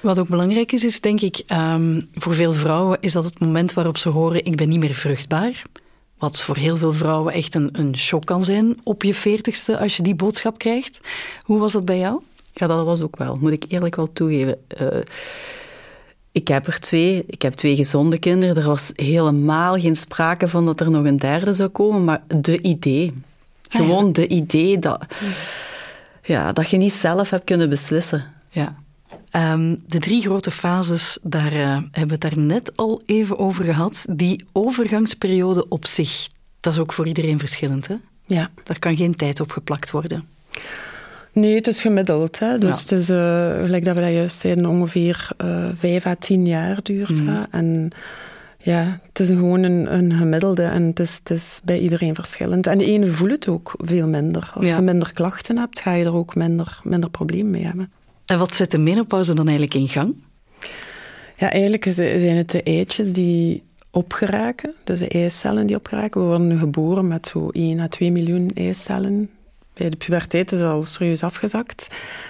Wat 0.00 0.18
ook 0.18 0.28
belangrijk 0.28 0.72
is, 0.72 0.84
is 0.84 1.00
denk 1.00 1.20
ik, 1.20 1.42
ehm, 1.46 2.00
voor 2.14 2.34
veel 2.34 2.52
vrouwen 2.52 2.98
is 3.00 3.12
dat 3.12 3.24
het 3.24 3.38
moment 3.38 3.72
waarop 3.74 3.98
ze 3.98 4.08
horen, 4.08 4.44
ik 4.44 4.56
ben 4.56 4.68
niet 4.68 4.78
meer 4.78 4.94
vruchtbaar. 4.94 5.62
Wat 6.18 6.40
voor 6.40 6.56
heel 6.56 6.76
veel 6.76 6.92
vrouwen 6.92 7.32
echt 7.32 7.54
een, 7.54 7.68
een 7.72 7.96
shock 7.98 8.24
kan 8.24 8.44
zijn 8.44 8.76
op 8.82 9.02
je 9.02 9.14
veertigste 9.14 9.78
als 9.78 9.96
je 9.96 10.02
die 10.02 10.14
boodschap 10.14 10.58
krijgt. 10.58 11.00
Hoe 11.42 11.58
was 11.58 11.72
dat 11.72 11.84
bij 11.84 11.98
jou? 11.98 12.20
Ja, 12.54 12.66
dat 12.66 12.84
was 12.84 13.00
ook 13.00 13.16
wel, 13.16 13.36
moet 13.36 13.52
ik 13.52 13.64
eerlijk 13.68 13.96
wel 13.96 14.12
toegeven. 14.12 14.58
Eh, 14.68 14.86
ik 16.32 16.48
heb 16.48 16.66
er 16.66 16.80
twee, 16.80 17.24
ik 17.26 17.42
heb 17.42 17.52
twee 17.52 17.76
gezonde 17.76 18.18
kinderen. 18.18 18.56
Er 18.56 18.68
was 18.68 18.92
helemaal 18.94 19.78
geen 19.78 19.96
sprake 19.96 20.48
van 20.48 20.66
dat 20.66 20.80
er 20.80 20.90
nog 20.90 21.04
een 21.04 21.18
derde 21.18 21.52
zou 21.52 21.68
komen, 21.68 22.04
maar 22.04 22.22
de 22.26 22.62
idee. 22.62 23.08
Ah, 23.08 23.14
ja. 23.68 23.78
Gewoon 23.78 24.12
de 24.12 24.28
idee 24.28 24.78
dat, 24.78 25.06
ja, 26.22 26.52
dat 26.52 26.70
je 26.70 26.76
niet 26.76 26.92
zelf 26.92 27.30
hebt 27.30 27.44
kunnen 27.44 27.68
beslissen. 27.68 28.24
Ja. 28.50 28.76
Ehm, 29.30 29.76
de 29.86 29.98
drie 29.98 30.20
grote 30.20 30.50
fases, 30.50 31.18
daar 31.22 31.52
eh, 31.52 31.68
hebben 31.90 32.06
we 32.06 32.12
het 32.12 32.20
daar 32.20 32.38
net 32.38 32.76
al 32.76 33.02
even 33.06 33.38
over 33.38 33.64
gehad. 33.64 34.04
Die 34.10 34.44
overgangsperiode 34.52 35.68
op 35.68 35.86
zich, 35.86 36.26
dat 36.60 36.72
is 36.72 36.78
ook 36.78 36.92
voor 36.92 37.06
iedereen 37.06 37.38
verschillend. 37.38 37.86
Hè? 37.86 37.94
Ja. 38.26 38.50
Daar 38.62 38.78
kan 38.78 38.96
geen 38.96 39.14
tijd 39.14 39.40
op 39.40 39.50
geplakt 39.50 39.90
worden. 39.90 40.28
Nee, 41.34 41.54
het 41.54 41.66
is 41.66 41.80
gemiddeld. 41.80 42.38
Hè? 42.38 42.58
Dus 42.58 42.74
Ja. 42.74 42.80
het 42.80 42.92
is, 42.92 43.08
eh, 43.08 43.60
gelijk 43.64 43.84
dat 43.84 43.94
we 43.94 44.00
dat 44.00 44.10
juist 44.12 44.38
zeiden, 44.38 44.66
ongeveer 44.66 45.28
eh 45.36 45.64
vijf 45.78 46.06
à 46.06 46.14
tien 46.18 46.46
jaar 46.46 46.78
duurt. 46.82 47.22
Mhm. 47.22 47.34
hè. 47.34 47.42
En 47.50 47.90
ja, 48.58 49.00
het 49.08 49.20
is 49.20 49.28
gewoon 49.28 49.62
een, 49.62 49.94
een 49.94 50.12
gemiddelde 50.12 50.62
en 50.62 50.82
het 50.82 51.00
is, 51.00 51.14
het 51.18 51.30
is 51.30 51.60
bij 51.64 51.78
iedereen 51.78 52.14
verschillend. 52.14 52.66
En 52.66 52.78
de 52.78 52.84
ene 52.84 53.06
voelt 53.06 53.30
het 53.30 53.48
ook 53.48 53.74
veel 53.76 54.08
minder. 54.08 54.50
Als 54.54 54.66
Ja. 54.66 54.76
je 54.76 54.82
minder 54.82 55.12
klachten 55.12 55.58
hebt, 55.58 55.80
ga 55.80 55.92
je 55.92 56.04
er 56.04 56.14
ook 56.14 56.34
minder, 56.34 56.80
minder 56.84 57.10
probleem 57.10 57.50
mee 57.50 57.64
hebben. 57.64 57.92
En 58.26 58.38
wat 58.38 58.54
zet 58.54 58.70
de 58.70 58.78
menopauze 58.78 59.34
dan 59.34 59.48
eigenlijk 59.48 59.74
in 59.74 59.88
gang? 59.88 60.14
Ja, 61.36 61.50
eigenlijk 61.52 61.84
zijn 61.94 62.36
het 62.36 62.50
de 62.50 62.62
eitjes 62.62 63.12
die 63.12 63.62
opgeraken, 63.90 64.74
dus 64.84 64.98
de 64.98 65.08
eicellen 65.08 65.66
die 65.66 65.76
opgeraken. 65.76 66.20
We 66.20 66.26
worden 66.26 66.46
nu 66.46 66.58
geboren 66.58 67.08
met 67.08 67.26
zo 67.26 67.48
1 67.52 67.80
à 67.80 67.86
2 67.88 68.12
miljoen 68.12 68.50
eicellen. 68.54 69.30
Bij 69.74 69.90
de 69.90 69.96
puberteit 69.96 70.52
is 70.52 70.60
al 70.60 70.82
serieus 70.82 71.22
afgezakt. 71.22 71.88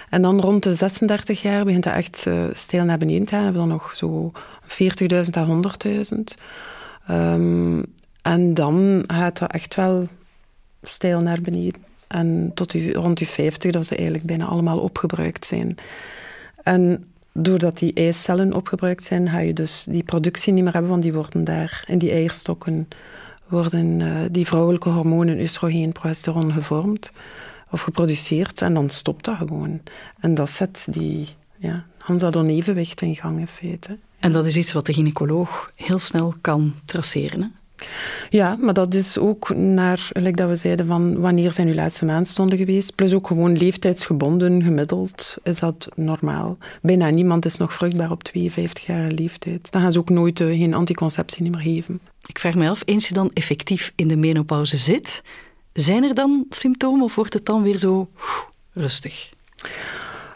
En 0.09 0.21
dan 0.21 0.39
rond 0.39 0.63
de 0.63 0.73
36 0.73 1.41
jaar 1.41 1.65
begint 1.65 1.83
dat 1.83 1.93
echt 1.93 2.25
uh, 2.27 2.83
naar 2.83 2.97
beneden 2.97 3.25
te 3.25 3.29
gaan. 3.29 3.39
We 3.39 3.45
hebben 3.45 3.61
dan 3.61 3.69
nog 3.69 3.95
zo 3.95 4.31
40.000 4.61 5.37
à 5.37 5.47
100.000. 5.85 6.19
Um, 7.11 7.85
en 8.21 8.53
dan 8.53 9.03
gaat 9.07 9.39
dat 9.39 9.51
echt 9.51 9.75
wel 9.75 10.07
stijl 10.83 11.21
naar 11.21 11.41
beneden. 11.41 11.83
En 12.07 12.51
tot 12.53 12.73
u, 12.73 12.93
rond 12.93 13.19
uw 13.19 13.25
50, 13.25 13.71
dat 13.71 13.85
ze 13.85 13.95
eigenlijk 13.95 14.25
bijna 14.25 14.45
allemaal 14.45 14.79
opgebruikt 14.79 15.45
zijn. 15.45 15.75
En 16.63 17.05
doordat 17.31 17.77
die 17.77 17.93
eicellen 17.93 18.53
opgebruikt 18.53 19.03
zijn, 19.03 19.29
ga 19.29 19.39
je 19.39 19.53
dus 19.53 19.85
die 19.89 20.03
productie 20.03 20.53
niet 20.53 20.63
meer 20.63 20.73
hebben, 20.73 20.91
want 20.91 21.03
die 21.03 21.13
worden 21.13 21.43
daar 21.43 21.83
in 21.87 21.97
die 21.97 22.11
eierstokken 22.11 22.87
worden 23.47 23.99
uh, 23.99 24.19
die 24.31 24.45
vrouwelijke 24.45 24.89
hormonen, 24.89 25.39
oestrogeen, 25.39 25.91
progesteron, 25.91 26.53
gevormd 26.53 27.11
of 27.71 27.81
geproduceerd 27.81 28.61
en 28.61 28.73
dan 28.73 28.89
stopt 28.89 29.25
dat 29.25 29.37
gewoon. 29.37 29.81
En 30.19 30.35
dat 30.35 30.49
zet 30.49 30.87
die 30.89 31.27
ja, 31.57 31.85
Hansa 31.97 32.29
evenwicht 32.29 33.01
in 33.01 33.15
gang 33.15 33.39
in 33.39 33.47
feite. 33.47 33.97
En 34.19 34.31
dat 34.31 34.45
is 34.45 34.57
iets 34.57 34.73
wat 34.73 34.85
de 34.85 34.93
gynaecoloog 34.93 35.71
heel 35.75 35.99
snel 35.99 36.33
kan 36.41 36.73
traceren? 36.85 37.55
Ja, 38.29 38.57
maar 38.59 38.73
dat 38.73 38.93
is 38.93 39.17
ook 39.17 39.55
naar, 39.55 40.09
gelijk 40.13 40.37
dat 40.37 40.49
we 40.49 40.55
zeiden, 40.55 40.85
van 40.85 41.19
wanneer 41.19 41.51
zijn 41.51 41.67
uw 41.67 41.73
laatste 41.73 42.05
maandstonden 42.05 42.57
geweest. 42.57 42.95
Plus 42.95 43.13
ook 43.13 43.27
gewoon 43.27 43.57
leeftijdsgebonden, 43.57 44.63
gemiddeld, 44.63 45.37
is 45.43 45.59
dat 45.59 45.87
normaal. 45.95 46.57
Bijna 46.81 47.09
niemand 47.09 47.45
is 47.45 47.57
nog 47.57 47.73
vruchtbaar 47.73 48.11
op 48.11 48.23
52 48.23 48.85
jaar 48.85 49.07
leeftijd. 49.07 49.71
Dan 49.71 49.81
gaan 49.81 49.91
ze 49.91 49.99
ook 49.99 50.09
nooit 50.09 50.39
uh, 50.39 50.47
geen 50.47 50.73
anticonceptie 50.73 51.49
meer 51.49 51.59
geven. 51.59 51.99
Ik 52.25 52.39
vraag 52.39 52.55
me 52.55 52.69
af, 52.69 52.81
eens 52.85 53.07
je 53.07 53.13
dan 53.13 53.31
effectief 53.33 53.93
in 53.95 54.07
de 54.07 54.17
menopauze 54.17 54.77
zit, 54.77 55.23
zijn 55.73 56.03
er 56.03 56.13
dan 56.13 56.45
symptomen 56.49 57.03
of 57.03 57.15
wordt 57.15 57.33
het 57.33 57.45
dan 57.45 57.63
weer 57.63 57.77
zo 57.77 58.09
rustig? 58.73 59.33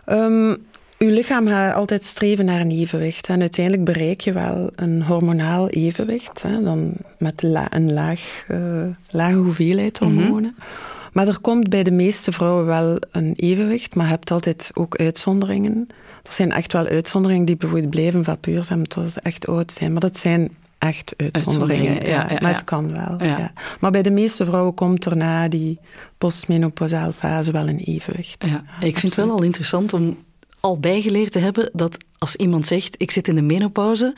Um, 0.05 0.57
uw 0.99 1.09
lichaam 1.09 1.47
gaat 1.47 1.75
altijd 1.75 2.03
streven 2.03 2.45
naar 2.45 2.59
een 2.59 2.71
evenwicht. 2.71 3.27
En 3.27 3.39
uiteindelijk 3.39 3.85
bereik 3.85 4.21
je 4.21 4.33
wel 4.33 4.69
een 4.75 5.03
hormonaal 5.03 5.69
evenwicht. 5.69 6.41
Hè, 6.41 6.63
dan 6.63 6.93
met 7.17 7.41
la 7.41 7.75
een 7.75 7.93
laag, 7.93 8.45
uh, 8.51 8.83
lage 9.11 9.35
hoeveelheid 9.35 9.97
hormonen. 9.97 10.27
Mm 10.27 10.55
-hmm. 10.57 10.87
Maar 11.13 11.27
er 11.27 11.39
komt 11.39 11.69
bij 11.69 11.83
de 11.83 11.91
meeste 11.91 12.31
vrouwen 12.31 12.65
wel 12.65 12.97
een 13.11 13.33
evenwicht. 13.35 13.95
Maar 13.95 14.05
je 14.05 14.11
hebt 14.11 14.31
altijd 14.31 14.69
ook 14.73 14.95
uitzonderingen. 14.95 15.87
Er 16.23 16.33
zijn 16.33 16.51
echt 16.51 16.73
wel 16.73 16.85
uitzonderingen 16.85 17.45
die 17.45 17.57
bijvoorbeeld 17.57 17.89
blijven 17.89 18.63
zijn. 18.63 18.83
Dat 18.83 19.11
ze 19.11 19.19
echt 19.19 19.47
oud 19.47 19.71
zijn. 19.71 19.91
Maar 19.91 20.01
dat 20.01 20.17
zijn 20.17 20.51
echt 20.77 21.13
uitzonderingen. 21.17 21.87
uitzonderingen 21.87 22.05
ja, 22.05 22.33
ja, 22.33 22.39
maar 22.41 22.53
het 22.53 22.63
kan 22.63 22.91
wel. 22.91 23.27
Ja. 23.27 23.51
Maar 23.79 23.91
bij 23.91 24.01
de 24.01 24.11
meeste 24.11 24.45
vrouwen 24.45 24.73
komt 24.73 25.05
er 25.05 25.17
na 25.17 25.47
die 25.47 25.79
postmenopausale 26.17 27.13
fase 27.13 27.51
wel 27.51 27.67
een 27.67 27.79
evenwicht. 27.79 28.45
Ja, 28.45 28.63
ik 28.79 28.97
vind 28.97 29.15
het 29.15 29.25
wel 29.25 29.35
al 29.35 29.43
interessant 29.43 29.93
om 29.93 30.17
al 30.59 30.79
bijgeleerd 30.79 31.31
te 31.31 31.39
hebben 31.39 31.69
dat 31.73 31.97
als 32.17 32.35
iemand 32.35 32.67
zegt 32.67 32.95
ik 32.97 33.11
zit 33.11 33.27
in 33.27 33.35
de 33.35 33.41
menopauze, 33.41 34.13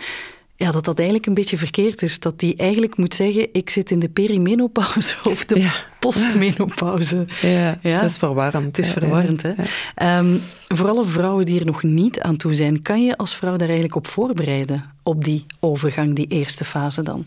ja, 0.56 0.72
dat 0.72 0.86
dat 0.86 0.98
eigenlijk 0.98 1.28
een 1.28 1.34
beetje 1.34 1.58
verkeerd 1.58 2.02
is. 2.02 2.20
Dat 2.20 2.40
die 2.40 2.56
eigenlijk 2.56 2.98
moet 2.98 3.14
zeggen, 3.14 3.48
ik 3.52 3.70
zit 3.70 3.92
in 3.92 4.00
de 4.00 4.10
perimenopauze 4.10 5.16
of 5.30 5.46
de 5.46 5.60
Ja. 5.60 5.72
postmenopauze. 6.00 7.26
Ja, 7.42 7.78
Ja. 7.82 8.00
het 8.02 8.12
is 8.12 8.18
verwarrend. 8.18 8.66
Het 8.66 8.78
is 8.86 8.94
Ja, 8.94 9.00
verwarrend, 9.00 9.42
hè? 9.42 9.54
Ehm, 9.96 10.36
voor 10.68 10.90
alle 10.90 11.06
vrouwen 11.06 11.46
die 11.46 11.60
er 11.60 11.66
nog 11.66 11.84
niet 11.84 12.20
aan 12.20 12.38
toe 12.38 12.54
zijn, 12.54 12.82
kan 12.82 13.06
je 13.06 13.18
als 13.18 13.36
vrouw 13.36 13.52
daar 13.56 13.68
eigenlijk 13.68 13.96
op 13.96 14.08
voorbereiden? 14.08 14.86
Op 15.04 15.24
die 15.24 15.46
overgang, 15.60 16.16
die 16.16 16.28
eerste 16.28 16.66
fase 16.66 17.02
dan? 17.04 17.26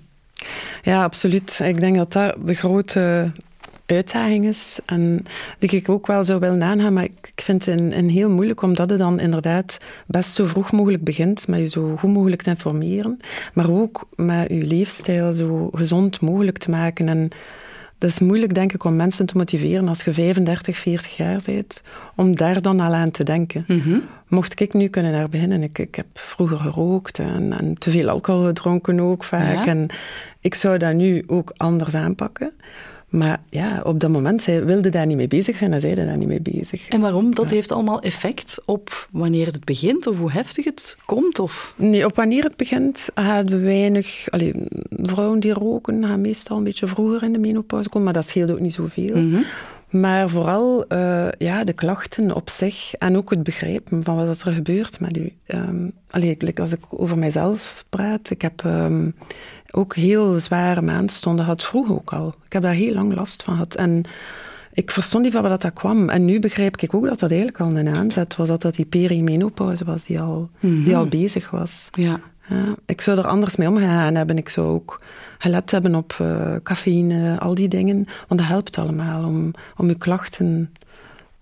Ja, 0.83 1.03
absoluut. 1.03 1.61
Ik 1.65 1.81
denk 1.81 1.97
dat 1.97 2.13
dat 2.13 2.35
de 2.45 2.55
grote 2.55 3.33
uitdaging 3.87 4.45
is. 4.45 4.79
En 4.87 5.25
die 5.59 5.71
ik 5.71 5.89
ook 5.89 6.07
wel 6.07 6.25
zou 6.25 6.41
willen 6.41 6.63
aangaan. 6.63 6.93
Maar 6.93 7.05
ik 7.05 7.33
vind 7.35 7.65
het 7.65 7.81
een, 7.81 7.99
een 7.99 8.09
heel 8.09 8.31
moeilijk, 8.31 8.63
omdat 8.63 8.91
het 8.91 8.99
dan 8.99 9.21
inderdaad 9.21 9.79
best 10.07 10.35
zo 10.35 10.47
vroeg 10.47 10.73
mogelijk 10.73 11.05
begint 11.05 11.49
met 11.49 11.59
je 11.61 11.69
zo 11.69 11.97
goed 11.97 12.13
mogelijk 12.13 12.43
te 12.43 12.51
informeren. 12.51 13.19
Maar 13.53 13.71
ook 13.71 14.09
met 14.17 14.49
je 14.49 14.65
leefstijl 14.65 15.35
zo 15.35 15.69
gezond 15.73 16.21
mogelijk 16.21 16.59
te 16.59 16.71
maken. 16.71 17.09
En 17.09 17.31
dat 17.99 18.11
is 18.11 18.19
moeilijk, 18.19 18.55
denk 18.55 18.73
ik, 18.73 18.85
om 18.85 18.97
mensen 18.97 19.27
te 19.27 19.37
motiveren 19.37 19.89
als 19.89 20.03
je 20.03 20.13
35, 20.13 20.77
40 20.77 21.17
jaar 21.17 21.41
bent, 21.45 21.83
om 22.15 22.37
daar 22.37 22.63
dan 22.63 22.81
al 22.81 22.95
aan 22.95 23.11
te 23.11 23.25
denken. 23.25 23.65
Mocht 24.29 24.61
ik 24.61 24.73
nu 24.73 24.89
kunnen 24.89 25.13
daar 25.13 25.29
beginnen, 25.29 25.63
ik, 25.63 25.79
ik 25.79 25.95
heb 25.95 26.07
vroeger 26.13 26.57
gerookt 26.57 27.19
en, 27.19 27.59
en 27.59 27.75
te 27.75 27.91
veel 27.91 28.09
alcohol 28.09 28.45
gedronken 28.45 29.01
ook 29.01 29.25
vaak. 29.25 29.55
Ja. 29.55 29.67
En 29.67 29.89
ik 30.41 30.55
zou 30.55 30.79
dat 30.79 30.95
nu 30.95 31.25
ook 31.27 31.53
anders 31.57 31.95
aanpakken. 31.95 32.53
Maar 33.15 33.43
ja, 33.51 33.81
op 33.85 34.01
dat 34.01 34.11
moment 34.11 34.43
zij 34.43 34.65
wilde 34.65 34.89
daar 34.89 35.07
niet 35.07 35.17
mee 35.17 35.29
bezig 35.29 35.57
zijn 35.57 35.73
en 35.73 35.81
zeiden 35.81 36.07
daar 36.07 36.17
niet 36.17 36.29
mee 36.29 36.41
bezig. 36.41 36.89
En 36.89 37.01
waarom? 37.01 37.35
Dat 37.35 37.51
heeft 37.51 37.73
allemaal 37.73 38.01
effect 38.01 38.63
op 38.65 39.09
wanneer 39.11 39.47
het 39.47 39.65
begint 39.65 40.07
of 40.07 40.19
hoe 40.19 40.33
heftig 40.33 40.65
het 40.65 40.97
komt? 41.07 41.39
Of... 41.39 41.75
Nee, 41.77 42.05
op 42.05 42.15
wanneer 42.15 42.43
het 42.43 42.57
begint, 42.57 43.09
hadden 43.15 43.59
we 43.59 43.65
weinig... 43.65 44.31
Allee, 44.31 44.53
vrouwen 44.89 45.41
die 45.41 45.53
roken 45.53 46.07
gaan 46.07 46.21
meestal 46.21 46.57
een 46.57 46.65
beetje 46.65 46.87
vroeger 46.87 47.23
in 47.23 47.33
de 47.33 47.39
menopauze 47.39 47.89
komen, 47.89 48.05
maar 48.05 48.23
dat 48.23 48.29
scheelt 48.29 48.51
ook 48.51 48.61
niet 48.61 48.75
zoveel. 48.75 49.43
Maar 49.91 50.29
vooral 50.29 50.87
eh, 50.87 51.29
ja, 51.39 51.65
de 51.65 51.73
klachten 51.73 52.35
op 52.35 52.49
zich 52.49 52.95
en 52.95 53.17
ook 53.17 53.31
het 53.31 53.43
begrijpen 53.43 54.03
van 54.03 54.17
wat 54.17 54.41
er 54.41 54.53
gebeurt 54.53 55.01
met 55.01 55.17
u. 55.17 55.33
Allee, 56.11 56.37
like 56.39 56.61
als 56.61 56.73
ik 56.73 56.81
over 56.89 57.19
mijzelf 57.19 57.85
praat, 57.89 58.31
ik 58.31 58.43
heb 58.43 58.65
ehm, 58.65 59.11
ook 59.75 59.95
heel 59.95 60.39
zware 60.41 60.83
maandstonden 60.83 61.45
gehad, 61.45 61.63
vroeg 61.63 61.91
ook 61.91 62.13
al. 62.13 62.35
Ik 62.45 62.53
heb 62.53 62.63
daar 62.63 62.73
heel 62.73 62.95
lang 62.95 63.15
last 63.15 63.43
van 63.43 63.55
gehad. 63.55 63.75
En 63.75 64.03
ik 64.73 64.91
verstond 64.91 65.25
niet 65.25 65.33
van 65.33 65.43
waar 65.43 65.59
dat 65.59 65.73
kwam. 65.73 66.09
En 66.09 66.25
nu 66.25 66.41
begrijp 66.41 66.77
ik 66.77 66.95
ook 66.95 67.07
dat 67.07 67.19
dat 67.19 67.31
eigenlijk 67.31 67.61
al 67.61 67.77
een 67.77 67.97
aanzet 67.97 68.37
was, 68.37 68.49
dat 68.49 68.63
dat 68.63 68.75
die 68.75 68.87
perimenopauze 68.87 69.85
was 69.85 70.05
die 70.05 70.21
al, 70.21 70.51
die 70.61 70.97
al 70.97 71.07
bezig 71.07 71.51
was. 71.51 71.89
Ja. 71.93 72.21
Ja, 72.49 72.75
ik 72.87 73.01
zou 73.01 73.19
er 73.19 73.27
anders 73.27 73.57
mee 73.57 73.69
omgegaan 73.69 74.15
hebben. 74.15 74.39
Ik 74.39 74.49
zou 74.49 74.67
ook 74.67 75.01
gelet 75.39 75.71
hebben 75.71 75.95
op 75.95 76.17
eh, 76.19 76.57
cafeïne, 76.63 77.41
al 77.41 77.55
die 77.55 77.69
dingen. 77.69 78.07
Want 78.29 78.41
dat 78.41 78.49
helpt 78.49 78.79
allemaal 78.79 79.25
om, 79.25 79.51
om 79.77 79.89
je 79.89 79.95
klachten 79.95 80.73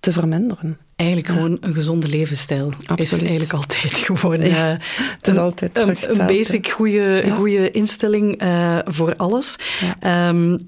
te 0.01 0.13
verminderen. 0.13 0.79
Eigenlijk 1.03 1.27
gewoon 1.27 1.57
een 1.61 1.75
gezonde 1.75 2.09
levensstijl 2.09 2.69
is 2.81 2.87
Absoluut. 2.87 3.29
eigenlijk 3.29 3.53
altijd 3.53 3.93
gewoon... 4.07 4.41
Ja, 4.41 4.73
eh, 4.73 4.79
het 5.19 5.27
is 5.27 5.37
een- 5.37 5.43
altijd 5.43 5.79
een, 5.79 5.85
terug 5.95 6.09
een 6.19 6.27
basic 6.27 6.69
goede, 6.69 7.23
Ja. 7.25 7.35
goede 7.35 7.71
instelling 7.71 8.37
eh, 8.37 8.79
voor 8.85 9.17
alles. 9.17 9.57
Ehm, 10.01 10.59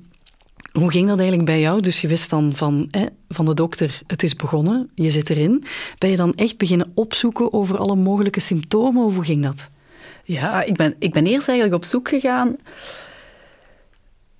hoe 0.73 0.91
ging 0.91 1.07
dat 1.09 1.19
eigenlijk 1.19 1.49
bij 1.49 1.61
jou? 1.61 1.81
Dus 1.81 2.01
je 2.01 2.09
wist 2.09 2.31
dan 2.31 2.53
van, 2.55 2.89
hè, 2.91 3.05
van 3.29 3.45
de 3.45 3.55
dokter, 3.55 4.01
het 4.07 4.23
is 4.23 4.37
begonnen, 4.37 4.91
je 4.95 5.11
zit 5.11 5.31
erin. 5.31 5.65
Ben 5.99 6.11
je 6.11 6.17
dan 6.17 6.33
echt 6.35 6.59
beginnen 6.59 6.91
opzoeken 6.95 7.53
over 7.53 7.77
alle 7.79 7.97
mogelijke 7.97 8.41
symptomen 8.41 9.05
of 9.05 9.15
hoe 9.15 9.25
ging 9.25 9.43
dat? 9.43 9.69
Ja, 10.25 10.63
ik 10.63 10.75
ben, 10.77 10.95
ik 10.99 11.13
ben 11.13 11.27
eerst 11.27 11.49
eigenlijk 11.49 11.83
op 11.83 11.89
zoek 11.89 12.09
gegaan 12.09 12.57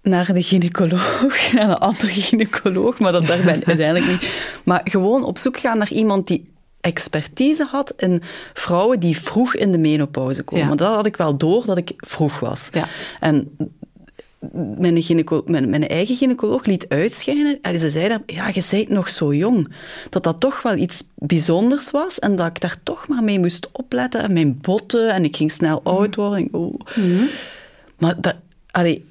naar 0.05 0.35
de 0.35 0.43
gynaecoloog, 0.43 1.53
naar 1.53 1.69
een 1.69 1.79
andere 1.79 2.13
gynaecoloog, 2.13 2.99
maar 2.99 3.13
dat 3.13 3.27
daar 3.27 3.43
ben 3.45 3.57
ik 3.57 3.67
uiteindelijk 3.75 4.11
niet. 4.11 4.31
Maar 4.65 4.81
gewoon 4.85 5.25
op 5.25 5.39
zoek 5.39 5.59
gaan 5.59 5.79
naar 5.79 5.93
iemand 5.93 6.27
die 6.27 6.53
expertise 6.81 7.65
had 7.65 7.95
in 7.97 8.23
vrouwen 8.53 9.01
die 9.01 9.21
vroeg 9.21 9.55
in 9.55 9.73
de 9.73 9.79
menopauze 9.79 10.43
komen. 10.43 10.63
Ja. 10.63 10.69
Want 10.69 10.81
dat 10.81 10.95
had 10.95 11.07
ik 11.07 11.17
wel 11.17 11.37
door 11.37 11.65
dat 11.67 11.77
ik 11.77 11.93
vroeg 11.97 12.41
was. 12.41 12.69
Ja. 12.73 12.89
En 13.21 13.57
mijn, 14.53 15.05
mijn, 15.45 15.71
mijn 15.71 15.89
eigen 15.89 16.17
gynaecoloog 16.17 16.65
liet 16.65 16.89
uitschijnen. 16.89 17.59
En 17.63 17.79
ze 17.79 17.91
zei 17.91 18.09
daar, 18.09 18.23
ja, 18.27 18.49
je 18.53 18.67
bent 18.71 18.89
nog 18.89 19.09
zo 19.09 19.35
jong. 19.35 19.75
Dat 20.11 20.23
dat 20.23 20.41
toch 20.41 20.63
wel 20.63 20.77
iets 20.77 21.09
bijzonders 21.15 21.91
was. 21.91 22.19
En 22.19 22.37
dat 22.37 22.47
ik 22.47 22.61
daar 22.61 22.77
toch 22.83 23.09
maar 23.09 23.23
mee 23.23 23.39
moest 23.39 23.69
opletten. 23.73 24.23
En 24.23 24.33
mijn 24.33 24.59
botten. 24.61 25.13
En 25.13 25.25
ik 25.25 25.37
ging 25.37 25.53
snel 25.53 25.81
oud 25.83 26.15
worden. 26.15 26.39
En, 26.39 26.49
oh. 26.53 26.75
Maar 27.99 28.21
dat, 28.21 28.35
allee, 28.71 29.05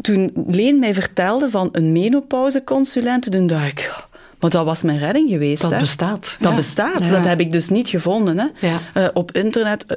toen 0.00 0.32
Leen 0.46 0.78
mij 0.78 0.94
vertelde 0.94 1.50
van 1.50 1.68
een 1.72 1.92
menopauzeconsulent, 1.92 3.32
toen 3.32 3.46
dacht 3.46 3.66
ik... 3.66 4.10
Maar 4.42 4.50
dat 4.50 4.64
was 4.64 4.82
mijn 4.82 4.98
redding 4.98 5.28
geweest. 5.30 5.62
Dat 5.62 5.70
hè. 5.70 5.78
bestaat. 5.78 6.36
Dat 6.40 6.50
ja. 6.50 6.56
bestaat. 6.56 7.06
Ja. 7.06 7.10
Dat 7.10 7.24
heb 7.24 7.40
ik 7.40 7.50
dus 7.50 7.68
niet 7.68 7.88
gevonden. 7.88 8.38
Hè. 8.38 8.68
Ja. 8.68 8.80
Eh, 8.94 9.08
op 9.12 9.32
internet, 9.32 9.86
eh, 9.86 9.96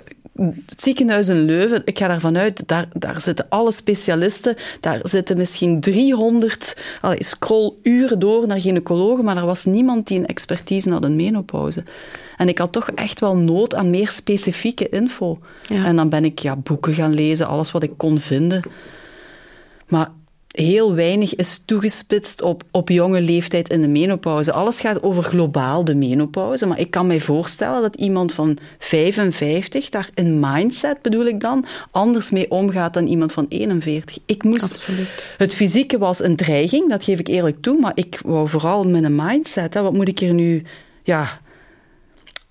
het 0.65 0.81
ziekenhuis 0.81 1.27
in 1.27 1.45
Leuven, 1.45 1.81
ik 1.85 1.97
ga 1.97 2.07
daarvan 2.07 2.37
uit, 2.37 2.67
daar, 2.67 2.87
daar 2.93 3.21
zitten 3.21 3.45
alle 3.49 3.71
specialisten, 3.71 4.55
daar 4.79 4.99
zitten 5.03 5.37
misschien 5.37 5.79
300, 5.79 6.77
allee, 7.01 7.23
scroll 7.23 7.73
uren 7.83 8.19
door 8.19 8.47
naar 8.47 8.59
gynaecologen, 8.59 9.23
maar 9.23 9.37
er 9.37 9.45
was 9.45 9.65
niemand 9.65 10.07
die 10.07 10.19
een 10.19 10.25
expertise 10.25 10.91
had 10.91 11.05
in 11.05 11.15
menopauze. 11.15 11.83
En 12.37 12.47
ik 12.47 12.57
had 12.57 12.71
toch 12.71 12.89
echt 12.89 13.19
wel 13.19 13.35
nood 13.35 13.75
aan 13.75 13.89
meer 13.89 14.09
specifieke 14.09 14.89
info. 14.89 15.39
En 15.67 15.95
dan 15.95 16.09
ben 16.09 16.25
ik 16.25 16.39
ja, 16.39 16.55
boeken 16.55 16.93
gaan 16.93 17.13
lezen, 17.13 17.47
alles 17.47 17.71
wat 17.71 17.83
ik 17.83 17.91
kon 17.97 18.19
vinden. 18.19 18.61
Maar 19.87 20.09
heel 20.55 20.93
weinig 20.93 21.35
is 21.35 21.63
toegespitst 21.65 22.41
op, 22.41 22.63
op 22.71 22.89
jonge 22.89 23.21
leeftijd 23.21 23.69
in 23.69 23.81
de 23.81 23.87
menopauze. 23.87 24.51
Alles 24.51 24.79
gaat 24.79 25.03
over 25.03 25.23
globaal 25.23 25.83
de 25.83 25.95
menopauze. 25.95 26.65
Maar 26.65 26.79
ik 26.79 26.91
kan 26.91 27.07
mij 27.07 27.19
voorstellen 27.19 27.81
dat 27.81 27.95
iemand 27.95 28.33
van 28.33 28.57
55 28.79 29.89
daar 29.89 30.09
in 30.13 30.39
mindset, 30.39 31.01
bedoel 31.01 31.25
ik 31.25 31.39
dan, 31.39 31.65
anders 31.91 32.31
mee 32.31 32.51
omgaat 32.51 32.93
dan 32.93 33.07
iemand 33.07 33.31
van 33.31 33.45
41. 33.49 34.17
Ik 34.25 34.43
moest... 34.43 34.63
Absoluut. 34.71 35.33
Het 35.37 35.55
fysieke 35.55 35.97
was 35.97 36.23
een 36.23 36.35
dreiging, 36.35 36.89
dat 36.89 37.03
geef 37.03 37.19
ik 37.19 37.27
eerlijk 37.27 37.61
toe. 37.61 37.79
Maar 37.79 37.91
ik 37.95 38.19
wou 38.25 38.47
vooral 38.47 38.83
met 38.83 39.03
een 39.03 39.15
mindset. 39.15 39.73
Hè, 39.73 39.81
wat 39.81 39.93
moet 39.93 40.07
ik 40.07 40.19
hier 40.19 40.33
nu... 40.33 40.63
Ja, 41.03 41.39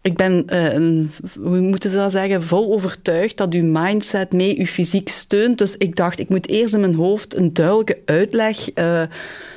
ik 0.05 0.17
ben, 0.17 0.47
eh, 0.47 0.73
een, 0.73 1.11
hoe 1.41 1.61
moeten 1.61 1.91
ze 1.91 1.97
dat 1.97 2.11
zeggen, 2.11 2.43
vol 2.43 2.73
overtuigd 2.73 3.37
dat 3.37 3.55
uw 3.55 3.65
mindset 3.65 4.33
mee 4.33 4.59
uw 4.59 4.67
fysiek 4.67 5.09
steunt. 5.09 5.59
Dus 5.59 5.77
ik 5.77 5.97
dacht, 5.97 6.19
ik 6.19 6.29
moet 6.29 6.49
eerst 6.49 6.75
in 6.75 6.81
mijn 6.81 6.95
hoofd 6.95 7.35
een 7.35 7.53
duidelijke 7.53 7.99
uitleg 8.05 8.71
eh, 8.71 9.03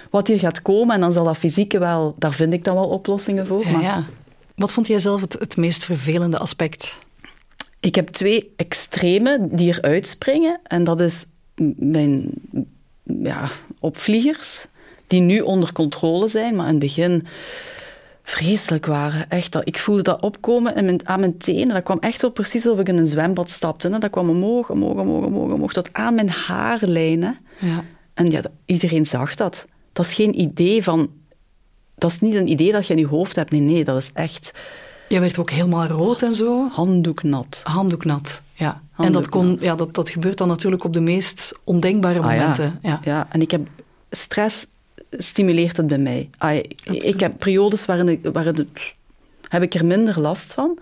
wat 0.10 0.28
hier 0.28 0.40
gaat 0.40 0.62
komen. 0.62 0.96
En 0.96 1.02
dan 1.02 1.12
zal 1.12 1.24
dat 1.24 1.38
fysieke 1.38 1.80
wel, 1.80 2.16
daar 2.18 2.34
vind 2.34 2.54
ik 2.54 2.64
dan 2.64 2.76
wel 2.76 2.88
oplossingen 2.88 3.48
voor. 3.48 3.64
Ja, 3.64 3.72
maar 3.72 3.82
ja. 3.82 4.04
Wat 4.56 4.74
vond 4.74 4.88
jij 4.88 5.00
zelf 5.00 5.22
het, 5.22 5.34
het 5.34 5.58
meest 5.58 5.84
vervelende 5.84 6.38
aspect? 6.38 7.00
Ik 7.80 7.96
heb 7.96 8.08
twee 8.08 8.54
extremen 8.56 9.56
die 9.56 9.74
eruit 9.74 10.08
springen. 10.08 10.60
En 10.64 10.84
dat 10.84 11.02
is 11.02 11.26
mijn 11.76 12.30
ja, 13.04 13.50
opvliegers, 13.80 14.68
die 15.08 15.22
nu 15.22 15.40
onder 15.40 15.74
controle 15.74 16.28
zijn, 16.28 16.56
maar 16.56 16.66
in 16.66 16.72
het 16.72 16.84
begin 16.84 17.28
vreselijk 18.30 18.86
waren. 18.86 19.30
Echt, 19.30 19.52
dat, 19.52 19.68
ik 19.68 19.80
voelde 19.80 20.02
dat 20.02 20.22
opkomen 20.22 20.76
in 20.76 20.86
mijn, 20.86 21.08
aan 21.08 21.20
mijn 21.20 21.38
tenen. 21.38 21.68
Dat 21.74 21.84
kwam 21.84 22.00
echt 22.00 22.20
zo 22.20 22.30
precies 22.30 22.66
alsof 22.66 22.80
ik 22.80 22.88
in 22.88 22.98
een 22.98 23.08
zwembad 23.08 23.50
stapte. 23.50 23.88
Hè. 23.92 24.00
Dat 24.00 24.10
kwam 24.10 24.30
omhoog, 24.30 24.70
omhoog, 24.70 24.96
omhoog, 25.00 25.26
omhoog, 25.26 25.52
omhoog, 25.52 25.74
tot 25.74 25.94
aan 25.94 26.16
mijn 26.16 26.30
haarlijnen. 26.30 27.38
Ja. 27.60 27.84
En 28.14 28.32
ja, 28.32 28.42
iedereen 28.66 29.06
zag 29.06 29.36
dat. 29.36 29.66
Dat 29.94 30.06
is 30.06 30.14
geen 30.14 30.40
idee 30.40 30.84
van... 30.84 31.10
Dat 31.98 32.12
is 32.12 32.20
niet 32.20 32.34
een 32.36 32.48
idee 32.50 32.72
dat 32.72 32.88
je 32.88 32.94
in 32.94 33.00
je 33.00 33.08
hoofd 33.08 33.36
hebt. 33.36 33.52
Nee, 33.52 33.62
nee, 33.62 33.84
dat 33.84 33.98
is 33.98 34.12
echt 34.14 34.54
Je 35.10 35.20
werd 35.20 35.38
ook 35.40 35.50
helemaal 35.50 35.88
rood 35.88 36.22
en 36.22 36.34
zo. 36.34 36.68
handdoeknat. 36.72 37.62
Handdoeknat, 37.64 38.42
ja. 38.54 38.82
En 38.98 39.12
dat, 39.12 39.30
kon, 39.30 39.58
ja, 39.60 39.76
dat, 39.76 39.94
dat 39.94 40.10
gebeurt 40.10 40.38
dan 40.38 40.48
natuurlijk 40.48 40.84
op 40.84 40.94
de 40.94 41.00
meest 41.02 41.54
ondenkbare 41.64 42.20
Ah, 42.20 42.26
momenten. 42.26 42.80
ja. 42.82 42.90
Ja. 42.90 43.00
Ja. 43.04 43.28
en 43.32 43.42
ik 43.42 43.52
heb 43.52 43.68
stress 44.12 44.68
stimuleert 45.10 45.78
het 45.78 45.88
bij 45.88 45.98
mij. 45.98 46.30
Ik 46.84 47.20
heb 47.20 47.40
periodes 47.40 47.86
waarin, 47.86 48.10
ik, 48.10 48.30
waarin 48.34 48.56
het, 48.56 48.94
heb 49.48 49.62
ik 49.62 49.74
er 49.74 49.86
minder 49.86 50.20
last 50.20 50.54
van. 50.54 50.80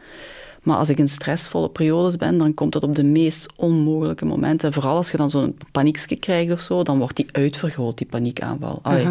Maar 0.65 0.77
als 0.77 0.89
ik 0.89 0.97
in 0.97 1.09
stressvolle 1.09 1.69
periodes 1.69 2.15
ben, 2.15 2.37
dan 2.37 2.53
komt 2.53 2.73
dat 2.73 2.83
op 2.83 2.95
de 2.95 3.03
meest 3.03 3.53
onmogelijke 3.55 4.25
momenten. 4.25 4.73
Vooral 4.73 4.95
als 4.95 5.11
je 5.11 5.17
dan 5.17 5.29
zo'n 5.29 5.57
paniekje 5.71 6.15
krijgt 6.15 6.51
of 6.51 6.61
zo, 6.61 6.83
dan 6.83 6.97
wordt 6.97 7.15
die 7.15 7.27
uitvergroot, 7.31 7.97
die 7.97 8.07
paniekaanval. 8.07 8.79
Allee, 8.81 9.07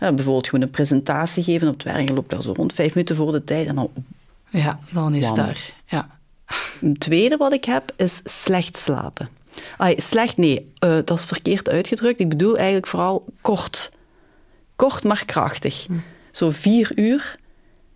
ja, 0.00 0.12
bijvoorbeeld 0.12 0.48
gewoon 0.48 0.64
een 0.64 0.70
presentatie 0.70 1.42
geven 1.42 1.68
op 1.68 1.74
het 1.74 1.82
werk, 1.82 2.08
je 2.08 2.14
loopt 2.14 2.30
daar 2.30 2.42
zo 2.42 2.52
rond 2.52 2.72
vijf 2.72 2.94
minuten 2.94 3.16
voor 3.16 3.32
de 3.32 3.44
tijd 3.44 3.66
en 3.66 3.74
dan 3.74 3.90
Ja, 4.50 4.78
dan 4.92 5.14
is 5.14 5.32
daar. 5.32 5.74
Ja. 5.86 6.18
Een 6.80 6.98
tweede 6.98 7.36
wat 7.36 7.52
ik 7.52 7.64
heb, 7.64 7.92
is 7.96 8.20
slecht 8.24 8.76
slapen. 8.76 9.28
Slecht, 9.96 10.36
nee, 10.36 10.72
eh, 10.78 10.98
dat 11.04 11.18
is 11.18 11.24
verkeerd 11.24 11.68
uitgedrukt. 11.68 12.20
Ik 12.20 12.28
bedoel 12.28 12.56
eigenlijk 12.56 12.86
vooral 12.86 13.24
kort. 13.40 13.90
Kort, 14.78 15.04
maar 15.04 15.24
krachtig. 15.24 15.86
Zo 16.30 16.50
vier 16.50 16.92
uur 16.94 17.36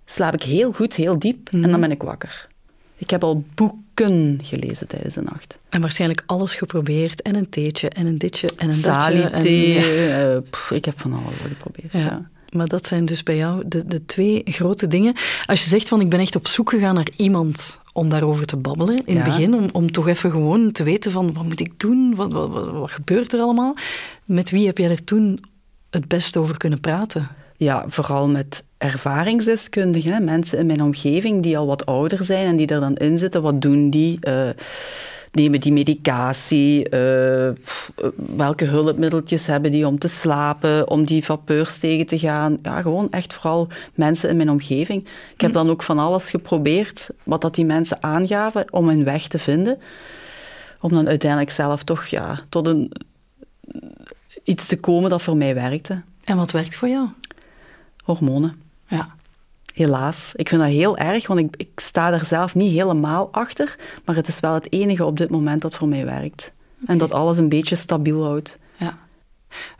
slaap 0.07 0.35
ik 0.35 0.43
heel 0.43 0.73
goed, 0.73 0.95
heel 0.95 1.19
diep, 1.19 1.49
en 1.53 1.71
dan 1.71 1.81
ben 1.81 1.91
ik 1.91 2.03
wakker. 2.03 2.47
Ik 2.97 3.11
heb 3.11 3.25
al 3.25 3.45
boeken 3.55 4.39
gelezen 4.43 4.87
tijdens 4.89 5.15
de 5.15 5.23
nacht. 5.23 5.59
En 5.69 5.81
waarschijnlijk 5.81 6.23
alles 6.27 6.55
geprobeerd. 6.55 7.23
En 7.23 7.37
een 7.37 7.49
theetje, 7.49 7.89
en 7.89 8.07
een 8.07 8.19
ditje, 8.19 8.51
en 8.57 8.67
een 8.67 8.75
Sali 8.75 9.23
datje. 9.23 9.41
thee, 9.41 9.79
En, 9.79 10.35
eh, 10.35 10.51
pff, 10.51 10.71
ik 10.71 10.85
heb 10.85 11.01
van 11.01 11.13
alles 11.13 11.35
geprobeerd. 11.49 11.93
Ja. 11.93 11.99
Ja. 11.99 12.31
Maar 12.51 12.67
dat 12.67 12.87
zijn 12.87 13.05
dus 13.05 13.23
bij 13.23 13.37
jou 13.37 13.63
de, 13.67 13.87
de 13.87 14.05
twee 14.05 14.43
grote 14.45 14.87
dingen. 14.87 15.15
Als 15.47 15.63
je 15.63 15.69
zegt 15.69 15.89
van 15.89 16.01
ik 16.01 16.09
ben 16.09 16.21
echt 16.21 16.37
op 16.37 16.47
zoek 16.47 16.71
gegaan 16.71 16.95
naar 16.95 17.09
iemand 17.17 17.79
om 17.93 18.09
daarover 18.09 18.47
te 18.47 18.57
babbelen 18.57 19.03
in 19.05 19.17
het 19.17 19.25
begin, 19.25 19.55
om, 19.55 19.69
om 19.73 19.93
toch 19.93 20.09
even 20.09 20.31
gewoon 20.31 20.73
te 20.73 20.83
weten 20.83 21.13
van 21.13 21.33
wat 21.33 21.45
moet 21.45 21.61
ik 21.61 21.81
doen, 21.81 22.15
wat, 22.15 22.33
wat, 22.33 22.51
wat, 22.51 22.71
wat 22.71 22.91
gebeurt 22.91 23.33
er 23.33 23.41
allemaal. 23.41 23.77
Met 24.25 24.51
wie 24.51 24.67
heb 24.67 24.79
jij 24.79 24.91
er 24.91 25.05
toen 25.05 25.41
het 25.93 26.09
best 26.09 26.37
over 26.37 26.57
kunnen 26.57 26.81
praten? 26.81 27.29
Ja, 27.57 27.85
vooral 27.87 28.29
met 28.29 28.65
ervaringsdeskundigen, 28.79 30.25
mensen 30.25 30.59
in 30.59 30.67
mijn 30.67 30.83
omgeving 30.83 31.43
die 31.43 31.59
al 31.59 31.67
wat 31.67 31.87
ouder 31.87 32.25
zijn 32.25 32.47
en 32.47 32.57
die 32.57 32.67
er 32.67 32.81
dan 32.81 32.97
in 32.97 33.19
zitten. 33.19 33.43
Wat 33.43 33.63
doen 33.63 33.91
die? 33.91 34.19
Eh, 34.21 34.49
nemen 35.33 35.61
die 35.61 35.73
medicatie? 35.73 36.89
Eh, 36.89 37.51
welke 38.37 38.65
hulpmiddeltjes 38.65 39.47
hebben 39.47 39.71
die 39.71 39.87
om 39.87 39.99
te 39.99 40.09
slapen, 40.09 40.91
om 40.91 41.05
die 41.05 41.25
vapeurs 41.25 41.79
tegen 41.79 42.07
te 42.07 42.19
gaan? 42.19 42.59
Ja, 42.63 42.83
gewoon 42.83 43.11
echt 43.11 43.35
vooral 43.35 43.69
mensen 43.95 44.31
in 44.31 44.37
mijn 44.37 44.51
omgeving. 44.51 45.09
Ik 45.35 45.41
heb 45.41 45.53
dan 45.53 45.71
ook 45.71 45.83
van 45.83 45.99
alles 45.99 46.31
geprobeerd, 46.31 47.11
wat 47.23 47.41
dat 47.41 47.55
die 47.55 47.65
mensen 47.65 48.03
aangaven, 48.03 48.73
om 48.73 48.89
hun 48.89 49.05
weg 49.05 49.29
te 49.29 49.39
vinden. 49.39 49.79
Om 50.81 50.91
dan 50.91 51.09
uiteindelijk 51.09 51.51
zelf 51.51 51.83
toch 51.83 52.07
ja, 52.07 52.41
tot 52.49 52.67
een, 52.67 52.93
iets 54.43 54.67
te 54.67 54.81
komen 54.81 55.11
dat 55.11 55.23
voor 55.23 55.37
mij 55.37 55.55
werkte. 55.55 56.03
En 56.25 56.37
wat 56.37 56.51
werkt 56.51 56.77
voor 56.77 56.89
jou? 56.89 57.09
Hormonen. 58.05 58.55
Ja. 58.87 59.15
Helaas. 59.75 60.33
Ik 60.35 60.49
vind 60.49 60.61
dat 60.61 60.71
heel 60.71 60.97
erg, 60.97 61.27
want 61.27 61.41
ik, 61.41 61.57
ik 61.57 61.81
sta 61.81 62.13
er 62.13 62.25
zelf 62.25 62.55
niet 62.55 62.73
helemaal 62.73 63.29
achter. 63.33 63.77
Maar 64.05 64.17
het 64.17 64.29
is 64.29 64.41
wel 64.41 64.55
het 64.55 64.73
enige 64.73 65.05
op 65.05 65.19
dit 65.19 65.31
moment 65.31 65.63
dat 65.63 65.75
voor 65.75 65.89
mij 65.89 66.05
werkt. 66.05 66.55
En 66.87 66.99
dat 66.99 67.13
alles 67.13 67.39
een 67.39 67.49
beetje 67.49 67.75
stabiel 67.75 68.25
houdt. 68.25 68.59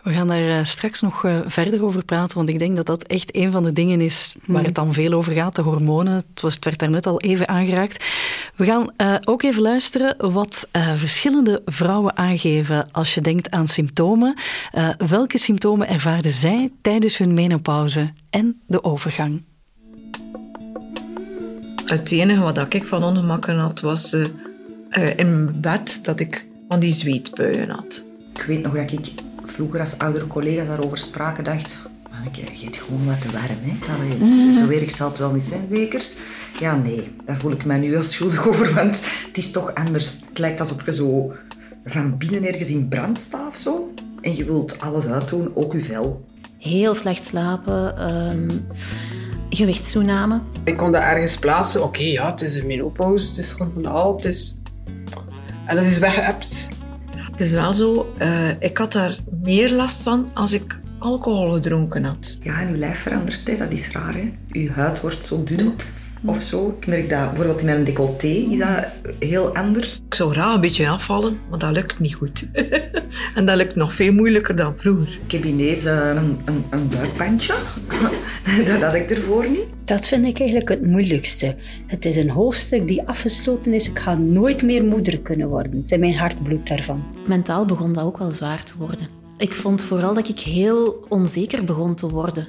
We 0.03 0.13
gaan 0.13 0.29
daar 0.29 0.59
eh, 0.59 0.65
straks 0.65 1.01
nog 1.01 1.25
eh, 1.25 1.39
verder 1.47 1.85
over 1.85 2.05
praten, 2.05 2.37
want 2.37 2.49
ik 2.49 2.59
denk 2.59 2.77
dat 2.77 2.87
dat 2.87 3.03
echt 3.03 3.37
een 3.37 3.53
van 3.53 3.63
de 3.63 3.73
dingen 3.73 4.01
is 4.01 4.37
waar 4.47 4.65
het 4.65 4.75
dan 4.75 4.93
veel 4.93 5.13
over 5.13 5.33
gaat, 5.33 5.57
de 5.57 5.63
hormonen. 5.63 6.13
Het, 6.13 6.41
was, 6.41 6.55
het 6.55 6.65
werd 6.65 6.79
daarnet 6.79 7.07
al 7.07 7.21
even 7.21 7.49
aangeraakt. 7.49 8.05
We 8.57 8.65
gaan 8.65 8.93
eh, 8.97 9.15
ook 9.25 9.43
even 9.43 9.63
luisteren 9.63 10.33
wat 10.33 10.69
eh, 10.71 10.93
verschillende 10.93 11.63
vrouwen 11.65 12.17
aangeven 12.17 12.93
als 12.93 13.15
je 13.15 13.21
denkt 13.21 13.51
aan 13.51 13.69
symptomen. 13.69 14.35
Eh, 14.73 14.89
welke 15.07 15.39
symptomen 15.39 15.89
ervaarden 15.89 16.33
zij 16.33 16.73
tijdens 16.81 17.19
hun 17.19 17.35
menopauze 17.35 18.13
en 18.31 18.61
de 18.67 18.85
overgang? 18.85 19.43
Het 21.85 22.11
enige 22.11 22.41
wat 22.41 22.75
ik 22.75 22.87
van 22.87 23.05
ongemakken 23.05 23.59
had, 23.59 23.81
was 23.81 24.13
in 25.17 25.45
mijn 25.45 25.61
bed 25.61 26.01
dat 26.03 26.21
ik 26.21 26.47
van 26.69 26.81
die 26.81 26.93
zweetbuien 26.93 27.71
had. 27.71 28.05
Ik 28.35 28.43
weet 28.43 28.63
nog 28.63 28.75
dat 28.75 28.93
ik 28.93 29.13
vroeger 29.63 29.81
als 29.81 29.99
oudere 29.99 30.27
collega's 30.27 30.67
daarover 30.67 30.99
spraken, 30.99 31.45
dacht... 31.45 31.79
Manneke, 32.11 32.41
je 32.41 32.65
hebt 32.65 32.77
gewoon 32.77 33.07
wat 33.07 33.21
te 33.21 33.31
warm, 33.31 33.59
hè? 33.61 33.93
Allee, 33.93 34.53
Zo 34.53 34.69
erg 34.69 34.91
zal 34.91 35.09
het 35.09 35.19
wel 35.19 35.33
niet 35.33 35.43
zijn, 35.43 35.69
zeker? 35.69 36.03
Ja, 36.61 36.77
nee, 36.77 37.15
daar 37.25 37.37
voel 37.37 37.53
ik 37.53 37.65
mij 37.65 37.79
nu 37.79 37.91
wel 37.91 38.03
schuldig 38.03 38.47
over, 38.49 38.75
want 38.75 39.03
het 39.27 39.39
is 39.39 39.51
toch 39.51 39.75
anders. 39.75 40.21
Het 40.29 40.39
lijkt 40.39 40.61
alsof 40.61 40.85
je 40.85 40.93
zo 40.93 41.33
van 41.85 42.19
binnen 42.19 42.45
ergens 42.45 42.71
in 42.71 42.89
brand 42.89 43.21
staat 43.21 43.47
of 43.47 43.57
zo. 43.57 43.93
En 44.21 44.37
je 44.37 44.45
wilt 44.45 44.81
alles 44.81 45.07
uitdoen, 45.07 45.51
ook 45.55 45.73
je 45.73 45.81
vel. 45.81 46.25
Heel 46.59 46.95
slecht 46.95 47.25
slapen, 47.25 47.99
ehm, 47.99 48.51
gewichtstoename. 49.51 50.41
Ik 50.65 50.77
kon 50.77 50.93
dat 50.93 51.03
ergens 51.03 51.37
plaatsen. 51.37 51.83
Oké, 51.83 52.03
ja, 52.03 52.31
het 52.31 52.41
is 52.41 52.57
een 52.57 52.67
menopauze, 52.67 53.29
het 53.29 53.39
is 53.39 53.51
hormonaal, 53.51 54.17
het 54.17 54.25
is... 54.25 54.59
En 55.67 55.77
dat 55.77 55.85
is 55.85 55.99
weggeëpt. 55.99 56.69
Is 57.43 57.53
wel 57.53 57.75
zo, 57.75 58.13
eh, 58.19 58.49
ik 58.59 58.79
had 58.79 58.93
daar 58.93 59.17
meer 59.41 59.73
last 59.73 60.03
van 60.03 60.31
als 60.35 60.53
ik 60.53 60.79
alcohol 60.99 61.53
gedronken 61.53 62.05
had. 62.05 62.37
Ja, 62.41 62.61
en 62.61 62.69
je 62.69 62.77
lijf 62.77 62.99
verandert, 62.99 63.47
hè. 63.47 63.57
dat 63.57 63.73
is 63.73 63.91
raar. 63.91 64.15
Hè. 64.15 64.33
Je 64.53 64.71
huid 64.71 65.01
wordt 65.01 65.25
zo 65.25 65.45
dun 65.45 65.75
of 66.25 66.43
zo. 66.43 66.77
Ik 66.81 66.87
merk 66.87 67.11
dat 67.11 67.29
bijvoorbeeld 67.29 67.61
in 67.61 67.67
mijn 67.67 67.85
decolleté 67.85 68.27
is 68.27 68.59
dat 68.59 68.85
heel 69.19 69.55
anders. 69.55 70.03
Ik 70.07 70.15
zou 70.15 70.33
graag 70.33 70.55
een 70.55 70.61
beetje 70.61 70.89
afvallen, 70.89 71.39
maar 71.51 71.59
dat 71.59 71.73
lukt 71.73 71.99
niet 71.99 72.15
goed. 72.15 72.47
en 73.35 73.45
dat 73.45 73.57
lukt 73.57 73.75
nog 73.75 73.95
veel 73.95 74.13
moeilijker 74.13 74.57
dan 74.57 74.77
vroeger. 74.77 75.19
Ik 75.25 75.33
heb 75.33 75.45
ineens 75.45 75.85
eh, 75.85 76.09
een, 76.09 76.39
een, 76.45 76.65
een 76.71 76.89
buikbandje. 76.89 77.55
dat 78.67 78.83
had 78.83 78.95
ik 78.95 79.11
ervoor 79.11 79.49
niet. 79.49 79.67
Dat 79.85 80.07
vind 80.07 80.25
ik 80.27 80.39
eigenlijk 80.39 80.69
het 80.69 80.87
moeilijkste. 80.87 81.57
Het 81.87 82.05
is 82.05 82.17
een 82.17 82.31
hoofdstuk 82.31 82.87
die 82.89 83.03
afgesloten 83.03 83.75
is. 83.75 83.89
Ik 83.89 83.99
ga 83.99 84.15
nooit 84.15 84.63
meer 84.63 84.85
moeder 84.85 85.19
kunnen 85.19 85.49
worden. 85.49 85.85
En 85.87 86.01
mijn 86.01 86.17
hart 86.17 86.43
bloedt 86.43 86.69
daarvan. 86.69 87.05
Mentaal 87.27 87.65
begon 87.65 87.93
dat 87.93 88.05
ook 88.05 88.19
wel 88.19 88.33
zwaar 88.33 88.65
te 88.65 88.73
worden. 88.79 89.21
Ik 89.39 89.53
vond 89.53 89.83
vooral 89.83 90.15
dat 90.15 90.29
ik 90.29 90.39
heel 90.39 91.05
onzeker 91.09 91.65
begon 91.65 91.95
te 91.95 92.09
worden. 92.09 92.47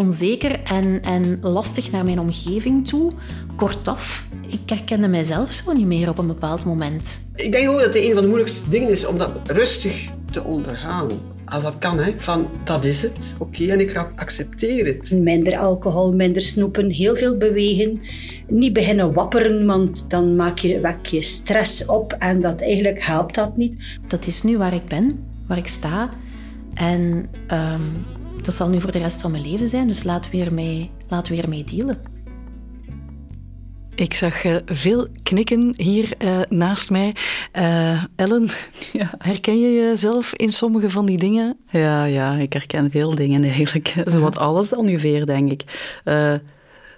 Onzeker 0.00 0.60
en, 0.62 1.02
en 1.02 1.38
lastig 1.42 1.90
naar 1.90 2.04
mijn 2.04 2.18
omgeving 2.18 2.88
toe. 2.88 3.10
Kortaf, 3.56 4.26
ik 4.48 4.60
herkende 4.66 5.08
mijzelf 5.08 5.52
zo 5.52 5.72
niet 5.72 5.86
meer 5.86 6.08
op 6.08 6.18
een 6.18 6.26
bepaald 6.26 6.64
moment. 6.64 7.30
Ik 7.34 7.52
denk 7.52 7.68
ook 7.68 7.76
dat 7.76 7.94
het 7.94 8.04
een 8.04 8.12
van 8.12 8.22
de 8.22 8.26
moeilijkste 8.26 8.68
dingen 8.68 8.88
is 8.88 9.06
om 9.06 9.18
dat 9.18 9.30
rustig 9.44 10.10
te 10.30 10.44
ondergaan. 10.44 11.08
Als 11.44 11.62
dat 11.62 11.78
kan, 11.78 11.98
hè. 11.98 12.14
Van, 12.18 12.48
dat 12.64 12.84
is 12.84 13.02
het. 13.02 13.34
Oké, 13.38 13.66
en 13.66 13.80
ik 13.80 14.06
accepteer 14.16 14.86
het. 14.86 15.10
Minder 15.10 15.58
alcohol, 15.58 16.12
minder 16.12 16.42
snoepen, 16.42 16.90
heel 16.90 17.16
veel 17.16 17.36
bewegen. 17.36 18.00
Niet 18.48 18.72
beginnen 18.72 19.12
wapperen, 19.12 19.66
want 19.66 20.10
dan 20.10 20.36
maak 20.36 20.58
je, 20.58 20.80
wek 20.80 21.06
je 21.06 21.22
stress 21.22 21.86
op 21.86 22.12
en 22.12 22.40
dat 22.40 22.60
eigenlijk 22.60 23.02
helpt 23.02 23.34
dat 23.34 23.56
niet. 23.56 23.76
Dat 24.06 24.26
is 24.26 24.42
nu 24.42 24.58
waar 24.58 24.74
ik 24.74 24.84
ben, 24.84 25.24
waar 25.46 25.58
ik 25.58 25.66
sta. 25.66 26.08
En 26.74 27.28
ehm, 27.46 27.82
dat 28.44 28.54
zal 28.54 28.68
nu 28.68 28.80
voor 28.80 28.92
de 28.92 28.98
rest 28.98 29.20
van 29.20 29.30
mijn 29.30 29.50
leven 29.50 29.68
zijn, 29.68 29.86
dus 29.86 30.02
laten 30.02 30.30
we 30.30 30.44
ermee, 30.44 30.90
laten 31.08 31.34
we 31.34 31.42
ermee 31.42 31.64
dealen. 31.64 32.00
Ik 33.94 34.14
zag 34.14 34.44
eh, 34.44 34.56
veel 34.66 35.08
knikken 35.22 35.72
hier 35.76 36.12
eh, 36.18 36.40
naast 36.48 36.90
mij. 36.90 37.14
Eh, 37.52 38.04
Ellen, 38.16 38.48
herken 39.18 39.60
je 39.60 39.72
jezelf 39.72 40.34
in 40.34 40.52
sommige 40.52 40.90
van 40.90 41.06
die 41.06 41.18
dingen? 41.18 41.56
Ja, 41.70 42.04
ja, 42.04 42.34
ik 42.34 42.52
herken 42.52 42.90
veel 42.90 43.14
dingen 43.14 43.44
eigenlijk. 43.44 43.94
Zowat 44.06 44.38
alles 44.38 44.74
ongeveer, 44.74 45.26
denk 45.26 45.50
ik. 45.50 45.62
Eh, 46.04 46.34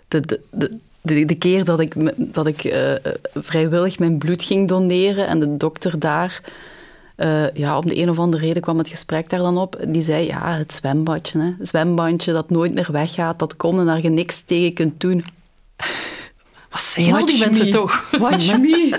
de, 0.09 0.21
de, 0.21 0.41
de, 0.51 0.79
de, 1.01 1.25
de 1.25 1.35
keer 1.35 1.65
dat 1.65 1.81
ik, 1.81 1.95
dat 2.17 2.47
ik 2.47 2.65
eh, 2.65 2.93
vrijwillig 3.35 3.99
mijn 3.99 4.19
bloed 4.19 4.43
ging 4.43 4.69
doneren 4.69 5.27
en 5.27 5.41
de 5.41 5.57
dokter 5.57 5.99
daar... 5.99 6.41
eh, 7.17 7.51
ja, 7.51 7.79
om 7.79 7.89
de 7.89 7.99
een 7.99 8.11
of 8.11 8.19
andere 8.19 8.47
reden 8.47 8.63
kwam 8.63 8.79
het 8.79 8.89
gesprek 8.89 9.29
daar 9.31 9.39
dan 9.39 9.59
op. 9.59 9.77
Die 9.89 10.03
zei, 10.03 10.27
ja, 10.27 10.57
het 10.57 10.73
zwembadje, 10.73 11.39
hè. 11.39 11.51
Het 11.59 11.69
zwembandje 11.69 12.33
dat 12.33 12.51
nooit 12.51 12.75
meer 12.75 12.89
weggaat, 12.93 13.39
dat 13.39 13.57
komt 13.57 13.79
en 13.79 13.87
daar 13.87 14.03
je 14.03 14.09
niks 14.09 14.41
tegen 14.41 14.73
kunt 14.73 15.01
doen. 15.01 15.25
Wat 16.71 16.81
zeggen 16.81 17.15
al 17.15 17.27
die 17.27 17.39
Watch 17.39 17.47
mensen 17.47 17.67
me. 17.67 17.73
toch? 17.73 18.11
Watch 18.19 18.57
me. 18.59 18.99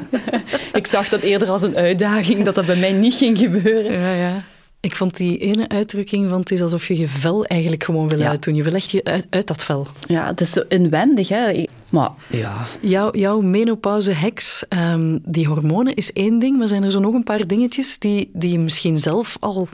ik 0.74 0.88
zag 0.88 1.10
dat 1.10 1.22
eerder 1.22 1.50
als 1.50 1.62
een 1.62 1.76
uitdaging, 1.76 2.44
dat 2.44 2.56
dat 2.56 2.66
bij 2.66 2.76
mij 2.76 2.92
niet 2.92 3.14
ging 3.14 3.38
gebeuren. 3.38 3.92
Ja, 3.92 4.14
ja. 4.14 4.44
Ik 4.84 4.96
vond 4.96 5.16
die 5.18 5.38
ene 5.38 5.70
uitdrukking 5.70 6.30
van 6.30 6.40
het 6.40 6.52
is 6.52 6.62
alsof 6.62 6.88
je 6.88 6.98
je 6.98 7.08
vel 7.08 7.46
eigenlijk 7.46 7.84
gewoon 7.84 8.10
wil 8.10 8.20
Ja. 8.20 8.30
uitdoen. 8.30 8.56
Je 8.56 8.64
wil 8.64 8.74
echt 8.74 8.92
je 8.92 9.04
uit, 9.04 9.28
uit 9.30 9.48
dat 9.48 9.64
vel. 9.64 9.88
Ja, 10.08 10.26
het 10.28 10.42
is 10.42 10.50
zo 10.52 10.62
inwendig, 10.68 11.28
hè. 11.28 11.66
Maar 11.92 12.10
ja, 12.30 12.68
Jouw, 12.82 13.12
jouw 13.14 13.42
menopauze-heks, 13.42 14.66
ehm, 14.70 15.18
die 15.26 15.48
hormonen 15.48 15.94
is 15.96 16.14
één 16.14 16.40
ding, 16.40 16.58
maar 16.58 16.68
zijn 16.68 16.84
er 16.84 16.92
zo 16.92 17.00
nog 17.00 17.14
een 17.14 17.24
paar 17.24 17.48
dingetjes 17.48 18.00
die, 18.00 18.30
die 18.34 18.52
je 18.52 18.60
misschien 18.60 18.98
zelf 18.98 19.38
al 19.40 19.68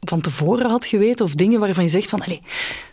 van 0.00 0.20
tevoren 0.20 0.70
had 0.70 0.84
geweten? 0.84 1.24
Of 1.24 1.34
dingen 1.34 1.60
waarvan 1.60 1.84
je 1.84 1.90
zegt 1.90 2.08
van, 2.08 2.20
allee, 2.20 2.40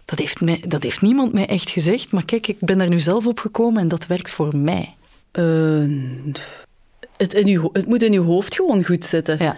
dat 0.05 0.19
heeft, 0.19 0.41
mij, 0.41 0.63
dat 0.67 0.83
heeft 0.83 1.01
niemand 1.01 1.33
mij 1.33 1.45
echt 1.45 1.69
gezegd, 1.69 2.11
maar 2.11 2.25
kijk, 2.25 2.47
ik 2.47 2.57
ben 2.59 2.77
daar 2.77 2.89
nu 2.89 2.99
zelf 2.99 3.27
op 3.27 3.39
gekomen 3.39 3.81
en 3.81 3.87
dat 3.87 4.07
werkt 4.07 4.29
voor 4.29 4.55
mij. 4.57 4.93
Eh, 5.31 5.43
het, 7.17 7.33
in 7.33 7.47
uw, 7.47 7.61
ho- 7.61 7.69
het 7.73 7.87
moet 7.87 8.03
in 8.03 8.13
uw 8.13 8.23
hoofd 8.23 8.55
gewoon 8.55 8.83
goed 8.83 9.03
zitten. 9.05 9.37
Ja. 9.39 9.55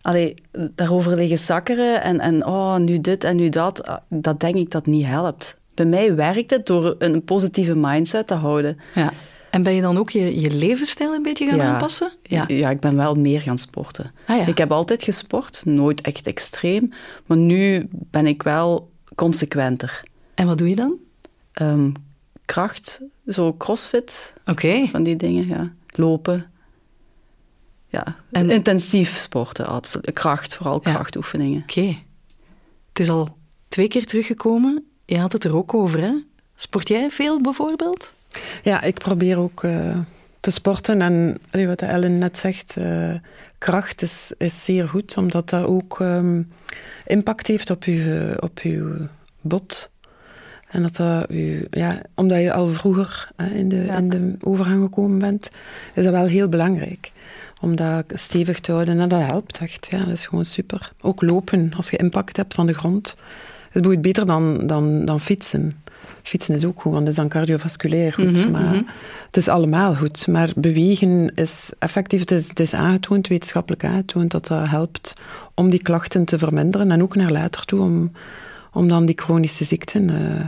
Allee, 0.00 0.34
daarover 0.74 1.16
liggen 1.16 1.38
zakkeren 1.38 2.02
en, 2.02 2.20
en 2.20 2.46
oh, 2.46 2.76
nu 2.76 3.00
dit 3.00 3.24
en 3.24 3.36
nu 3.36 3.48
dat, 3.48 3.86
ah, 3.86 3.96
dat 4.08 4.40
denk 4.40 4.54
ik 4.54 4.70
dat 4.70 4.86
niet 4.86 5.06
helpt. 5.06 5.56
Bij 5.74 5.86
mij 5.86 6.14
werkt 6.14 6.50
het 6.50 6.66
door 6.66 6.94
een 6.98 7.24
positieve 7.24 7.74
mindset 7.76 8.26
te 8.26 8.34
houden. 8.34 8.78
Ja. 8.94 9.12
En 9.50 9.62
ben 9.62 9.74
je 9.74 9.80
dan 9.80 9.98
ook 9.98 10.10
je, 10.10 10.40
je 10.40 10.50
levensstijl 10.50 11.14
een 11.14 11.22
beetje 11.22 11.46
gaan 11.46 11.56
Ja. 11.56 11.72
aanpassen? 11.72 12.12
Ja. 12.22 12.48
ik 12.70 12.80
ben 12.80 12.96
wel 12.96 13.14
meer 13.14 13.40
gaan 13.40 13.58
sporten. 13.58 14.12
Ah, 14.26 14.36
ja. 14.36 14.46
Ik 14.46 14.58
heb 14.58 14.72
altijd 14.72 15.02
gesport, 15.02 15.62
nooit 15.64 16.00
echt 16.00 16.26
extreem, 16.26 16.92
maar 17.26 17.36
nu 17.36 17.88
ben 17.90 18.26
ik 18.26 18.42
wel 18.42 18.90
consequenter. 19.14 20.02
En 20.34 20.46
wat 20.46 20.58
doe 20.58 20.68
je 20.68 20.76
dan? 20.76 20.94
Ehm, 21.52 21.90
kracht, 22.44 23.00
zo 23.26 23.54
crossfit, 23.56 24.32
Oké. 24.44 24.86
van 24.86 25.02
die 25.02 25.16
dingen, 25.16 25.46
ja. 25.48 25.72
Lopen. 25.86 26.49
Ja, 27.90 28.16
En- 28.30 28.50
intensief 28.50 29.18
sporten, 29.18 29.66
absoluut. 29.66 30.12
Kracht, 30.12 30.54
vooral 30.54 30.80
Ja. 30.84 30.92
krachtoefeningen. 30.92 31.62
Oké. 31.62 31.96
Het 32.88 33.00
is 33.00 33.08
al 33.10 33.36
twee 33.68 33.88
keer 33.88 34.06
teruggekomen. 34.06 34.84
Je 35.04 35.18
had 35.18 35.32
het 35.32 35.44
er 35.44 35.56
ook 35.56 35.74
over, 35.74 36.00
hè? 36.00 36.12
Sport 36.54 36.88
jij 36.88 37.10
veel 37.10 37.40
bijvoorbeeld? 37.40 38.12
Ja, 38.62 38.82
ik 38.82 38.94
probeer 38.98 39.38
ook 39.38 39.64
eh, 39.64 39.98
te 40.40 40.50
sporten. 40.50 41.02
En 41.02 41.38
wat 41.66 41.82
Ellen 41.82 42.18
net 42.18 42.38
zegt, 42.38 42.74
uh, 42.78 43.14
kracht 43.58 44.02
is, 44.02 44.32
is 44.38 44.64
zeer 44.64 44.88
goed, 44.88 45.16
omdat 45.16 45.50
dat 45.50 45.64
ook 45.64 45.98
um, 45.98 46.52
impact 47.06 47.46
heeft 47.46 47.70
op 47.70 47.84
uw, 47.84 48.34
op 48.40 48.58
uw 48.62 48.92
bot. 49.40 49.90
En 50.68 50.82
dat 50.82 50.96
dat 50.96 51.30
u, 51.30 51.66
ja, 51.70 52.02
omdat 52.14 52.38
je 52.40 52.52
al 52.52 52.68
vroeger 52.68 53.28
hè, 53.36 53.46
in, 53.50 53.68
de, 53.68 53.76
in 53.84 54.08
de 54.08 54.36
overgang 54.40 54.82
gekomen 54.82 55.18
bent, 55.18 55.50
is 55.94 56.04
dat 56.04 56.12
wel 56.12 56.26
heel 56.26 56.48
belangrijk. 56.48 57.10
Om 57.60 57.76
dat 57.76 58.04
stevig 58.14 58.60
te 58.60 58.72
houden. 58.72 59.00
En 59.00 59.08
dat 59.08 59.20
helpt 59.20 59.58
echt. 59.58 59.86
Ja, 59.90 59.98
dat 59.98 60.08
is 60.08 60.26
gewoon 60.26 60.44
super. 60.44 60.92
Ook 61.00 61.22
lopen, 61.22 61.70
als 61.76 61.90
je 61.90 61.96
impact 61.96 62.36
hebt 62.36 62.54
van 62.54 62.66
de 62.66 62.72
grond. 62.72 63.16
Het 63.70 63.84
moet 63.84 64.02
beter 64.02 64.26
dan, 64.26 64.66
dan, 64.66 65.04
dan 65.04 65.20
fietsen. 65.20 65.76
Fietsen 66.22 66.54
is 66.54 66.64
ook 66.64 66.80
goed, 66.80 66.92
want 66.92 67.06
het 67.06 67.08
is 67.08 67.20
dan 67.20 67.28
cardiovasculair 67.28 68.12
goed. 68.12 68.44
Mhm, 68.44 68.50
maar 68.50 68.74
mhm. 68.74 68.82
Het 69.26 69.36
is 69.36 69.48
allemaal 69.48 69.94
goed. 69.94 70.26
Maar 70.26 70.52
bewegen 70.56 71.34
is 71.34 71.70
effectief, 71.78 72.20
het 72.20 72.30
is, 72.30 72.48
het 72.48 72.60
is 72.60 72.74
aangetoond, 72.74 73.28
wetenschappelijk 73.28 73.84
aangetoond, 73.84 74.30
dat 74.30 74.46
dat 74.46 74.68
helpt 74.68 75.14
om 75.54 75.70
die 75.70 75.82
klachten 75.82 76.24
te 76.24 76.38
verminderen. 76.38 76.90
En 76.90 77.02
ook 77.02 77.16
naar 77.16 77.30
later 77.30 77.64
toe, 77.64 77.80
om, 77.80 78.12
om 78.72 78.88
dan 78.88 79.06
die 79.06 79.18
chronische 79.18 79.64
ziekten... 79.64 80.10
Uh, 80.10 80.44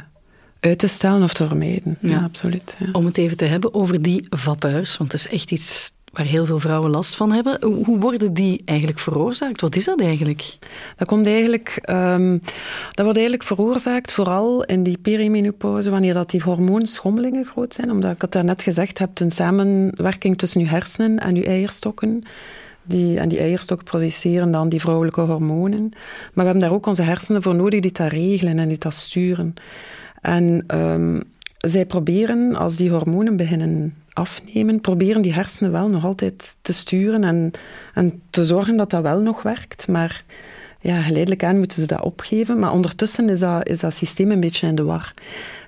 uit 0.61 0.79
te 0.79 0.87
stellen 0.87 1.23
of 1.23 1.33
te 1.33 1.47
vermijden. 1.47 1.99
Ja, 2.01 2.23
absoluut. 2.23 2.77
Ja. 2.79 2.87
Om 2.93 3.05
het 3.05 3.19
even 3.19 3.37
te 3.37 3.45
hebben 3.45 3.75
over 3.75 4.03
die 4.03 4.27
vapeurs, 4.31 4.97
want 4.97 5.13
het 5.13 5.21
is 5.21 5.33
echt 5.33 5.51
iets 5.51 5.93
waar 6.13 6.25
heel 6.27 6.47
veel 6.47 6.59
vrouwen 6.59 6.91
last 6.91 7.17
van 7.17 7.33
hebben. 7.33 7.63
Hoe 7.63 7.99
worden 7.99 8.35
die 8.35 8.63
eigenlijk 8.65 8.99
veroorzaakt? 8.99 9.61
Wat 9.61 9.77
is 9.77 9.85
dat 9.85 10.01
eigenlijk? 10.01 10.59
Dat, 10.97 11.09
komt 11.09 11.27
eigenlijk, 11.27 11.79
um, 11.91 12.41
dat 12.91 13.05
wordt 13.05 13.19
eigenlijk 13.19 13.43
veroorzaakt 13.43 14.13
vooral 14.13 14.65
in 14.65 14.83
die 14.83 14.99
perimenopauze, 14.99 15.91
wanneer 15.91 16.15
dat 16.15 16.31
die 16.31 16.43
hormoonschommelingen 16.43 17.45
groot 17.45 17.75
zijn. 17.75 17.91
Omdat 17.91 18.13
ik 18.13 18.21
het 18.21 18.33
daarnet 18.33 18.63
gezegd 18.63 18.99
heb, 18.99 19.21
een 19.21 19.31
samenwerking 19.31 20.39
tussen 20.39 20.61
je 20.61 20.67
hersenen 20.67 21.19
en 21.19 21.35
je 21.35 21.45
eierstokken. 21.45 22.23
Die, 22.85 23.19
en 23.19 23.29
die 23.29 23.39
eierstokken 23.39 23.87
produceren 23.87 24.51
dan 24.51 24.69
die 24.69 24.81
vrouwelijke 24.81 25.21
hormonen. 25.21 25.89
Maar 25.91 26.31
we 26.33 26.43
hebben 26.43 26.61
daar 26.61 26.73
ook 26.73 26.87
onze 26.87 27.03
hersenen 27.03 27.43
voor 27.43 27.55
nodig 27.55 27.81
die 27.81 27.93
dat 27.93 28.11
regelen 28.11 28.59
en 28.59 28.69
die 28.69 28.79
dat 28.79 28.95
sturen. 28.95 29.55
En 30.21 30.65
um, 30.75 31.23
zij 31.63 31.87
proberen, 31.87 32.55
als 32.57 32.77
die 32.77 32.91
hormonen 32.91 33.37
beginnen 33.37 33.95
afnemen, 34.13 34.81
proberen 34.81 35.23
die 35.23 35.33
hersenen 35.33 35.73
wel 35.73 35.89
nog 35.89 36.05
altijd 36.05 36.57
te 36.63 36.73
sturen 36.73 37.25
en, 37.25 37.51
en 37.95 38.23
te 38.31 38.45
zorgen 38.45 38.77
dat 38.77 38.91
dat 38.91 39.03
wel 39.03 39.21
nog 39.21 39.43
werkt. 39.43 39.89
Maar 39.89 40.25
ja, 40.81 41.01
geleidelijk 41.01 41.45
aan 41.45 41.59
moeten 41.59 41.81
ze 41.81 41.87
dat 41.87 42.03
opgeven. 42.03 42.59
Maar 42.59 42.73
ondertussen 42.73 43.29
is 43.29 43.39
dat, 43.39 43.69
is 43.69 43.81
dat 43.81 43.95
systeem 43.95 44.31
een 44.31 44.41
beetje 44.41 44.67
in 44.67 44.75
de 44.75 44.83
war. 44.83 45.15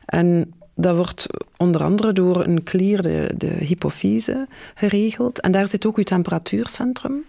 En 0.04 0.52
dat 0.74 0.96
wordt 0.96 1.26
onder 1.56 1.82
andere 1.82 2.12
door 2.12 2.44
een 2.44 2.62
klier, 2.62 3.02
de, 3.02 3.34
de 3.36 3.46
hypofyse, 3.46 4.46
geregeld. 4.74 5.40
En 5.40 5.52
daar 5.52 5.68
zit 5.68 5.86
ook 5.86 5.96
uw 5.96 6.04
temperatuurcentrum. 6.04 7.24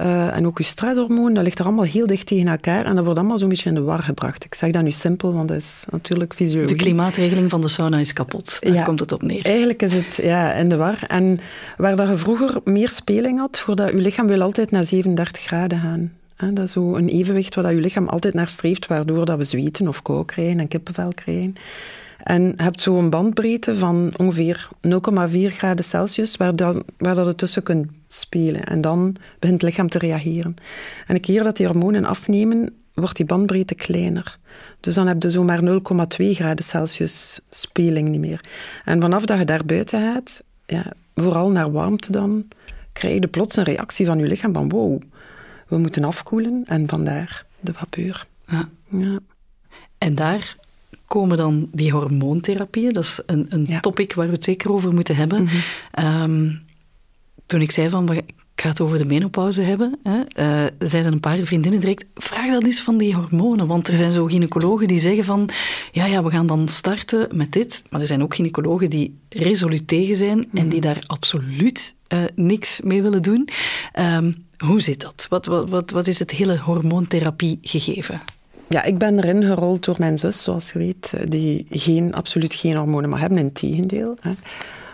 Uh, 0.00 0.36
en 0.36 0.46
ook 0.46 0.58
je 0.58 0.64
stresshormoon, 0.64 1.34
dat 1.34 1.44
ligt 1.44 1.58
er 1.58 1.64
allemaal 1.64 1.84
heel 1.84 2.06
dicht 2.06 2.26
tegen 2.26 2.48
elkaar 2.48 2.84
en 2.84 2.94
dat 2.94 3.04
wordt 3.04 3.18
allemaal 3.18 3.38
zo'n 3.38 3.48
beetje 3.48 3.68
in 3.68 3.74
de 3.74 3.80
war 3.80 4.02
gebracht. 4.02 4.44
Ik 4.44 4.54
zeg 4.54 4.70
dat 4.70 4.82
nu 4.82 4.90
simpel, 4.90 5.32
want 5.32 5.48
dat 5.48 5.56
is 5.56 5.84
natuurlijk 5.90 6.34
fysiologie. 6.34 6.76
De 6.76 6.82
klimaatregeling 6.82 7.50
van 7.50 7.60
de 7.60 7.68
sauna 7.68 7.98
is 7.98 8.12
kapot, 8.12 8.58
daar 8.60 8.72
ja, 8.72 8.84
komt 8.84 9.00
het 9.00 9.12
op 9.12 9.22
neer. 9.22 9.44
Eigenlijk 9.44 9.82
is 9.82 9.94
het 9.94 10.18
ja, 10.22 10.52
in 10.52 10.68
de 10.68 10.76
war. 10.76 11.04
En 11.06 11.40
waar 11.76 11.96
dat 11.96 12.08
je 12.08 12.16
vroeger 12.16 12.60
meer 12.64 12.88
speling 12.88 13.38
had, 13.38 13.58
voordat 13.58 13.90
je 13.90 13.96
lichaam 13.96 14.26
wil 14.26 14.42
altijd 14.42 14.70
naar 14.70 14.84
37 14.84 15.42
graden 15.42 15.80
gaan. 15.80 16.12
Dat 16.54 16.64
is 16.64 16.72
zo 16.72 16.94
een 16.96 17.08
evenwicht 17.08 17.54
waar 17.54 17.74
je 17.74 17.80
lichaam 17.80 18.08
altijd 18.08 18.34
naar 18.34 18.48
streeft, 18.48 18.86
waardoor 18.86 19.24
dat 19.24 19.38
we 19.38 19.44
zweten 19.44 19.88
of 19.88 20.02
kou 20.02 20.24
krijgen 20.24 20.60
en 20.60 20.68
kippenvel 20.68 21.12
krijgen. 21.14 21.54
En 22.22 22.42
je 22.42 22.62
hebt 22.62 22.80
zo 22.80 22.98
een 22.98 23.10
bandbreedte 23.10 23.74
van 23.74 24.12
ongeveer 24.16 24.68
0,4 24.88 24.90
graden 25.44 25.84
Celsius, 25.84 26.36
waar, 26.36 26.56
dat, 26.56 26.84
waar 26.98 27.14
dat 27.14 27.26
het 27.26 27.38
tussen 27.38 27.62
kunt 27.62 27.86
spelen. 28.12 28.64
En 28.64 28.80
dan 28.80 29.16
begint 29.38 29.60
het 29.60 29.70
lichaam 29.70 29.88
te 29.88 29.98
reageren. 29.98 30.56
En 31.06 31.14
een 31.14 31.20
keer 31.20 31.42
dat 31.42 31.56
die 31.56 31.66
hormonen 31.66 32.04
afnemen, 32.04 32.74
wordt 32.94 33.16
die 33.16 33.26
bandbreedte 33.26 33.74
kleiner. 33.74 34.38
Dus 34.80 34.94
dan 34.94 35.06
heb 35.06 35.22
je 35.22 35.30
zomaar 35.30 35.60
0,2 35.62 36.26
graden 36.30 36.64
Celsius 36.64 37.40
speling 37.50 38.08
niet 38.08 38.20
meer. 38.20 38.40
En 38.84 39.00
vanaf 39.00 39.24
dat 39.24 39.38
je 39.38 39.44
daar 39.44 39.64
buiten 39.64 40.00
gaat, 40.00 40.42
ja, 40.66 40.92
vooral 41.14 41.50
naar 41.50 41.72
warmte 41.72 42.12
dan, 42.12 42.44
krijg 42.92 43.14
je 43.14 43.28
plots 43.28 43.56
een 43.56 43.64
reactie 43.64 44.06
van 44.06 44.18
je 44.18 44.26
lichaam 44.26 44.52
van 44.52 44.68
wow, 44.68 45.02
we 45.68 45.78
moeten 45.78 46.04
afkoelen. 46.04 46.62
En 46.64 46.88
vandaar 46.88 47.44
de 47.60 47.72
vapeur. 47.72 48.26
Ja. 48.46 48.68
ja. 48.88 49.18
En 49.98 50.14
daar 50.14 50.56
komen 51.06 51.36
dan 51.36 51.68
die 51.72 51.92
hormoontherapieën. 51.92 52.92
Dat 52.92 53.04
is 53.04 53.22
een, 53.26 53.46
een 53.48 53.80
topic 53.80 54.14
waar 54.14 54.26
we 54.26 54.32
het 54.32 54.44
zeker 54.44 54.72
over 54.72 54.94
moeten 54.94 55.16
hebben. 55.16 55.42
Mhm. 55.42 55.56
Ehm, 55.90 56.48
toen 57.50 57.60
ik 57.60 57.70
zei 57.70 57.88
van, 57.88 58.12
ik 58.12 58.32
ga 58.54 58.68
het 58.68 58.80
over 58.80 58.98
de 58.98 59.04
menopauze 59.04 59.62
hebben, 59.62 59.98
hè, 60.02 60.18
uh, 60.18 60.70
zeiden 60.78 61.12
een 61.12 61.20
paar 61.20 61.38
vriendinnen 61.38 61.80
direct, 61.80 62.04
vraag 62.14 62.50
dat 62.50 62.64
eens 62.64 62.80
van 62.80 62.98
die 62.98 63.14
hormonen. 63.14 63.66
Want 63.66 63.88
er 63.88 63.96
zijn 63.96 64.12
zo 64.12 64.26
gynaecologen 64.26 64.88
die 64.88 64.98
zeggen 64.98 65.24
van, 65.24 65.48
ja, 65.92 66.06
ja, 66.06 66.24
we 66.24 66.30
gaan 66.30 66.46
dan 66.46 66.68
starten 66.68 67.28
met 67.36 67.52
dit. 67.52 67.82
Maar 67.88 68.00
er 68.00 68.06
zijn 68.06 68.22
ook 68.22 68.34
gynaecologen 68.34 68.90
die 68.90 69.18
resoluut 69.28 69.88
tegen 69.88 70.16
zijn 70.16 70.48
en 70.54 70.68
die 70.68 70.80
daar 70.80 71.02
absoluut 71.06 71.94
uh, 72.12 72.18
niks 72.34 72.80
mee 72.80 73.02
willen 73.02 73.22
doen. 73.22 73.48
Um, 73.98 74.44
hoe 74.58 74.80
zit 74.80 75.00
dat? 75.00 75.26
Wat, 75.28 75.46
wat, 75.46 75.68
wat, 75.68 75.90
wat 75.90 76.06
is 76.06 76.18
het 76.18 76.30
hele 76.30 76.58
hormoontherapie 76.58 77.58
gegeven? 77.62 78.20
Ja, 78.68 78.82
ik 78.82 78.98
ben 78.98 79.18
erin 79.18 79.42
gerold 79.42 79.84
door 79.84 79.96
mijn 79.98 80.18
zus, 80.18 80.42
zoals 80.42 80.72
je 80.72 80.78
weet, 80.78 81.12
die 81.28 81.66
geen, 81.70 82.14
absoluut 82.14 82.54
geen 82.54 82.76
hormonen 82.76 83.10
mag 83.10 83.20
hebben, 83.20 83.38
in 83.38 83.52
tegendeel. 83.52 84.16
Hè. 84.20 84.30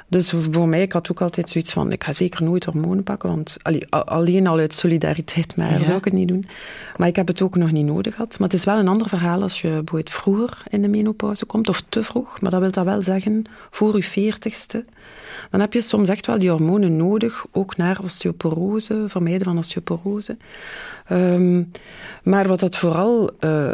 Dus 0.08 0.34
voor 0.50 0.68
mij, 0.68 0.82
ik 0.82 0.92
had 0.92 1.10
ook 1.10 1.20
altijd 1.20 1.48
zoiets 1.48 1.72
van, 1.72 1.92
ik 1.92 2.04
ga 2.04 2.12
zeker 2.12 2.42
nooit 2.42 2.64
hormonen 2.64 3.04
pakken, 3.04 3.28
want 3.28 3.56
allee, 3.62 3.86
alleen 3.90 4.46
al 4.46 4.58
uit 4.58 4.74
solidariteit 4.74 5.56
met 5.56 5.66
haar 5.66 5.84
zou 5.84 5.98
ik 5.98 6.04
het 6.04 6.12
niet 6.12 6.28
doen. 6.28 6.46
Maar 6.96 7.08
ik 7.08 7.16
heb 7.16 7.26
het 7.26 7.42
ook 7.42 7.56
nog 7.56 7.70
niet 7.70 7.84
nodig 7.84 8.14
gehad. 8.14 8.38
Maar 8.38 8.48
het 8.48 8.58
is 8.58 8.64
wel 8.64 8.78
een 8.78 8.88
ander 8.88 9.08
verhaal 9.08 9.42
als 9.42 9.60
je 9.60 9.68
bijvoorbeeld 9.68 10.10
vroeger 10.10 10.62
in 10.68 10.82
de 10.82 10.88
menopauze 10.88 11.44
komt, 11.44 11.68
of 11.68 11.82
te 11.88 12.02
vroeg, 12.02 12.40
maar 12.40 12.50
dat 12.50 12.60
wil 12.60 12.70
dat 12.70 12.84
wel 12.84 13.02
zeggen, 13.02 13.44
voor 13.70 13.96
je 13.96 14.02
veertigste. 14.02 14.84
Dan 15.50 15.60
heb 15.60 15.72
je 15.72 15.80
soms 15.80 16.08
echt 16.08 16.26
wel 16.26 16.38
die 16.38 16.50
hormonen 16.50 16.96
nodig, 16.96 17.46
ook 17.52 17.76
naar 17.76 17.98
osteoporose, 18.02 19.04
vermijden 19.06 19.44
van 19.44 19.58
osteoporose. 19.58 20.36
Um, 21.12 21.70
maar 22.22 22.48
wat 22.48 22.60
dat 22.60 22.76
vooral 22.76 23.30
uh, 23.40 23.72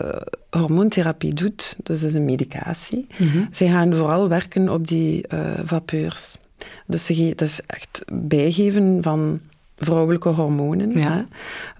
hormoontherapie 0.50 1.34
doet, 1.34 1.76
dus 1.82 2.00
dat 2.00 2.08
is 2.08 2.14
een 2.14 2.24
medicatie. 2.24 3.06
Mm 3.16 3.28
-hmm. 3.28 3.48
Zij 3.52 3.68
gaan 3.68 3.94
vooral 3.94 4.28
werken 4.28 4.68
op 4.68 4.88
die 4.88 5.24
uh, 5.34 5.40
vapeurs. 5.64 6.38
Dus 6.86 7.04
ze, 7.04 7.32
dat 7.36 7.48
is 7.48 7.60
echt 7.66 8.04
bijgeven 8.12 8.98
van 9.02 9.40
vrouwelijke 9.76 10.28
hormonen. 10.28 10.98
Ja. 10.98 11.26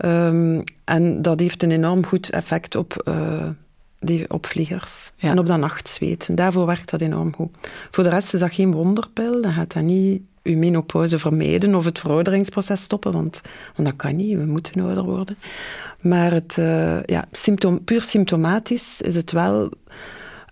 Um, 0.05 0.65
en 0.85 1.23
dat 1.23 1.41
heeft 1.41 1.63
een 1.63 1.71
enorm 1.71 2.07
goed 2.07 2.31
effect 2.31 2.77
op, 2.77 3.03
uh, 3.09 3.49
die, 3.99 4.31
op 4.31 4.47
vliegers 4.47 5.13
ja. 5.17 5.31
en 5.31 5.39
op 5.39 5.47
dat 5.47 5.59
nachtzweet. 5.59 6.29
En 6.29 6.35
daarvoor 6.35 6.67
werkt 6.67 6.91
dat 6.91 7.01
enorm 7.01 7.35
goed. 7.35 7.51
Voor 7.91 8.05
de 8.05 8.11
rest 8.11 8.35
is 8.35 8.41
dat 8.41 8.55
geen 8.55 8.73
wonderpil. 8.73 9.43
Dan 9.43 9.53
gaat 9.53 9.73
dat 9.73 9.83
niet 9.83 10.23
uw 10.43 10.57
menopauze 10.57 11.19
vermijden 11.19 11.75
of 11.75 11.85
het 11.85 11.99
verouderingsproces 11.99 12.83
stoppen, 12.83 13.13
want, 13.13 13.41
want 13.77 13.89
dat 13.89 13.97
kan 13.97 14.17
niet, 14.17 14.37
we 14.37 14.45
moeten 14.45 14.83
ouder 14.83 15.05
worden. 15.05 15.37
Maar 16.01 16.33
het, 16.33 16.57
uh, 16.59 17.03
ja, 17.03 17.25
symptoom, 17.33 17.85
puur 17.85 18.03
symptomatisch 18.03 19.01
is 19.01 19.15
het 19.15 19.33
wel 19.33 19.71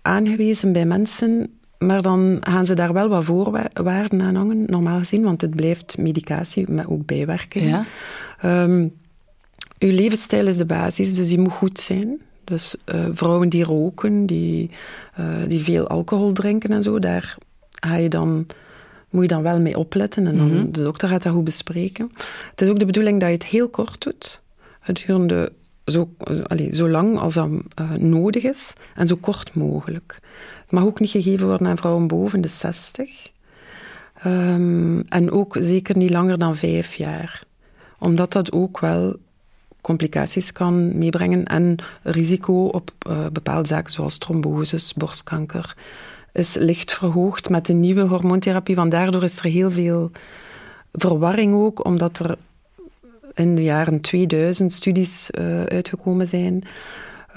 aangewezen 0.01 0.71
bij 0.71 0.85
mensen, 0.85 1.47
maar 1.77 2.01
dan 2.01 2.37
gaan 2.41 2.65
ze 2.65 2.73
daar 2.73 2.93
wel 2.93 3.09
wat 3.09 3.23
voorwaarden 3.23 4.21
aan 4.21 4.35
hangen, 4.35 4.63
normaal 4.65 4.99
gezien, 4.99 5.23
want 5.23 5.41
het 5.41 5.55
blijft 5.55 5.97
medicatie 5.97 6.71
met 6.71 6.87
ook 6.87 7.05
bijwerkingen. 7.05 7.85
Ja. 8.41 8.63
Um, 8.63 8.93
uw 9.79 9.91
levensstijl 9.91 10.47
is 10.47 10.57
de 10.57 10.65
basis, 10.65 11.15
dus 11.15 11.27
die 11.27 11.39
moet 11.39 11.51
goed 11.51 11.79
zijn. 11.79 12.19
Dus 12.43 12.75
uh, 12.85 13.05
vrouwen 13.11 13.49
die 13.49 13.63
roken, 13.63 14.25
die, 14.25 14.69
uh, 15.19 15.25
die 15.47 15.59
veel 15.59 15.87
alcohol 15.87 16.33
drinken 16.33 16.71
en 16.71 16.83
zo, 16.83 16.99
daar 16.99 17.37
ga 17.79 17.95
je 17.95 18.09
dan 18.09 18.45
moet 19.11 19.21
je 19.21 19.27
dan 19.27 19.43
wel 19.43 19.59
mee 19.59 19.77
opletten. 19.77 20.27
En 20.27 20.37
dan, 20.37 20.53
mhm. 20.53 20.71
de 20.71 20.83
dokter 20.83 21.07
gaat 21.09 21.23
dat 21.23 21.33
goed 21.33 21.43
bespreken. 21.43 22.11
Het 22.49 22.61
is 22.61 22.69
ook 22.69 22.79
de 22.79 22.85
bedoeling 22.85 23.19
dat 23.19 23.29
je 23.29 23.35
het 23.35 23.45
heel 23.45 23.69
kort 23.69 24.03
doet. 24.03 24.41
Gedurende 24.79 25.51
zo, 25.85 26.09
allez, 26.43 26.77
zo 26.77 26.89
lang 26.89 27.17
als 27.17 27.33
dat 27.33 27.49
uh, 27.49 27.91
nodig 27.91 28.43
is. 28.43 28.73
En 28.95 29.07
zo 29.07 29.15
kort 29.15 29.53
mogelijk. 29.53 30.19
Het 30.61 30.71
mag 30.71 30.83
ook 30.83 30.99
niet 30.99 31.09
gegeven 31.09 31.47
worden 31.47 31.67
aan 31.67 31.77
vrouwen 31.77 32.07
boven 32.07 32.41
de 32.41 32.47
60. 32.47 33.29
Um, 34.25 34.31
ehm, 34.31 34.99
en 35.09 35.31
ook 35.31 35.57
zeker 35.59 35.97
niet 35.97 36.09
langer 36.09 36.37
dan 36.37 36.55
vijf 36.55 36.95
jaar. 36.95 37.43
Omdat 37.99 38.31
dat 38.31 38.51
ook 38.51 38.79
wel 38.79 39.15
complicaties 39.81 40.51
kan 40.51 40.97
meebrengen 40.97 41.45
en 41.45 41.75
risico 42.03 42.65
op 42.65 42.91
uh, 43.09 43.27
bepaalde 43.31 43.67
zaken 43.67 43.91
zoals 43.91 44.17
tromboses, 44.17 44.93
borstkanker, 44.93 45.75
is 46.33 46.53
licht 46.53 46.93
verhoogd 46.93 47.49
met 47.49 47.65
de 47.65 47.73
nieuwe 47.73 48.01
hormoontherapie. 48.01 48.75
Want 48.75 48.91
daardoor 48.91 49.23
is 49.23 49.37
er 49.37 49.49
heel 49.49 49.71
veel 49.71 50.11
verwarring 50.93 51.53
ook, 51.55 51.85
omdat 51.85 52.19
er 52.19 52.37
in 53.33 53.55
de 53.55 53.63
jaren 53.63 54.01
2000 54.01 54.73
studies 54.73 55.29
uh, 55.39 55.63
uitgekomen 55.63 56.27
zijn. 56.27 56.63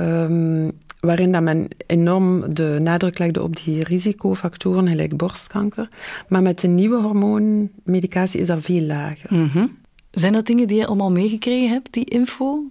Um, 0.00 0.72
waarin 1.00 1.32
dat 1.32 1.42
men 1.42 1.68
enorm 1.86 2.54
de 2.54 2.78
nadruk 2.82 3.18
legde 3.18 3.42
op 3.42 3.64
die 3.64 3.84
risicofactoren, 3.84 4.88
gelijk 4.88 5.16
borstkanker. 5.16 5.88
Maar 6.28 6.42
met 6.42 6.60
de 6.60 6.68
nieuwe 6.68 7.00
hormoonmedicatie 7.00 8.40
is 8.40 8.46
dat 8.46 8.62
veel 8.62 8.82
lager. 8.82 9.34
Mhm. 9.34 9.66
Zijn 10.10 10.32
dat 10.32 10.46
dingen 10.46 10.66
die 10.66 10.76
je 10.76 10.86
allemaal 10.86 11.10
meegekregen 11.10 11.70
hebt, 11.70 11.92
die 11.92 12.04
info? 12.04 12.68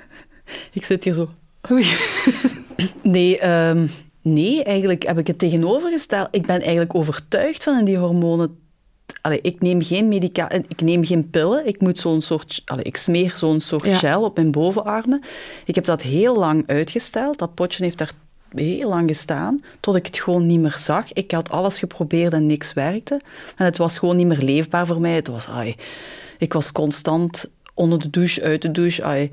ik 0.72 0.84
zit 0.84 1.04
hier 1.04 1.12
zo. 1.12 1.30
Oei. 1.70 1.86
nee, 3.02 3.48
um, 3.48 3.88
nee, 4.32 4.64
eigenlijk 4.64 5.06
heb 5.06 5.18
ik 5.18 5.26
het 5.26 5.38
tegenovergesteld. 5.38 6.28
Ik 6.30 6.46
ben 6.46 6.60
eigenlijk 6.60 6.94
overtuigd 6.94 7.64
van 7.64 7.84
die 7.84 7.96
hormonen 7.96 8.56
Allee, 9.20 9.40
ik 9.40 9.60
neem 9.60 9.82
geen 9.82 10.08
medica 10.08 10.50
ik 10.50 10.80
neem 10.80 11.04
geen 11.04 11.30
pillen. 11.30 11.66
Ik 11.66 11.80
moet 11.80 11.98
zo'n 11.98 12.20
soort, 12.20 12.62
allee, 12.64 12.84
ik 12.84 12.96
smeer 12.96 13.32
zo'n 13.36 13.60
soort 13.60 13.88
gel 13.88 14.24
op 14.24 14.36
mijn 14.36 14.50
bovenarmen. 14.50 15.22
Ik 15.64 15.74
heb 15.74 15.84
dat 15.84 16.02
heel 16.02 16.36
lang 16.36 16.66
uitgesteld. 16.66 17.38
Dat 17.38 17.54
potje 17.54 17.84
heeft 17.84 17.98
daar 17.98 18.12
heel 18.54 18.88
lang 18.88 19.08
gestaan, 19.08 19.60
tot 19.80 19.96
ik 19.96 20.06
het 20.06 20.18
gewoon 20.18 20.46
niet 20.46 20.60
meer 20.60 20.76
zag. 20.78 21.12
Ik 21.12 21.30
had 21.30 21.50
alles 21.50 21.78
geprobeerd 21.78 22.32
en 22.32 22.46
niks 22.46 22.72
werkte. 22.72 23.20
En 23.56 23.64
het 23.64 23.76
was 23.76 23.98
gewoon 23.98 24.16
niet 24.16 24.26
meer 24.26 24.42
leefbaar 24.42 24.86
voor 24.86 25.00
mij. 25.00 25.14
Het 25.14 25.28
was, 25.28 25.48
ai, 25.48 25.74
ik 26.38 26.52
was 26.52 26.72
constant 26.72 27.50
onder 27.74 27.98
de 27.98 28.10
douche, 28.10 28.42
uit 28.42 28.62
de 28.62 28.70
douche. 28.70 29.02
Ai. 29.02 29.30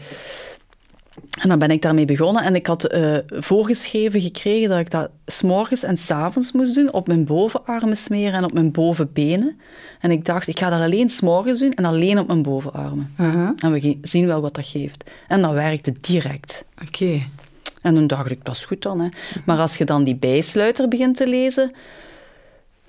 En 1.42 1.50
dan 1.50 1.60
ben 1.60 1.72
ik 1.72 1.82
daarmee 1.82 2.06
begonnen 2.06 2.44
en 2.44 2.56
ik 2.56 2.68
had 2.68 2.94
uh, 2.94 3.18
voorgeschreven 3.28 4.22
gekregen 4.22 4.70
dat 4.70 4.80
ik 4.80 4.92
dat 4.92 5.10
s'morgens 5.26 5.84
en 5.84 5.98
s'avonds 5.98 6.52
moest 6.52 6.76
doen, 6.76 6.94
op 6.94 7.08
mijn 7.08 7.26
bovenarmen 7.26 7.98
smeren 7.98 8.34
en 8.34 8.44
op 8.44 8.54
mijn 8.54 8.72
bovenbenen. 8.72 9.60
En 10.00 10.12
ik 10.12 10.26
dacht, 10.26 10.48
ik 10.48 10.60
ga 10.60 10.70
dat 10.70 10.82
alleen 10.82 11.10
s'morgens 11.10 11.60
doen 11.60 11.74
en 11.74 11.86
alleen 11.86 12.20
op 12.20 12.28
mijn 12.28 12.42
bovenarmen. 12.42 13.14
Uh-huh. 13.20 13.50
En 13.58 13.72
we 13.72 13.98
zien 14.02 14.28
wel 14.28 14.42
wat 14.42 14.56
dat 14.56 14.66
geeft. 14.66 15.04
En 15.28 15.42
dat 15.42 15.54
werkte 15.54 15.94
direct. 16.02 16.66
Oké. 16.88 17.22
En 17.82 17.96
toen 17.96 18.08
dacht 18.08 18.32
ik, 18.32 18.46
dat 18.46 18.56
is 18.56 18.66
goed 18.66 18.82
dan. 18.82 19.02
Hè. 19.02 19.10
Maar 19.46 19.58
als 19.58 19.78
je 19.78 19.86
dan 19.86 20.04
die 20.04 20.16
bijsluiter 20.16 20.88
begint 20.88 21.18
te 21.18 21.28
lezen, 21.28 21.72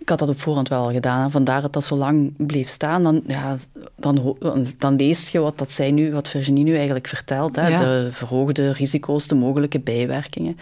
ik 0.07 0.13
had 0.13 0.21
dat 0.21 0.37
op 0.37 0.41
voorhand 0.41 0.69
wel 0.69 0.83
al 0.83 0.93
gedaan. 0.93 1.25
En 1.25 1.31
vandaar 1.31 1.61
dat 1.63 1.73
dat 1.73 1.85
zo 1.85 1.97
lang 1.97 2.47
bleef 2.47 2.69
staan. 2.69 3.03
Dan, 3.03 3.23
ja, 3.27 3.57
dan, 3.97 4.37
dan 4.79 4.97
lees 4.97 5.29
je 5.29 5.39
wat 5.39 5.59
dat 5.59 5.73
zij 5.73 5.91
nu, 5.91 6.13
wat 6.13 6.29
Virginie 6.29 6.65
nu 6.65 6.75
eigenlijk 6.75 7.09
vertelt. 7.09 7.57
Hè? 7.57 7.79
De 7.79 8.09
verhoogde 8.13 8.73
risico's, 8.73 9.27
de 9.27 9.35
mogelijke 9.35 9.81
bijwerkingen. 9.81 10.59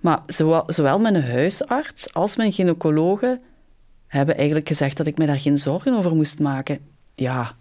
Maar 0.00 0.22
zowel, 0.26 0.64
zowel 0.66 0.98
mijn 0.98 1.22
huisarts 1.24 2.14
als 2.14 2.36
mijn 2.36 2.52
gynaecologe 2.52 3.40
hebben 4.06 4.36
eigenlijk 4.36 4.68
gezegd 4.68 4.96
dat 4.96 5.06
ik 5.06 5.18
me 5.18 5.26
daar 5.26 5.40
geen 5.40 5.58
zorgen 5.58 5.94
over 5.94 6.14
moest 6.14 6.40
maken. 6.40 6.78
Ja, 7.14 7.54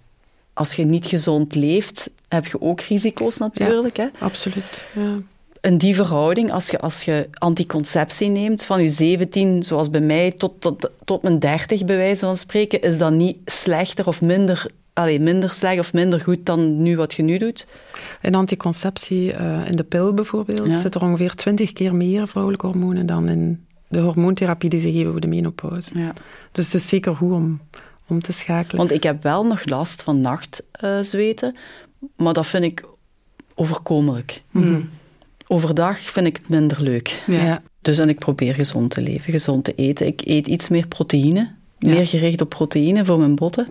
als 0.53 0.73
je 0.73 0.85
niet 0.85 1.05
gezond 1.05 1.55
leeft, 1.55 2.09
heb 2.27 2.45
je 2.45 2.61
ook 2.61 2.81
risico's 2.81 3.37
natuurlijk. 3.37 3.97
hè? 3.97 4.07
Absoluut. 4.19 4.85
Ja 4.95 5.17
in 5.67 5.77
die 5.77 5.95
verhouding, 5.95 6.51
als 6.51 6.69
je, 6.69 6.79
als 6.79 7.03
je 7.03 7.29
anticonceptie 7.33 8.29
neemt 8.29 8.65
van 8.65 8.81
je 8.81 8.87
17, 8.87 9.63
zoals 9.63 9.89
bij 9.89 10.01
mij, 10.01 10.31
tot, 10.31 10.61
tot, 10.61 10.91
tot 11.05 11.23
mijn 11.23 11.39
30 11.39 11.85
bij 11.85 11.97
wijze 11.97 12.25
van 12.25 12.37
spreken, 12.37 12.81
is 12.81 12.97
dat 12.97 13.11
niet 13.11 13.37
slechter 13.45 14.07
of 14.07 14.21
minder, 14.21 14.65
allez, 14.93 15.19
minder 15.19 15.49
slecht 15.49 15.79
of 15.79 15.93
minder 15.93 16.19
goed 16.19 16.45
dan 16.45 16.81
nu 16.81 16.97
wat 16.97 17.13
je 17.13 17.23
nu 17.23 17.37
doet? 17.37 17.67
In 18.21 18.35
anticonceptie, 18.35 19.33
uh, 19.33 19.67
in 19.67 19.75
de 19.75 19.83
pil 19.83 20.13
bijvoorbeeld, 20.13 20.79
zit 20.79 20.95
er 20.95 21.01
ongeveer 21.01 21.35
20 21.35 21.73
keer 21.73 21.95
meer 21.95 22.27
vrouwelijke 22.27 22.67
hormonen 22.67 23.05
dan 23.05 23.29
in 23.29 23.65
de 23.87 23.99
hormoontherapie 23.99 24.69
die 24.69 24.79
ze 24.79 24.91
geven 24.91 25.11
voor 25.11 25.21
de 25.21 25.27
menopauze. 25.27 25.99
Ja. 25.99 26.13
Dus 26.51 26.65
het 26.65 26.81
is 26.81 26.87
zeker 26.87 27.15
goed 27.15 27.31
om, 27.31 27.61
om 28.07 28.21
te 28.21 28.33
schakelen. 28.33 28.77
Want 28.77 28.91
ik 28.91 29.03
heb 29.03 29.23
wel 29.23 29.45
nog 29.45 29.65
last 29.65 30.03
van 30.03 30.21
nachtzweten, 30.21 31.55
uh, 31.55 32.07
maar 32.15 32.33
dat 32.33 32.47
vind 32.47 32.63
ik 32.63 32.85
overkomelijk. 33.55 34.41
Mm 34.51 34.89
overdag 35.47 35.99
vind 35.99 36.25
ik 36.27 36.37
het 36.37 36.49
minder 36.49 36.81
leuk. 36.81 37.23
Ja. 37.27 37.61
Dus 37.81 37.97
en 37.97 38.09
ik 38.09 38.19
probeer 38.19 38.53
gezond 38.53 38.91
te 38.91 39.01
leven, 39.01 39.31
gezond 39.31 39.63
te 39.63 39.73
eten. 39.75 40.07
Ik 40.07 40.21
eet 40.25 40.47
iets 40.47 40.69
meer 40.69 40.87
proteïne, 40.87 41.51
meer 41.79 42.07
gericht 42.07 42.41
op 42.41 42.49
proteïne 42.49 43.05
voor 43.05 43.19
mijn 43.19 43.35
botten. 43.35 43.67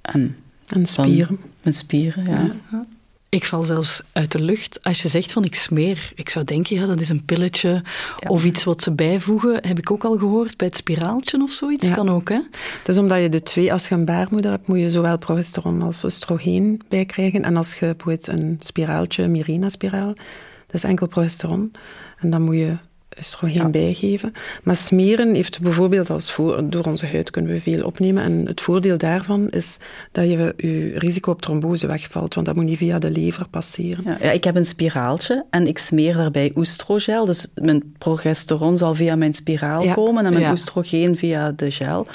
En, 0.00 0.36
en 0.66 0.86
spieren. 0.86 1.38
Mijn 1.62 1.74
spieren, 1.74 2.24
ja. 2.24 2.50
ja. 2.70 2.86
Ik 3.30 3.44
val 3.44 3.62
zelfs 3.62 4.02
uit 4.12 4.32
de 4.32 4.40
lucht 4.40 4.84
als 4.84 5.02
je 5.02 5.08
zegt 5.08 5.32
van 5.32 5.44
ik 5.44 5.54
smeer. 5.54 6.12
Ik 6.14 6.28
zou 6.28 6.44
denken, 6.44 6.76
ja, 6.76 6.86
dat 6.86 7.00
is 7.00 7.08
een 7.08 7.24
pilletje 7.24 7.82
of 8.26 8.44
iets 8.44 8.64
wat 8.64 8.82
ze 8.82 8.94
bijvoegen. 8.94 9.66
Heb 9.66 9.78
ik 9.78 9.90
ook 9.90 10.04
al 10.04 10.18
gehoord 10.18 10.56
bij 10.56 10.66
het 10.66 10.76
spiraaltje 10.76 11.42
of 11.42 11.50
zoiets. 11.50 11.90
Kan 11.90 12.10
ook, 12.10 12.28
hè? 12.28 12.40
Het 12.78 12.88
is 12.88 12.98
omdat 12.98 13.22
je 13.22 13.28
de 13.28 13.42
twee, 13.42 13.72
als 13.72 13.88
je 13.88 13.94
een 13.94 14.04
baarmoeder 14.04 14.50
hebt, 14.50 14.66
moet 14.66 14.78
je 14.78 14.90
zowel 14.90 15.18
progesteron 15.18 15.82
als 15.82 16.04
oestrogeen 16.04 16.80
bijkrijgen. 16.88 17.44
En 17.44 17.56
als 17.56 17.74
je 17.74 17.86
bijvoorbeeld 17.86 18.26
een 18.26 18.56
spiraaltje, 18.60 19.22
een 19.22 19.30
Mirena-spiraal, 19.30 20.12
dat 20.66 20.74
is 20.74 20.84
enkel 20.84 21.06
progesteron. 21.06 21.72
En 22.18 22.30
dan 22.30 22.42
moet 22.42 22.56
je 22.56 22.76
oestrogeen 23.18 23.62
ja. 23.62 23.68
bijgeven. 23.68 24.32
Maar 24.62 24.76
smeren 24.76 25.34
heeft 25.34 25.60
bijvoorbeeld 25.60 26.10
als 26.10 26.32
voor, 26.32 26.70
door 26.70 26.84
onze 26.84 27.06
huid 27.06 27.30
kunnen 27.30 27.52
we 27.52 27.60
veel 27.60 27.84
opnemen. 27.84 28.22
En 28.22 28.46
het 28.46 28.60
voordeel 28.60 28.98
daarvan 28.98 29.50
is 29.50 29.76
dat 30.12 30.24
je 30.24 30.54
je 30.56 30.92
risico 30.98 31.30
op 31.30 31.42
trombose 31.42 31.86
wegvalt, 31.86 32.34
want 32.34 32.46
dat 32.46 32.56
moet 32.56 32.64
niet 32.64 32.78
via 32.78 32.98
de 32.98 33.10
lever 33.10 33.48
passeren. 33.48 34.04
Ja, 34.04 34.16
ja 34.20 34.30
ik 34.30 34.44
heb 34.44 34.56
een 34.56 34.64
spiraaltje 34.64 35.44
en 35.50 35.66
ik 35.66 35.78
smeer 35.78 36.14
daarbij 36.14 36.52
oestrogel. 36.54 37.24
Dus 37.24 37.46
mijn 37.54 37.94
progesteron 37.98 38.76
zal 38.76 38.94
via 38.94 39.16
mijn 39.16 39.34
spiraal 39.34 39.92
komen 39.92 40.26
en 40.26 40.32
mijn 40.32 40.50
oestrogeen 40.50 41.16
via 41.16 41.52
de 41.52 41.70
gel. 41.70 42.06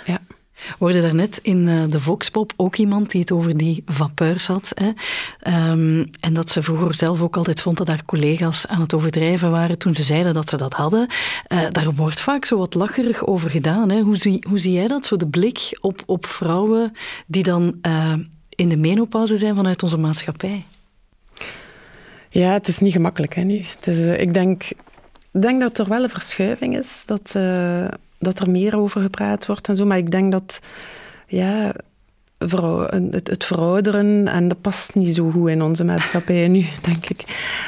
Hoorde 0.80 1.02
daarnet 1.02 1.40
in 1.42 1.68
uh, 1.68 1.84
de 1.88 2.00
Voxpop 2.00 2.54
ook 2.56 2.76
iemand 2.76 3.12
die 3.12 3.22
het 3.22 3.32
over 3.32 3.58
die 3.58 3.84
vapeurs 3.86 4.48
had. 4.48 4.72
Hè. 4.74 4.92
Um, 5.72 6.10
en 6.20 6.34
dat 6.34 6.50
ze 6.50 6.64
vroeger 6.64 6.96
zelf 6.96 7.22
ook 7.22 7.38
altijd 7.38 7.62
vond 7.62 7.78
dat 7.78 7.88
haar 7.88 8.06
collega's 8.06 8.68
aan 8.68 8.82
het 8.82 8.94
overdrijven 8.94 9.52
waren 9.52 9.78
toen 9.78 9.94
ze 9.94 10.04
zeiden 10.04 10.34
dat 10.34 10.50
ze 10.50 10.58
dat 10.58 10.74
hadden. 10.74 11.08
Uh, 11.54 11.60
daar 11.72 11.94
wordt 11.94 12.22
vaak 12.22 12.46
zo 12.46 12.58
wat 12.58 12.74
lacherig 12.74 13.26
over 13.26 13.50
gedaan. 13.50 13.92
Hè. 13.92 14.02
Hoe, 14.02 14.18
zie, 14.18 14.46
hoe 14.50 14.58
zie 14.58 14.74
jij 14.74 14.88
dat? 14.88 15.06
Zo 15.06 15.16
de 15.16 15.28
blik 15.28 15.78
op, 15.82 16.04
op 16.06 16.26
vrouwen 16.26 16.92
die 17.28 17.44
dan 17.44 17.76
uh, 17.88 18.14
in 18.50 18.70
de 18.70 18.78
menopauze 18.78 19.38
zijn 19.38 19.56
vanuit 19.56 19.84
onze 19.84 19.98
maatschappij? 19.98 20.64
Ja, 22.30 22.52
het 22.52 22.68
is 22.68 22.80
niet 22.80 22.92
gemakkelijk. 22.92 23.36
Hè, 23.36 23.42
nu. 23.42 23.58
Het 23.58 23.88
is, 23.88 24.18
ik 24.20 24.34
denk, 24.34 24.64
denk 25.32 25.62
dat 25.62 25.78
er 25.78 25.88
wel 25.88 26.04
een 26.04 26.10
verschuiving 26.10 26.78
is. 26.78 27.04
Dat 27.06 27.36
dat 28.24 28.40
er 28.40 28.50
meer 28.50 28.78
over 28.78 29.02
gepraat 29.02 29.46
wordt 29.46 29.68
en 29.68 29.76
zo. 29.76 29.86
Maar 29.86 29.98
ik 29.98 30.12
denk 30.12 30.32
dat 30.32 30.60
ja, 31.28 31.74
vrouw, 32.38 32.88
het, 32.90 33.28
het 33.28 33.44
verouderen, 33.44 34.28
en 34.28 34.48
dat 34.48 34.62
past 34.62 34.96
niet 34.96 35.16
zo 35.16 35.30
goed 35.32 35.50
in 35.50 35.62
onze 35.62 35.84
maatschappij 35.84 36.48
nu, 36.48 36.66
denk 36.90 37.10
ik. 37.10 37.24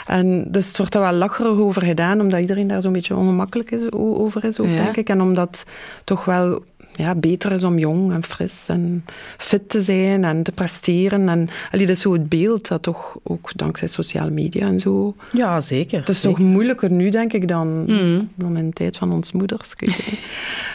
En 0.05 0.51
dus 0.51 0.67
het 0.67 0.77
wordt 0.77 0.95
er 0.95 1.01
wel 1.01 1.13
lacherig 1.13 1.57
over 1.57 1.81
gedaan, 1.81 2.21
omdat 2.21 2.39
iedereen 2.39 2.67
daar 2.67 2.81
zo'n 2.81 2.93
beetje 2.93 3.15
ongemakkelijk 3.15 3.71
is, 3.71 3.91
over 3.91 4.43
is, 4.43 4.59
ook, 4.59 4.67
denk 4.67 4.95
ik. 4.95 5.09
En 5.09 5.21
omdat 5.21 5.65
toch 6.03 6.25
wel 6.25 6.63
ja, 6.97 7.15
beter 7.15 7.51
is 7.51 7.63
om 7.63 7.77
jong 7.77 8.11
en 8.11 8.23
fris 8.23 8.63
en 8.67 9.05
fit 9.37 9.69
te 9.69 9.81
zijn 9.81 10.23
en 10.23 10.43
te 10.43 10.51
presteren. 10.51 11.29
En 11.29 11.49
allee, 11.71 11.85
dat 11.85 11.95
is 11.95 12.01
zo 12.01 12.13
het 12.13 12.29
beeld 12.29 12.67
dat 12.67 12.81
toch 12.81 13.17
ook 13.23 13.51
dankzij 13.55 13.87
sociale 13.87 14.31
media 14.31 14.67
en 14.67 14.79
zo. 14.79 15.15
Ja, 15.31 15.59
zeker. 15.59 15.99
Het 15.99 16.09
is 16.09 16.21
zeker. 16.21 16.39
nog 16.39 16.49
moeilijker 16.49 16.91
nu, 16.91 17.09
denk 17.09 17.33
ik, 17.33 17.47
dan, 17.47 17.85
mm. 17.85 18.29
dan 18.35 18.57
in 18.57 18.65
de 18.65 18.73
tijd 18.73 18.97
van 18.97 19.11
ons 19.11 19.31
moeders. 19.31 19.73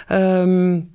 um, 0.09 0.91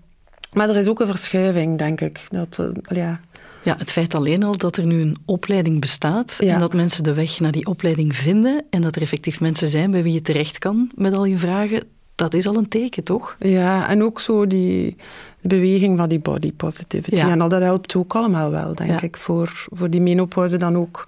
maar 0.54 0.70
er 0.70 0.76
is 0.76 0.88
ook 0.88 1.00
een 1.00 1.08
verschuiving, 1.08 1.78
denk 1.78 2.02
ik. 2.02 2.26
Dat, 2.30 2.58
uh, 2.62 2.68
ja. 2.96 3.20
Ja, 3.64 3.76
het 3.78 3.92
feit 3.92 4.16
alleen 4.16 4.44
al 4.44 4.58
dat 4.58 4.78
er 4.78 4.86
nu 4.86 5.02
een 5.02 5.16
opleiding 5.26 5.82
bestaat 5.82 6.38
ja. 6.40 6.54
en 6.54 6.60
dat 6.60 6.74
mensen 6.74 7.04
de 7.04 7.14
weg 7.14 7.40
naar 7.40 7.52
die 7.52 7.66
opleiding 7.66 8.16
vinden 8.16 8.64
en 8.70 8.82
dat 8.82 8.96
er 8.96 9.02
effectief 9.02 9.40
mensen 9.40 9.70
zijn 9.70 9.92
bij 9.92 10.04
wie 10.04 10.14
je 10.14 10.22
terecht 10.22 10.58
kan 10.58 10.92
met 10.96 11.14
al 11.14 11.26
je 11.26 11.38
vragen, 11.38 11.84
dat 12.16 12.34
is 12.34 12.48
al 12.48 12.56
een 12.56 12.68
teken, 12.68 13.04
toch? 13.04 13.36
Ja, 13.40 13.90
en 13.90 14.04
ook 14.04 14.20
zo 14.20 14.48
die 14.48 14.96
beweging 15.42 15.98
van 15.98 16.10
die 16.10 16.20
body 16.20 16.54
positivity. 16.54 17.16
Ja. 17.16 17.30
En 17.30 17.42
al 17.42 17.50
dat 17.50 17.62
helpt 17.62 17.96
ook 17.96 18.16
allemaal 18.16 18.52
wel, 18.52 18.76
denk 18.76 18.90
ja. 18.90 19.02
ik, 19.02 19.18
voor, 19.18 19.68
voor 19.72 19.90
die 19.90 20.02
menopauze 20.02 20.58
dan 20.58 20.78
ook 20.78 21.08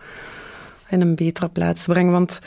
in 0.89 1.01
een 1.01 1.15
betere 1.15 1.47
plaats 1.47 1.83
te 1.83 1.91
brengen. 1.91 2.11
Want 2.11 2.41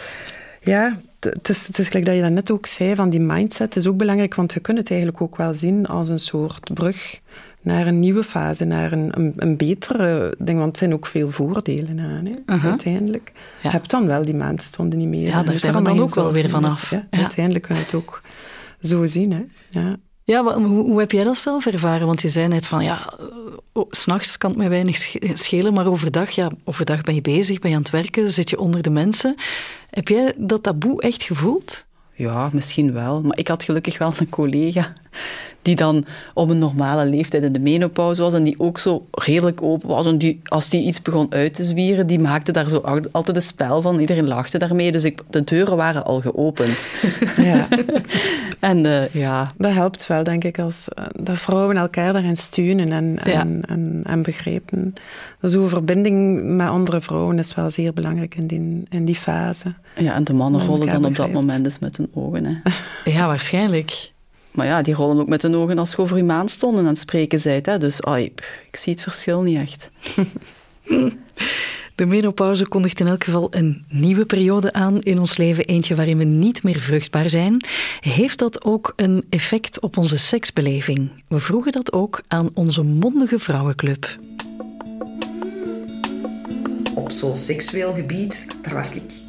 ja, 0.61 0.97
het 1.21 1.49
is, 1.49 1.67
het 1.67 1.79
is 1.79 1.87
gelijk 1.87 2.07
dat 2.07 2.15
je 2.15 2.23
dat 2.23 2.31
net 2.31 2.51
ook 2.51 2.67
zei, 2.67 2.95
van 2.95 3.11
die 3.11 3.21
mindset 3.21 3.77
is 3.77 3.87
ook 3.87 3.97
belangrijk, 3.97 4.35
want 4.35 4.53
je 4.53 4.61
kunt 4.61 4.79
het 4.79 4.91
eigenlijk 4.91 5.21
ook 5.21 5.37
wel 5.37 5.55
zien 5.55 5.87
als 5.87 6.09
een 6.09 6.19
soort 6.19 6.71
brug 6.75 7.21
naar 7.61 7.87
een 7.87 7.99
nieuwe 7.99 8.25
fase, 8.25 8.65
naar 8.65 8.93
een, 8.93 9.11
een, 9.19 9.33
een 9.37 9.57
betere 9.57 10.35
ding. 10.39 10.59
Want 10.59 10.73
er 10.73 10.79
zijn 10.79 10.93
ook 10.93 11.07
veel 11.07 11.31
voordelen 11.31 12.01
aan, 12.01 12.25
hè, 12.25 12.55
uh 12.55 12.63
-huh. 12.63 12.71
uiteindelijk. 12.71 13.33
Ja. 13.35 13.41
Je 13.63 13.69
hebt 13.69 13.91
dan 13.91 14.07
wel 14.07 14.23
die 14.23 14.35
maandstonden 14.35 14.99
niet 14.99 15.09
meer. 15.09 15.29
Ja, 15.29 15.43
daar 15.43 15.59
zijn 15.59 15.75
we 15.75 15.83
dan 15.83 16.01
ook 16.01 16.15
wel 16.15 16.33
weer 16.33 16.49
vanaf. 16.49 16.91
Ja, 16.91 17.07
ja. 17.11 17.19
Uiteindelijk 17.19 17.65
kun 17.65 17.77
je 17.77 17.83
het 17.83 17.95
ook 17.95 18.23
zo 18.83 19.07
zien. 19.07 19.33
Hè. 19.33 19.45
Ja. 19.81 19.97
Ja, 20.24 20.43
maar 20.43 20.55
hoe, 20.55 20.83
hoe, 20.85 21.01
heb 21.01 21.12
jij 21.12 21.24
dat 21.24 21.39
zelf 21.39 21.66
ervaren? 21.66 22.07
Want 22.07 22.20
je 22.20 22.28
zei 22.28 22.49
net 22.49 22.66
van, 22.66 22.85
ja, 22.85 23.18
oh, 23.72 23.87
s'nachts 23.91 24.39
kan 24.39 24.51
het 24.51 24.59
mij 24.59 24.68
weinig 24.68 24.97
schelen, 25.35 25.72
maar 25.72 25.87
overdag, 25.87 26.31
ja, 26.31 26.51
overdag 26.64 27.03
ben 27.03 27.14
je 27.14 27.20
bezig, 27.20 27.59
ben 27.59 27.70
je 27.70 27.76
aan 27.76 27.83
het 27.83 27.91
werken, 27.91 28.31
zit 28.31 28.51
je 28.51 28.59
onder 28.59 28.83
de 28.83 28.91
mensen. 28.91 29.35
Heb 29.91 30.09
jij 30.09 30.35
dat 30.39 30.62
taboe 30.62 31.03
echt 31.03 31.22
gevoeld? 31.22 31.87
Ja, 32.14 32.51
misschien 32.53 32.93
wel. 32.93 33.22
Maar 33.22 33.39
ik 33.39 33.49
had 33.49 33.62
gelukkig 33.62 33.99
wel 33.99 34.12
een 34.18 34.28
collega 34.28 34.93
die 35.63 35.77
dan 35.77 36.05
op 36.35 36.49
een 36.49 36.59
normale 36.59 37.07
leeftijd 37.07 37.43
in 37.43 37.53
de 37.53 37.59
menopauze 37.59 38.23
was 38.23 38.35
en 38.35 38.45
die 38.45 38.55
ook 38.59 38.79
zo 38.79 39.05
redelijk 39.11 39.63
open 39.63 39.89
was. 39.89 40.07
En 40.07 40.19
die, 40.19 40.41
als 40.45 40.69
die 40.69 40.85
iets 40.85 41.03
begon 41.03 41.27
uit 41.31 41.55
te 41.55 41.65
zwieren, 41.65 42.07
die 42.07 42.19
maakte 42.19 42.53
daar 42.53 42.69
zo 42.69 42.79
altijd 43.13 43.37
een 43.37 43.43
spel 43.43 43.83
van. 43.83 43.99
Iedereen 44.01 44.27
lachte 44.27 44.59
daarmee, 44.59 44.93
dus 44.93 45.05
ik, 45.05 45.21
de 45.31 45.45
deuren 45.45 45.77
waren 45.77 46.05
al 46.05 46.21
geopend. 46.21 46.89
Ja. 47.37 47.69
en 48.61 48.85
uh, 48.85 49.09
ja... 49.09 49.53
Dat 49.59 49.73
helpt 49.73 50.07
wel, 50.07 50.25
denk 50.25 50.45
ik, 50.45 50.59
als 50.59 50.87
uh, 50.99 51.05
dat 51.23 51.39
vrouwen 51.39 51.77
elkaar 51.77 52.13
daarin 52.13 52.37
steunen 52.37 52.93
en, 52.93 53.19
Ja. 53.25 53.41
en, 53.41 53.63
en, 53.67 54.01
en 54.05 54.23
begrepen. 54.23 54.95
Zo'n 55.41 55.69
verbinding 55.69 56.43
met 56.45 56.69
andere 56.69 57.01
vrouwen 57.01 57.39
is 57.39 57.55
wel 57.55 57.71
zeer 57.71 57.93
belangrijk 57.93 58.35
in 58.35 58.47
die, 58.47 58.83
in 58.89 59.05
die 59.05 59.15
fase. 59.15 59.75
Ja, 59.97 60.15
en 60.15 60.25
de 60.25 60.33
mannen 60.33 60.67
rollen 60.67 60.89
dan 60.89 61.05
op 61.05 61.17
dat 61.17 61.33
moment 61.33 61.65
eens 61.65 61.79
met 61.79 61.97
hun 61.97 62.11
ogen. 62.15 62.45
Hè. 62.45 62.55
Ja, 63.13 63.27
waarschijnlijk. 63.27 64.13
Maar 64.51 64.66
ja, 64.66 64.82
die 64.82 64.94
rollen 64.94 65.20
ook 65.20 65.28
met 65.28 65.42
hun 65.42 65.55
ogen 65.55 65.78
als 65.78 65.90
je 65.90 65.98
over 65.98 66.16
je 66.16 66.22
maan 66.22 66.48
stonden 66.48 66.80
aan 66.80 66.88
het 66.88 66.98
spreken 66.98 67.38
zijt. 67.38 67.66
Hè. 67.66 67.78
Dus 67.78 68.03
ai, 68.03 68.34
pff, 68.34 68.48
ik 68.70 68.76
zie 68.76 68.92
het 68.92 69.03
verschil 69.03 69.42
niet 69.42 69.59
echt. 69.59 69.90
De 72.01 72.07
menopauze 72.07 72.66
kondigt 72.66 73.01
in 73.01 73.07
elk 73.07 73.24
geval 73.24 73.48
een 73.51 73.84
nieuwe 73.88 74.24
periode 74.24 74.72
aan 74.72 75.01
in 75.01 75.18
ons 75.18 75.36
leven, 75.36 75.64
eentje 75.64 75.94
waarin 75.94 76.18
we 76.18 76.24
niet 76.24 76.62
meer 76.62 76.78
vruchtbaar 76.80 77.30
zijn. 77.30 77.64
Heeft 78.01 78.38
dat 78.38 78.64
ook 78.64 78.92
een 78.96 79.24
effect 79.30 79.80
op 79.80 79.96
onze 79.96 80.18
seksbeleving? 80.18 81.11
We 81.28 81.40
vroegen 81.40 81.72
dat 81.72 81.92
ook 81.92 82.22
aan 82.28 82.51
onze 82.55 82.82
mondige 82.82 83.38
vrouwenclub. 83.38 84.18
Op 86.94 87.11
zo'n 87.11 87.34
seksueel 87.34 87.94
gebied, 87.94 88.46
daar 88.62 88.74
was 88.74 88.94
ik... 88.94 89.20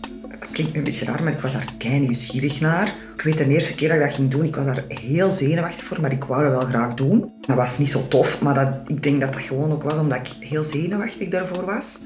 Klinkt 0.52 0.74
nu 0.74 0.78
een 0.78 0.84
beetje 0.84 1.06
raar, 1.06 1.24
maar 1.24 1.34
ik 1.34 1.39
was 1.39 1.54
daar 1.54 1.66
kei 1.78 1.99
nieuwsgierig 1.99 2.60
naar. 2.60 2.95
Ik 3.16 3.22
weet 3.22 3.38
de 3.38 3.47
eerste 3.47 3.76
keer 3.76 3.88
dat 3.88 3.97
ik 3.97 4.04
dat 4.04 4.14
ging 4.14 4.30
doen, 4.30 4.45
ik 4.45 4.56
was 4.56 4.66
daar 4.66 4.84
heel 4.88 5.32
zenuwachtig 5.32 5.84
voor, 5.84 6.02
maar 6.02 6.12
ik 6.12 6.24
wou 6.24 6.43
dat 6.43 6.52
wel 6.52 6.70
graag 6.70 6.93
doen. 6.93 7.32
Dat 7.47 7.56
was 7.56 7.78
niet 7.78 7.89
zo 7.89 8.08
tof, 8.08 8.41
maar 8.41 8.54
dat, 8.54 8.89
ik 8.89 9.04
denk 9.04 9.22
dat 9.22 9.34
dat 9.34 9.41
gewoon 9.41 9.72
ook 9.72 9.84
was 9.84 9.97
omdat 9.97 10.18
ik 10.18 10.47
heel 10.47 10.64
zenuwachtig 10.64 11.28
daarvoor 11.30 11.66
was. 11.66 11.99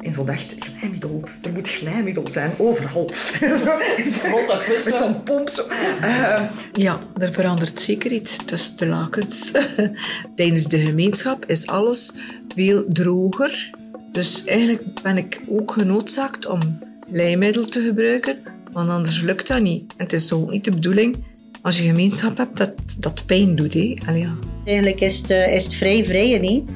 En 0.00 0.12
zo 0.12 0.24
dacht, 0.24 0.54
glijmiddel, 0.58 1.22
er 1.42 1.52
moet 1.52 1.68
glijmiddel 1.68 2.28
zijn, 2.28 2.50
overal. 2.56 3.10
met 4.84 4.94
zo'n 4.98 5.22
pomp. 5.22 5.48
Zo. 5.48 5.62
Eh, 6.00 6.42
Ja, 6.72 6.98
er 7.18 7.32
verandert 7.32 7.80
zeker 7.80 8.12
iets 8.12 8.36
tussen 8.44 8.76
de 8.76 8.86
lakens. 8.86 9.52
Tijdens 10.36 10.64
de 10.64 10.78
gemeenschap 10.78 11.44
is 11.46 11.66
alles 11.66 12.12
veel 12.54 12.84
droger. 12.88 13.70
Dus 14.12 14.44
eigenlijk 14.44 15.02
ben 15.02 15.16
ik 15.16 15.40
ook 15.48 15.72
genoodzaakt 15.72 16.46
om 16.46 16.78
lijmiddel 17.14 17.64
te 17.64 17.80
gebruiken, 17.80 18.36
want 18.72 18.90
anders 18.90 19.22
lukt 19.22 19.48
dat 19.48 19.60
niet. 19.60 19.92
En 19.96 20.04
het 20.04 20.12
is 20.12 20.26
toch 20.26 20.40
ook 20.40 20.50
niet 20.50 20.64
de 20.64 20.70
bedoeling, 20.70 21.16
als 21.62 21.78
je 21.78 21.84
gemeenschap 21.84 22.36
hebt, 22.36 22.56
dat 22.56 22.72
dat 22.98 23.26
pijn 23.26 23.56
doet. 23.56 23.74
Hè? 23.74 23.96
Allee, 24.06 24.20
ja. 24.20 24.34
Eigenlijk 24.64 25.00
is 25.00 25.18
het, 25.18 25.30
eh, 25.30 25.54
is 25.54 25.64
het 25.64 25.74
vrij 25.74 26.04
vrij, 26.04 26.38
niet? 26.38 26.70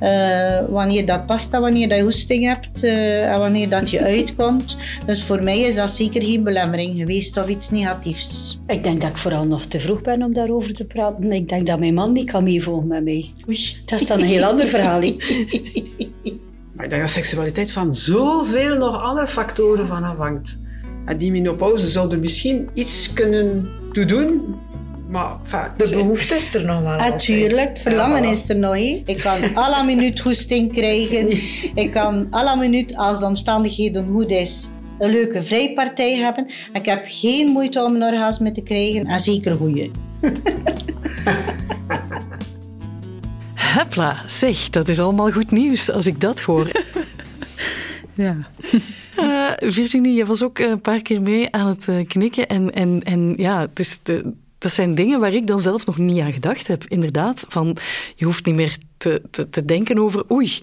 Eh, 0.00 0.60
wanneer 0.68 1.06
dat 1.06 1.26
past, 1.26 1.52
en 1.52 1.60
wanneer 1.60 1.88
dat 1.88 1.98
je 1.98 2.04
hoesting 2.04 2.44
hebt 2.44 2.82
eh, 2.82 3.32
en 3.32 3.38
wanneer 3.38 3.68
dat 3.68 3.90
je 3.90 4.00
uitkomt. 4.00 4.76
Dus 5.06 5.22
voor 5.22 5.42
mij 5.42 5.60
is 5.60 5.74
dat 5.74 5.90
zeker 5.90 6.22
geen 6.22 6.42
belemmering 6.42 6.96
geweest 6.96 7.36
of 7.36 7.48
iets 7.48 7.70
negatiefs. 7.70 8.58
Ik 8.66 8.84
denk 8.84 9.00
dat 9.00 9.10
ik 9.10 9.16
vooral 9.16 9.44
nog 9.44 9.66
te 9.66 9.80
vroeg 9.80 10.02
ben 10.02 10.22
om 10.22 10.32
daarover 10.32 10.74
te 10.74 10.84
praten. 10.84 11.32
Ik 11.32 11.48
denk 11.48 11.66
dat 11.66 11.78
mijn 11.78 11.94
man 11.94 12.12
niet 12.12 12.30
kan 12.30 12.44
meevolgen 12.44 12.86
met 12.86 13.04
mij. 13.04 13.30
Oei, 13.48 13.76
dat 13.84 14.00
is 14.00 14.06
dan 14.06 14.20
een 14.20 14.26
heel 14.26 14.44
ander 14.44 14.68
verhaal. 14.68 15.02
Maar 16.82 16.90
ik 16.90 16.96
denk 16.96 17.06
dat 17.08 17.16
seksualiteit 17.24 17.72
van 17.72 17.96
zoveel 17.96 18.76
nog 18.78 19.02
andere 19.02 19.26
factoren 19.26 19.86
van 19.86 20.04
afhangt. 20.04 20.58
En 21.04 21.16
die 21.16 21.30
menopauze 21.30 21.88
zou 21.88 22.12
er 22.12 22.18
misschien 22.18 22.68
iets 22.74 23.12
kunnen 23.12 23.68
toe 23.92 24.04
doen, 24.04 24.54
maar 25.08 25.36
De 25.76 25.90
behoefte 25.90 26.34
is 26.34 26.54
er 26.54 26.64
nog 26.64 26.82
wel. 26.82 26.96
Natuurlijk, 26.96 27.68
het 27.68 27.78
verlangen 27.80 28.22
Ja, 28.22 28.28
voilà. 28.28 28.30
is 28.30 28.48
er 28.48 28.56
nog. 28.56 28.74
hè. 28.74 29.02
Ik 29.06 29.18
kan 29.18 29.40
à 29.64 29.70
la 29.70 29.82
minuut 29.82 30.20
hoesting 30.20 30.72
krijgen. 30.72 31.30
Ik 31.74 31.90
kan 31.90 32.26
à 32.34 32.44
la 32.44 32.54
minuut, 32.54 32.96
als 32.96 33.18
de 33.18 33.26
omstandigheden 33.26 34.08
goed 34.12 34.30
is, 34.30 34.68
een 34.98 35.10
leuke 35.10 35.42
vrijpartij 35.42 36.16
hebben. 36.16 36.46
Ik 36.72 36.86
heb 36.86 37.02
geen 37.06 37.48
moeite 37.48 37.84
om 37.84 37.94
een 37.94 38.02
orgasme 38.02 38.52
te 38.52 38.62
krijgen. 38.62 39.06
En 39.06 39.20
zeker 39.20 39.54
goeie. 39.54 39.90
Hepla, 43.72 44.22
zeg, 44.26 44.70
dat 44.70 44.88
is 44.88 45.00
allemaal 45.00 45.30
goed 45.30 45.50
nieuws 45.50 45.90
als 45.90 46.06
ik 46.06 46.20
dat 46.20 46.40
hoor. 46.40 46.70
Ja. 48.14 48.36
Eh, 49.16 49.70
Virginie, 49.70 50.14
je 50.14 50.24
was 50.24 50.42
ook 50.42 50.58
een 50.58 50.80
paar 50.80 51.02
keer 51.02 51.22
mee 51.22 51.52
aan 51.52 51.66
het 51.66 51.88
eh, 51.88 52.06
knikken. 52.06 52.48
En, 52.48 52.72
en, 52.72 53.02
en 53.02 53.34
ja, 53.36 53.60
het 53.60 53.78
is 53.78 53.98
de, 54.02 54.32
dat 54.58 54.72
zijn 54.72 54.94
dingen 54.94 55.20
waar 55.20 55.32
ik 55.32 55.46
dan 55.46 55.60
zelf 55.60 55.86
nog 55.86 55.98
niet 55.98 56.20
aan 56.20 56.32
gedacht 56.32 56.66
heb. 56.66 56.84
Inderdaad, 56.88 57.44
van 57.48 57.76
je 58.16 58.24
hoeft 58.24 58.46
niet 58.46 58.54
meer 58.54 58.76
te, 58.96 59.22
te, 59.30 59.50
te 59.50 59.64
denken 59.64 59.98
over 59.98 60.30
oei. 60.30 60.60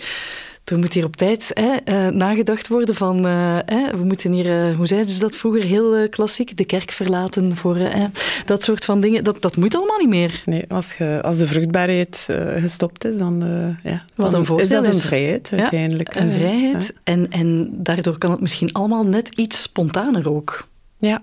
Er 0.69 0.79
moet 0.79 0.93
hier 0.93 1.05
op 1.05 1.15
tijd 1.15 1.51
hè, 1.53 1.75
eh, 1.83 2.07
nagedacht 2.07 2.67
worden 2.67 2.95
van, 2.95 3.25
eh, 3.25 3.57
hè, 3.65 3.97
we 3.97 4.03
moeten 4.03 4.31
hier, 4.31 4.67
eh, 4.69 4.75
hoe 4.75 4.87
zeiden 4.87 5.09
ze 5.09 5.19
dat 5.19 5.35
vroeger, 5.35 5.63
heel 5.63 6.09
klassiek, 6.09 6.57
de 6.57 6.65
kerk 6.65 6.91
verlaten 6.91 7.55
voor 7.55 7.75
eh, 7.75 8.03
dat 8.45 8.63
soort 8.63 8.85
van 8.85 9.01
dingen. 9.01 9.23
Dat, 9.23 9.41
dat 9.41 9.55
moet 9.55 9.75
allemaal 9.75 9.97
niet 9.97 10.09
meer. 10.09 10.41
Nee, 10.45 10.65
als, 10.67 10.93
je, 10.93 11.21
als 11.23 11.37
de 11.37 11.47
vruchtbaarheid 11.47 12.25
gestopt 12.59 13.05
is, 13.05 13.17
dan, 13.17 13.43
ja, 13.83 14.05
Wat 14.15 14.31
dan 14.31 14.39
een 14.39 14.45
voordeel 14.45 14.65
is 14.65 14.71
dat 14.71 14.85
een 14.85 15.01
vrijheid 15.01 15.49
Ja, 15.49 15.57
uiteindelijk. 15.57 16.15
Een 16.15 16.29
hè. 16.29 16.31
vrijheid. 16.31 16.93
En, 17.03 17.31
en 17.31 17.69
daardoor 17.73 18.17
kan 18.17 18.31
het 18.31 18.41
misschien 18.41 18.73
allemaal 18.73 19.05
net 19.05 19.27
iets 19.35 19.61
spontaner 19.61 20.31
ook. 20.31 20.67
Ja. 20.97 21.21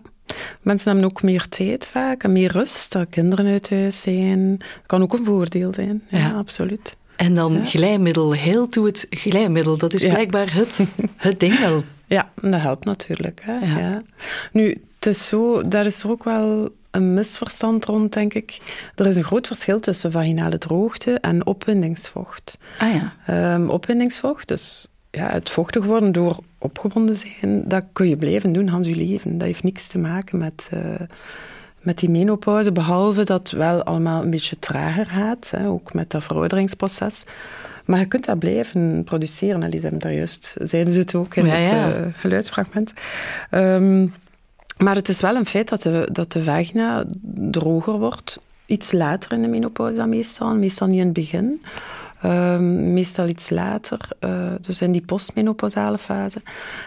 Mensen 0.63 0.91
hebben 0.91 1.11
ook 1.11 1.23
meer 1.23 1.49
tijd 1.49 1.89
vaak 1.89 2.23
en 2.23 2.33
meer 2.33 2.53
rust. 2.53 2.93
Dat 2.93 3.07
kinderen 3.11 3.47
uit 3.47 3.71
huis 3.71 4.01
zijn. 4.01 4.59
kan 4.87 5.03
ook 5.03 5.13
een 5.13 5.25
voordeel 5.25 5.75
zijn. 5.75 6.03
Ja, 6.09 6.19
Ja. 6.19 6.33
absoluut. 6.33 6.97
En 7.17 7.35
dan 7.35 7.67
glijmiddel, 7.67 8.33
heel 8.33 8.69
toe 8.69 8.87
het 8.87 9.07
glijmiddel. 9.11 9.79
Dat 9.79 9.93
is 9.93 10.03
blijkbaar 10.03 10.55
het, 10.55 10.91
het 11.17 11.41
ding 11.41 11.59
wel. 11.59 11.83
Ja, 12.09 12.31
dat 12.35 12.61
helpt 12.61 12.85
natuurlijk. 12.85 13.41
Hè? 13.45 13.59
Ja. 13.59 13.79
Ja. 13.79 14.03
Nu, 14.53 14.83
het 14.95 15.07
is 15.07 15.27
zo, 15.27 15.69
daar 15.69 15.87
is 15.87 16.03
er 16.03 16.11
ook 16.11 16.25
wel 16.25 16.71
een 16.91 17.15
misverstand 17.15 17.85
rond, 17.85 18.13
denk 18.13 18.35
ik. 18.35 18.59
Er 18.95 19.07
is 19.07 19.17
een 19.17 19.25
groot 19.25 19.47
verschil 19.47 19.81
tussen 19.81 20.13
vaginale 20.13 20.59
droogte 20.59 21.13
en 21.21 21.47
opwindingsvocht. 21.47 22.59
Ah 22.79 22.93
ja. 22.93 23.15
Ehm, 23.27 23.69
opwindingsvocht, 23.69 24.49
dus 24.49 24.89
ja, 25.11 25.31
het 25.31 25.51
vochtig 25.51 25.85
worden 25.85 26.13
door 26.13 26.39
opgewonden 26.59 27.17
zijn, 27.17 27.69
dat 27.69 27.85
kun 27.93 28.09
je 28.09 28.17
blijven 28.17 28.53
doen, 28.53 28.69
Hans 28.69 28.87
je 28.87 28.97
leven. 28.97 29.39
Dat 29.39 29.47
heeft 29.47 29.63
niks 29.63 29.87
te 29.87 29.99
maken 29.99 30.39
met, 30.39 30.69
eh, 30.71 30.81
met 31.87 31.99
die 31.99 32.11
menopauze, 32.11 32.73
behalve 32.73 33.25
dat 33.25 33.39
het 33.39 33.59
wel 33.59 33.83
allemaal 33.83 34.23
een 34.23 34.31
beetje 34.31 34.59
trager 34.59 35.07
gaat, 35.07 35.53
hè, 35.57 35.69
ook 35.69 35.95
met 35.95 36.11
dat 36.11 36.25
verouderingsproces. 36.25 37.25
Maar 37.85 37.99
je 37.99 38.07
kunt 38.07 38.25
dat 38.25 38.39
blijven 38.39 39.05
produceren. 39.05 39.63
Allee, 39.63 39.77
ze 39.77 39.81
hebben 39.83 40.01
daar 40.01 40.15
juist, 40.15 40.55
zeiden 40.63 40.93
ze 40.93 41.01
het 41.01 41.15
ook 41.15 41.35
in 41.37 41.47
Ja, 41.47 41.55
het 41.55 41.71
ja. 41.71 41.93
eh, 41.93 42.01
geluidsfragment. 42.13 42.93
Ehm, 43.51 44.07
maar 44.79 44.95
het 44.95 45.09
is 45.09 45.21
wel 45.21 45.35
een 45.37 45.47
feit 45.47 45.69
dat 45.69 45.83
de, 45.83 46.09
dat 46.13 46.33
de 46.33 46.43
vagina 46.43 47.05
droger 47.51 47.99
wordt. 47.99 48.41
Iets 48.67 48.93
later 48.93 49.33
in 49.33 49.43
de 49.43 49.49
menopauze 49.49 49.97
dan 49.97 50.09
meestal. 50.09 50.55
Meestal 50.55 50.87
niet 50.87 50.99
in 50.99 51.05
het 51.05 51.13
begin. 51.13 51.63
Ehm, 52.23 52.93
meestal 52.93 53.29
iets 53.29 53.51
later, 53.51 54.09
eh, 54.19 54.53
dus 54.61 54.81
in 54.81 54.93
die 54.93 55.05
postmenopausale 55.05 55.99
fase. 55.99 56.41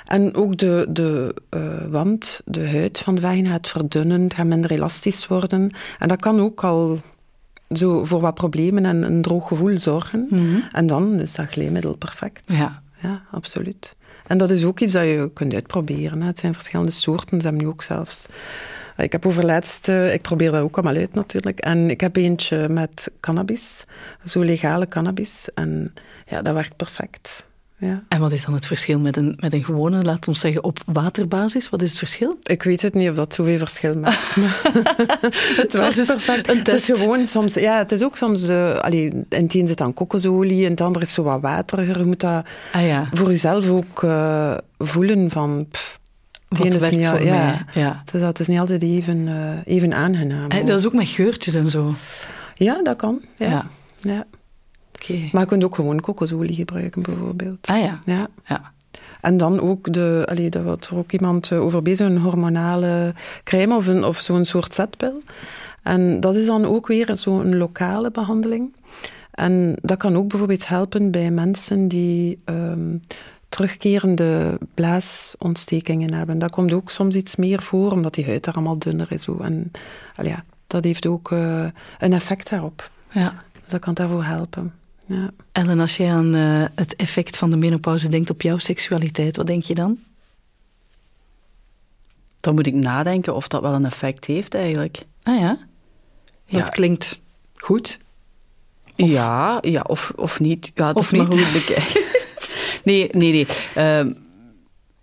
En 0.05 0.35
ook 0.35 0.57
de, 0.57 0.87
de 0.89 1.35
eh, 1.49 1.61
wand, 1.89 2.41
de 2.45 2.69
huid 2.69 2.99
van 2.99 3.15
de 3.15 3.21
vagina 3.21 3.49
gaat 3.49 3.67
verdunnen, 3.67 4.21
het 4.21 4.33
gaat 4.33 4.45
minder 4.45 4.71
elastisch 4.71 5.27
worden. 5.27 5.71
En 5.99 6.07
dat 6.07 6.21
kan 6.21 6.39
ook 6.39 6.63
al 6.63 6.99
zo 7.71 8.03
voor 8.03 8.21
wat 8.21 8.33
problemen 8.33 8.85
en 8.85 9.03
een 9.03 9.21
droog 9.21 9.47
gevoel 9.47 9.77
zorgen. 9.77 10.27
En 10.71 10.87
dan 10.87 11.19
is 11.19 11.33
dat 11.33 11.47
glijmiddel 11.47 11.95
perfect. 11.95 12.43
Ja. 12.45 12.81
Ja, 13.01 13.21
absoluut. 13.31 13.95
En 14.27 14.37
dat 14.37 14.49
is 14.49 14.63
ook 14.63 14.79
iets 14.79 14.93
dat 14.93 15.03
je 15.03 15.29
kunt 15.33 15.53
uitproberen. 15.53 16.21
Hè. 16.21 16.27
Het 16.27 16.39
zijn 16.39 16.53
verschillende 16.53 16.91
soorten. 16.91 17.41
Ze 17.41 17.47
hebben 17.47 17.65
nu 17.65 17.69
ook 17.71 17.83
zelfs... 17.83 18.25
Ik 19.03 19.11
heb 19.11 19.25
overlaatst... 19.25 19.87
eh, 19.87 20.13
Ik 20.13 20.21
probeer 20.21 20.51
dat 20.51 20.61
ook 20.61 20.77
allemaal 20.77 20.95
uit 21.01 21.13
natuurlijk. 21.13 21.59
En 21.59 21.89
ik 21.89 22.01
heb 22.01 22.15
eentje 22.15 22.69
met 22.69 23.11
cannabis. 23.19 23.83
Zo 24.25 24.43
legale 24.43 24.87
cannabis. 24.87 25.47
En 25.53 25.93
ja, 26.25 26.41
dat 26.41 26.53
werkt 26.53 26.75
perfect. 26.75 27.47
Ja. 27.77 28.03
En 28.07 28.19
wat 28.19 28.31
is 28.31 28.45
dan 28.45 28.53
het 28.53 28.65
verschil 28.65 28.99
met 28.99 29.17
een, 29.17 29.37
met 29.39 29.53
een 29.53 29.63
gewone, 29.63 30.01
laten 30.01 30.31
we 30.31 30.37
zeggen, 30.37 30.63
op 30.63 30.79
waterbasis? 30.85 31.69
Wat 31.69 31.81
is 31.81 31.89
het 31.89 31.97
verschil? 31.97 32.39
Ik 32.43 32.63
weet 32.63 32.81
het 32.81 32.93
niet 32.93 33.09
of 33.09 33.15
dat 33.15 33.33
zoveel 33.33 33.57
verschil 33.57 33.95
maakt. 33.95 34.35
het 35.61 35.73
was 35.73 35.95
dus 36.01 36.05
perfect. 36.07 36.47
een 36.49 36.57
Het 36.57 36.67
is 36.67 36.85
gewoon 36.85 37.27
soms... 37.27 37.53
Ja, 37.53 37.77
het 37.77 37.91
is 37.91 38.03
ook 38.03 38.15
soms... 38.17 38.47
eh 38.47 38.79
allee, 38.79 39.05
in 39.09 39.25
het 39.43 39.53
een 39.53 39.67
zit 39.67 39.77
dan 39.77 39.93
kokosolie, 39.93 40.63
in 40.63 40.69
het 40.71 40.81
andere 40.81 41.05
is 41.05 41.13
zo 41.13 41.23
wat 41.23 41.41
wateriger. 41.41 41.97
Je 41.97 42.05
moet 42.05 42.19
dat 42.19 42.45
Ah 42.71 42.85
ja, 42.85 43.07
voor 43.13 43.27
jezelf 43.27 43.69
ook 43.69 44.03
eh, 44.03 44.57
voelen 44.77 45.29
van... 45.31 45.67
pff, 45.71 45.88
wat 46.49 46.65
is 46.65 46.75
werkt 46.75 46.95
niet 46.95 47.05
al- 47.05 47.15
voor 47.15 47.25
ja. 47.25 47.45
mij? 47.45 47.83
Ja. 47.83 48.01
Het 48.05 48.13
is, 48.13 48.21
het 48.21 48.39
is 48.39 48.47
niet 48.47 48.59
altijd 48.59 48.81
even, 48.81 49.27
eh, 49.27 49.73
even 49.73 49.93
aangenaam. 49.93 50.49
En 50.49 50.65
dat 50.65 50.79
is 50.79 50.85
ook 50.85 50.93
met 50.93 51.07
geurtjes 51.07 51.55
en 51.55 51.67
zo. 51.67 51.93
Ja, 52.55 52.83
dat 52.83 52.95
kan. 52.95 53.21
Ja. 53.35 53.65
Ja. 53.99 54.25
Maar 55.31 55.41
je 55.41 55.47
kunt 55.47 55.63
ook 55.63 55.75
gewoon 55.75 55.99
kokosolie 55.99 56.55
gebruiken, 56.55 57.01
bijvoorbeeld. 57.01 57.67
Ah 57.67 57.79
ja. 57.79 57.99
Ja. 58.05 58.27
ja. 58.45 58.71
En 59.21 59.37
dan 59.37 59.59
ook, 59.59 59.93
de, 59.93 60.23
allee, 60.29 60.49
daar 60.49 60.63
was 60.63 60.77
er 60.89 60.97
ook 60.97 61.11
iemand 61.11 61.51
eh, 61.51 61.61
over 61.61 61.81
bezig, 61.81 62.07
een 62.07 62.17
hormonale 62.17 63.13
crème 63.43 63.75
of, 63.75 63.87
een, 63.87 64.03
of 64.03 64.17
zo'n 64.17 64.45
soort 64.45 64.75
zetpil. 64.75 65.21
En 65.83 66.19
dat 66.19 66.35
is 66.35 66.45
dan 66.45 66.65
ook 66.65 66.87
weer 66.87 67.17
zo'n 67.17 67.57
lokale 67.57 68.11
behandeling. 68.11 68.75
En 69.31 69.75
dat 69.81 69.97
kan 69.97 70.15
ook 70.15 70.27
bijvoorbeeld 70.27 70.67
helpen 70.67 71.11
bij 71.11 71.31
mensen 71.31 71.87
die 71.87 72.41
um, 72.45 73.01
terugkerende 73.49 74.57
blaasontstekingen 74.73 76.13
hebben. 76.13 76.39
Dat 76.39 76.51
komt 76.51 76.73
ook 76.73 76.89
soms 76.89 77.15
iets 77.15 77.35
meer 77.35 77.61
voor, 77.61 77.91
omdat 77.91 78.13
die 78.13 78.25
huid 78.25 78.43
daar 78.43 78.53
allemaal 78.53 78.79
dunner 78.79 79.11
is. 79.11 79.27
En 79.27 79.71
ja, 80.21 80.43
dat 80.67 80.83
heeft 80.83 81.05
ook 81.05 81.31
uh, 81.31 81.65
een 81.99 82.13
effect 82.13 82.49
daarop. 82.49 82.91
Ja. 83.11 83.43
Dus 83.61 83.69
dat 83.69 83.79
kan 83.79 83.93
daarvoor 83.93 84.23
helpen. 84.23 84.73
Ja. 85.05 85.29
Ellen, 85.51 85.79
als 85.79 85.97
je 85.97 86.07
aan 86.07 86.35
uh, 86.35 86.65
het 86.75 86.95
effect 86.95 87.37
van 87.37 87.49
de 87.49 87.57
menopauze 87.57 88.09
denkt 88.09 88.29
op 88.29 88.41
jouw 88.41 88.57
seksualiteit, 88.57 89.35
wat 89.35 89.47
denk 89.47 89.63
je 89.63 89.75
dan? 89.75 89.97
Dan 92.39 92.55
moet 92.55 92.67
ik 92.67 92.73
nadenken 92.73 93.35
of 93.35 93.47
dat 93.47 93.61
wel 93.61 93.73
een 93.73 93.85
effect 93.85 94.25
heeft 94.25 94.55
eigenlijk. 94.55 94.97
Ah 95.23 95.39
ja? 95.39 95.57
Dat 96.49 96.67
ja. 96.67 96.73
klinkt 96.73 97.21
goed. 97.55 97.99
Of... 98.97 99.09
Ja, 99.09 99.57
ja 99.61 99.81
of, 99.87 100.11
of 100.15 100.39
niet. 100.39 100.71
Ja, 100.73 100.85
dat 100.85 100.95
of 100.95 101.03
is 101.03 101.11
niet. 101.11 101.29
maar 101.29 101.37
hoe 101.37 101.51
bekijkt. 101.51 102.07
nee, 102.83 103.09
nee, 103.11 103.31
nee. 103.31 103.99
Um, 103.99 104.17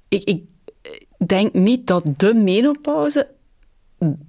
ik, 0.08 0.24
ik 0.24 0.42
denk 1.26 1.52
niet 1.52 1.86
dat 1.86 2.04
de 2.16 2.34
menopauze 2.34 3.34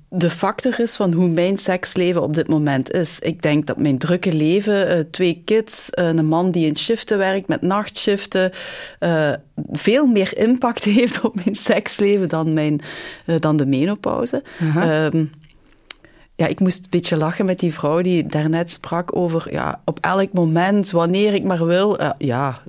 de 0.09 0.29
factor 0.29 0.79
is 0.79 0.95
van 0.95 1.13
hoe 1.13 1.27
mijn 1.27 1.57
seksleven 1.57 2.21
op 2.21 2.33
dit 2.33 2.47
moment 2.47 2.91
is. 2.91 3.19
Ik 3.19 3.41
denk 3.41 3.67
dat 3.67 3.77
mijn 3.77 3.97
drukke 3.97 4.33
leven, 4.33 4.97
uh, 4.97 5.03
twee 5.11 5.41
kids, 5.45 5.89
uh, 5.93 6.07
een 6.07 6.25
man 6.25 6.51
die 6.51 6.67
in 6.67 6.77
shiften 6.77 7.17
werkt 7.17 7.47
met 7.47 7.61
nachtshiften, 7.61 8.51
uh, 8.99 9.33
veel 9.71 10.05
meer 10.05 10.37
impact 10.37 10.83
heeft 10.99 11.21
op 11.21 11.35
mijn 11.35 11.55
seksleven 11.55 12.29
dan, 12.29 12.53
mijn, 12.53 12.81
dan 13.39 13.57
de 13.57 13.65
menopauze. 13.65 14.43
Um, 14.77 15.31
ja, 16.37 16.47
ik 16.47 16.59
moest 16.59 16.83
een 16.83 16.89
beetje 16.89 17.17
lachen 17.17 17.45
met 17.45 17.59
die 17.59 17.73
vrouw 17.73 18.01
die 18.01 18.25
daarnet 18.25 18.71
sprak 18.71 19.15
over 19.15 19.51
ja, 19.51 19.81
op 19.85 19.99
elk 20.01 20.33
moment, 20.33 20.91
wanneer 20.91 21.33
ik 21.33 21.43
maar 21.43 21.65
wil. 21.65 21.99
ja, 22.17 22.61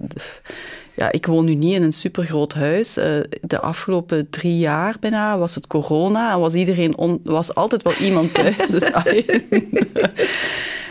ja, 0.99 1.13
ik 1.13 1.27
woon 1.27 1.45
nu 1.45 1.55
niet 1.55 1.75
in 1.75 1.83
een 1.83 1.93
supergroot 1.93 2.55
huis. 2.55 2.99
Uh, 2.99 3.21
de 3.41 3.61
afgelopen 3.61 4.31
drie 4.31 4.59
jaar 4.59 4.97
bijna 5.01 5.39
was 5.39 5.55
het 5.55 5.67
corona 5.67 6.33
en 6.33 6.41
was 6.41 6.55
iedereen 6.55 6.97
on, 6.97 7.21
was 7.23 7.55
altijd 7.55 7.83
wel 7.83 7.93
iemand 7.93 8.35
thuis. 8.35 8.67
dus 8.77 8.91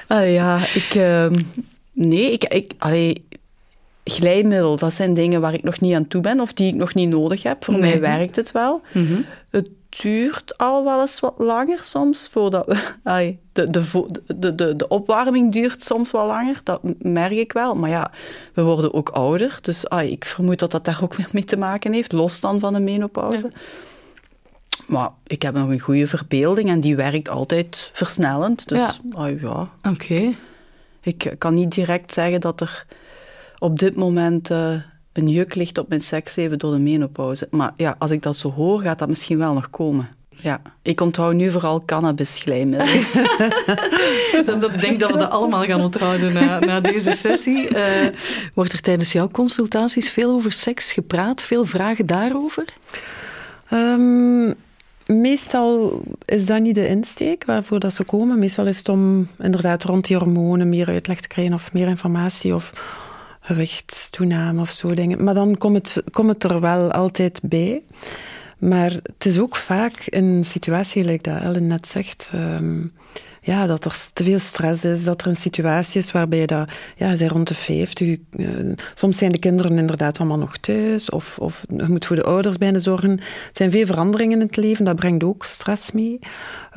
uh, 0.09 0.33
ja, 0.33 0.57
ik. 0.73 0.93
Uh, 0.97 1.25
nee, 1.91 2.31
ik. 2.31 2.43
ik 2.43 2.71
allee, 2.77 3.25
glijmiddel, 4.03 4.75
dat 4.75 4.93
zijn 4.93 5.13
dingen 5.13 5.41
waar 5.41 5.53
ik 5.53 5.63
nog 5.63 5.79
niet 5.79 5.93
aan 5.93 6.07
toe 6.07 6.21
ben 6.21 6.39
of 6.39 6.53
die 6.53 6.67
ik 6.67 6.75
nog 6.75 6.93
niet 6.93 7.09
nodig 7.09 7.43
heb. 7.43 7.63
Voor 7.63 7.79
mij 7.79 7.99
werkt 7.99 8.35
het 8.35 8.51
wel. 8.51 8.81
Mm 8.93 9.07
-hmm. 9.07 9.25
Het 9.49 9.67
duurt 9.89 10.57
al 10.57 10.83
wel 10.83 11.01
eens 11.01 11.19
wat 11.19 11.33
langer 11.37 11.79
soms 11.83 12.29
voordat 12.31 12.65
we. 12.65 12.83
Allee, 13.03 13.39
de, 13.51 13.69
de, 13.69 14.05
de, 14.35 14.55
de, 14.55 14.75
de 14.75 14.87
opwarming 14.87 15.51
duurt 15.51 15.83
soms 15.83 16.11
wel 16.11 16.25
langer, 16.25 16.59
dat 16.63 16.79
merk 16.99 17.31
ik 17.31 17.51
wel. 17.51 17.75
Maar 17.75 17.89
ja, 17.89 18.11
we 18.53 18.61
worden 18.61 18.93
ook 18.93 19.09
ouder. 19.09 19.57
Dus 19.61 19.89
allee, 19.89 20.11
ik 20.11 20.25
vermoed 20.25 20.59
dat 20.59 20.71
dat 20.71 20.85
daar 20.85 20.99
ook 21.03 21.15
weer 21.17 21.29
mee 21.31 21.43
te 21.43 21.57
maken 21.57 21.93
heeft, 21.93 22.11
los 22.11 22.39
dan 22.39 22.59
van 22.59 22.73
de 22.73 22.79
menopauze. 22.79 23.43
Ja. 23.43 23.59
Maar 24.87 25.09
ik 25.27 25.41
heb 25.41 25.53
nog 25.53 25.69
een 25.69 25.79
goede 25.79 26.07
verbeelding 26.07 26.69
en 26.69 26.81
die 26.81 26.95
werkt 26.95 27.29
altijd 27.29 27.89
versnellend. 27.93 28.67
Dus 28.67 28.79
ja. 28.79 28.93
Ah, 29.11 29.41
ja. 29.41 29.69
Oké. 29.77 29.89
Okay. 29.89 30.35
Ik 31.01 31.35
kan 31.37 31.53
niet 31.53 31.71
direct 31.71 32.13
zeggen 32.13 32.41
dat 32.41 32.61
er 32.61 32.85
op 33.57 33.79
dit 33.79 33.95
moment. 33.95 34.49
Uh, 34.49 34.75
een 35.17 35.29
juk 35.29 35.55
ligt 35.55 35.77
op 35.77 35.89
mijn 35.89 36.01
seksleven 36.01 36.59
door 36.59 36.71
de 36.71 36.79
menopauze. 36.79 37.47
Maar 37.51 37.73
ja, 37.75 37.95
als 37.99 38.11
ik 38.11 38.21
dat 38.21 38.37
zo 38.37 38.51
hoor, 38.51 38.81
gaat 38.81 38.99
dat 38.99 39.07
misschien 39.07 39.37
wel 39.37 39.53
nog 39.53 39.69
komen. 39.69 40.09
Ja, 40.29 40.61
ik 40.81 41.01
onthoud 41.01 41.33
nu 41.33 41.49
vooral 41.51 41.85
cannabisglijmiddel. 41.85 42.87
ik 44.71 44.81
denk 44.81 44.99
dat 44.99 45.11
we 45.11 45.17
dat 45.17 45.29
allemaal 45.29 45.63
gaan 45.63 45.81
onthouden 45.81 46.33
na, 46.33 46.59
na 46.59 46.79
deze 46.79 47.11
sessie. 47.11 47.75
Uh, 47.75 47.85
wordt 48.53 48.73
er 48.73 48.81
tijdens 48.81 49.11
jouw 49.11 49.29
consultaties 49.29 50.09
veel 50.09 50.31
over 50.31 50.51
seks 50.51 50.91
gepraat? 50.91 51.41
Veel 51.41 51.65
vragen 51.65 52.05
daarover? 52.05 52.65
Um, 53.73 54.53
meestal 55.05 56.01
is 56.25 56.45
dat 56.45 56.61
niet 56.61 56.75
de 56.75 56.87
insteek 56.87 57.45
waarvoor 57.45 57.79
dat 57.79 57.93
ze 57.93 58.03
komen. 58.03 58.39
Meestal 58.39 58.65
is 58.65 58.77
het 58.77 58.89
om 58.89 59.27
inderdaad 59.39 59.83
rond 59.83 60.07
die 60.07 60.17
hormonen 60.17 60.69
meer 60.69 60.87
uitleg 60.87 61.21
te 61.21 61.27
krijgen 61.27 61.53
of 61.53 61.73
meer 61.73 61.87
informatie 61.87 62.55
of 62.55 62.73
gewichtstoename 63.47 64.61
of 64.61 64.69
zo 64.69 64.87
dingen. 64.87 65.23
Maar 65.23 65.33
dan 65.33 65.57
komt 65.57 65.75
het, 65.75 66.03
komt 66.11 66.29
het 66.29 66.43
er 66.43 66.59
wel 66.59 66.91
altijd 66.91 67.39
bij. 67.43 67.81
Maar 68.57 68.91
het 68.91 69.25
is 69.25 69.39
ook 69.39 69.55
vaak 69.55 69.93
een 70.05 70.45
situatie, 70.45 71.01
gelijk 71.01 71.23
dat 71.23 71.41
Ellen 71.41 71.67
net 71.67 71.87
zegt, 71.87 72.29
um, 72.35 72.93
ja, 73.41 73.65
dat 73.65 73.85
er 73.85 73.95
te 74.13 74.23
veel 74.23 74.39
stress 74.39 74.83
is, 74.83 75.03
dat 75.03 75.21
er 75.21 75.27
een 75.27 75.35
situatie 75.35 76.01
is 76.01 76.11
waarbij 76.11 76.45
dat, 76.45 76.69
ja, 76.95 77.15
zij 77.15 77.27
rond 77.27 77.47
de 77.47 77.53
50, 77.53 78.17
uh, 78.31 78.49
soms 78.93 79.17
zijn 79.17 79.31
de 79.31 79.39
kinderen 79.39 79.77
inderdaad 79.77 80.19
allemaal 80.19 80.37
nog 80.37 80.57
thuis, 80.57 81.09
of, 81.09 81.39
of 81.39 81.65
je 81.75 81.85
moet 81.87 82.05
voor 82.05 82.15
de 82.15 82.23
ouders 82.23 82.57
bijna 82.57 82.79
zorgen. 82.79 83.19
Er 83.19 83.25
zijn 83.53 83.71
veel 83.71 83.85
veranderingen 83.85 84.39
in 84.39 84.45
het 84.45 84.55
leven, 84.55 84.85
dat 84.85 84.95
brengt 84.95 85.23
ook 85.23 85.45
stress 85.45 85.91
mee. 85.91 86.19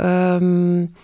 Um, 0.00 0.94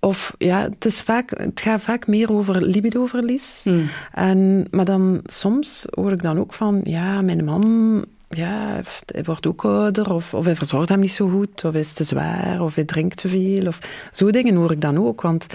of 0.00 0.34
ja, 0.38 0.62
het, 0.62 0.84
is 0.84 1.00
vaak, 1.00 1.30
het 1.30 1.60
gaat 1.60 1.80
vaak 1.80 2.06
meer 2.06 2.32
over 2.32 2.62
libidoverlies. 2.62 3.60
Mm. 3.64 3.88
En, 4.12 4.66
maar 4.70 4.84
dan 4.84 5.20
soms 5.24 5.84
hoor 5.90 6.12
ik 6.12 6.22
dan 6.22 6.38
ook 6.38 6.52
van, 6.52 6.80
ja, 6.84 7.22
mijn 7.22 7.44
man 7.44 8.04
ja, 8.32 8.80
hij 9.06 9.24
wordt 9.24 9.46
ook 9.46 9.64
ouder, 9.64 10.12
of, 10.14 10.34
of 10.34 10.44
hij 10.44 10.56
verzorgt 10.56 10.88
hem 10.88 11.00
niet 11.00 11.12
zo 11.12 11.28
goed, 11.28 11.64
of 11.64 11.72
hij 11.72 11.80
is 11.80 11.92
te 11.92 12.04
zwaar, 12.04 12.60
of 12.60 12.74
hij 12.74 12.84
drinkt 12.84 13.16
te 13.16 13.28
veel. 13.28 13.66
Of, 13.66 13.78
zo 14.12 14.30
dingen 14.30 14.54
hoor 14.54 14.72
ik 14.72 14.80
dan 14.80 14.98
ook. 14.98 15.20
Want 15.20 15.46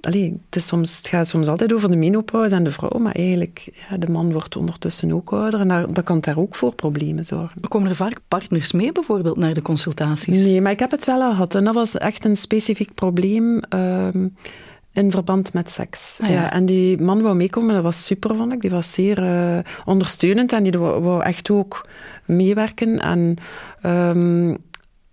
allee, 0.00 0.40
het, 0.44 0.56
is 0.56 0.66
soms, 0.66 0.96
het 0.96 1.08
gaat 1.08 1.28
soms 1.28 1.46
altijd 1.46 1.72
over 1.72 1.90
de 1.90 1.96
menopauze 1.96 2.54
en 2.54 2.64
de 2.64 2.70
vrouw, 2.70 2.98
maar 2.98 3.14
eigenlijk, 3.14 3.68
ja, 3.88 3.96
de 3.96 4.10
man 4.10 4.32
wordt 4.32 4.56
ondertussen 4.56 5.12
ook 5.12 5.32
ouder 5.32 5.60
en 5.60 5.68
daar, 5.68 5.92
dat 5.92 6.04
kan 6.04 6.20
daar 6.20 6.38
ook 6.38 6.54
voor 6.54 6.74
problemen 6.74 7.24
zorgen. 7.24 7.68
Komen 7.68 7.88
er 7.88 7.96
vaak 7.96 8.20
partners 8.28 8.72
mee 8.72 8.92
bijvoorbeeld 8.92 9.36
naar 9.36 9.54
de 9.54 9.62
consultaties? 9.62 10.44
Nee, 10.44 10.60
maar 10.60 10.72
ik 10.72 10.78
heb 10.78 10.90
het 10.90 11.04
wel 11.04 11.22
al 11.22 11.30
gehad 11.30 11.54
en 11.54 11.64
dat 11.64 11.74
was 11.74 11.96
echt 11.96 12.24
een 12.24 12.36
specifiek 12.36 12.94
probleem. 12.94 13.60
Uh, 13.74 14.08
in 14.92 15.10
verband 15.10 15.52
met 15.52 15.70
seks. 15.70 16.18
Ah, 16.20 16.30
ja. 16.30 16.52
En 16.52 16.66
die 16.66 17.00
man 17.00 17.22
wou 17.22 17.36
meekomen, 17.36 17.74
dat 17.74 17.82
was 17.82 18.04
super, 18.04 18.36
vond 18.36 18.52
ik. 18.52 18.60
Die 18.60 18.70
was 18.70 18.92
zeer 18.92 19.22
uh, 19.22 19.58
ondersteunend 19.84 20.52
en 20.52 20.62
die 20.62 20.78
wou, 20.78 21.02
wou, 21.02 21.22
echt 21.22 21.50
ook 21.50 21.86
meewerken. 22.24 22.98
En 22.98 23.36
um, 23.86 24.56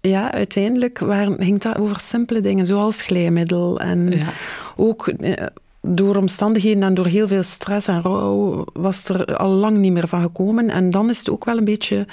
ja, 0.02 0.32
uiteindelijk 0.32 1.00
waren, 1.00 1.44
ging 1.44 1.60
dat 1.60 1.78
over 1.78 2.00
simpele 2.00 2.42
dingen, 2.42 2.66
zoals 2.66 3.02
glijmiddel. 3.02 3.80
En 3.80 4.12
ja. 4.12 4.30
ook 4.76 5.08
eh, 5.08 5.46
door 5.82 6.16
omstandigheden 6.16 6.84
en 6.84 6.94
door 6.94 7.06
heel 7.06 7.28
veel 7.28 7.44
stress 7.44 7.88
en 7.88 8.02
rouw 8.02 8.66
was 8.74 9.10
er 9.10 9.36
al 9.36 9.50
lang 9.50 9.78
niet 9.78 9.92
meer 9.92 10.08
van 10.08 10.22
gekomen. 10.22 10.70
En 10.70 10.90
dan 10.90 11.10
is 11.10 11.18
het 11.18 11.30
ook 11.30 11.46
wel 11.46 11.58
een 11.58 11.66
beetje 11.66 12.06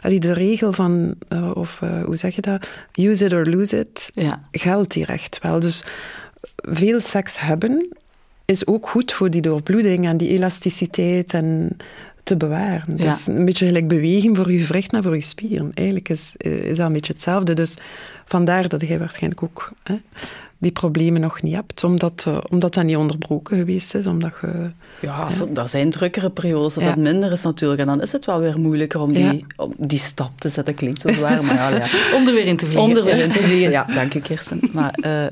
allee, 0.00 0.20
de 0.20 0.32
regel 0.32 0.72
van, 0.72 1.14
uh, 1.28 1.50
of 1.54 1.80
uh, 1.84 2.04
hoe 2.04 2.16
zeg 2.16 2.34
je 2.34 2.40
dat? 2.40 2.68
Use 2.92 3.24
it 3.24 3.32
or 3.32 3.46
lose 3.46 3.78
it. 3.78 4.10
Ja. 4.12 4.42
Geldt 4.52 4.92
hier 4.92 5.08
echt 5.08 5.38
wel. 5.42 5.60
Dus 5.60 5.84
veel 6.56 7.00
seks 7.00 7.40
hebben 7.40 7.88
is 8.44 8.66
ook 8.66 8.88
goed 8.88 9.12
voor 9.12 9.30
die 9.30 9.40
doorbloeding 9.40 10.06
en 10.06 10.16
die 10.16 10.28
elasticiteit 10.28 11.32
en 11.32 11.76
te 12.22 12.36
bewaren. 12.36 12.96
Ja. 12.96 13.04
Dus 13.04 13.26
een 13.26 13.44
beetje 13.44 13.66
gelijk 13.66 13.88
beweging 13.88 14.36
voor 14.36 14.52
je 14.52 14.58
gewricht 14.58 14.92
en 14.92 15.02
voor 15.02 15.14
je 15.14 15.20
spieren. 15.20 15.70
Eigenlijk 15.74 16.08
is, 16.08 16.32
is 16.36 16.76
dat 16.76 16.86
een 16.86 16.92
beetje 16.92 17.12
hetzelfde. 17.12 17.54
Dus 17.54 17.74
vandaar 18.24 18.68
dat 18.68 18.80
jij 18.80 18.98
waarschijnlijk 18.98 19.42
ook 19.42 19.72
hè, 19.82 20.00
die 20.60 20.72
problemen 20.72 21.20
nog 21.20 21.42
niet 21.42 21.54
hebt, 21.54 21.84
omdat, 21.84 22.24
uh, 22.28 22.38
omdat 22.50 22.74
dat 22.74 22.84
niet 22.84 22.96
onderbroken 22.96 23.58
geweest 23.58 23.94
is. 23.94 24.06
Omdat 24.06 24.32
je, 24.40 24.70
ja, 25.00 25.16
als 25.16 25.40
er, 25.54 25.68
zijn 25.68 25.90
drukkere 25.90 26.30
periodes 26.30 26.74
dat 26.74 26.82
ja. 26.82 26.88
dat 26.88 26.98
minder 26.98 27.32
is 27.32 27.42
natuurlijk. 27.42 27.80
En 27.80 27.86
dan 27.86 28.02
is 28.02 28.12
het 28.12 28.24
wel 28.24 28.40
weer 28.40 28.58
moeilijker 28.58 29.00
om 29.00 29.12
die, 29.12 29.46
om 29.56 29.74
die 29.78 29.98
stap 29.98 30.30
te 30.38 30.48
zetten. 30.48 30.74
Klinkt 30.74 31.00
zo 31.00 31.12
zwaar, 31.12 31.44
maar 31.44 31.54
ja. 31.54 31.68
ja. 31.68 31.86
Om 32.16 32.26
er 32.26 32.34
weer 32.34 32.46
in 32.46 32.56
te 32.56 32.66
vliegen. 32.66 32.90
Om 32.90 32.96
er 32.96 33.04
weer 33.04 33.22
in 33.24 33.30
te 33.30 33.42
vliegen, 33.42 33.70
ja. 33.70 33.84
Dank 33.84 34.12
je, 34.12 34.20
Kirsten. 34.20 34.60
Maar... 34.72 34.98
Uh, 35.06 35.26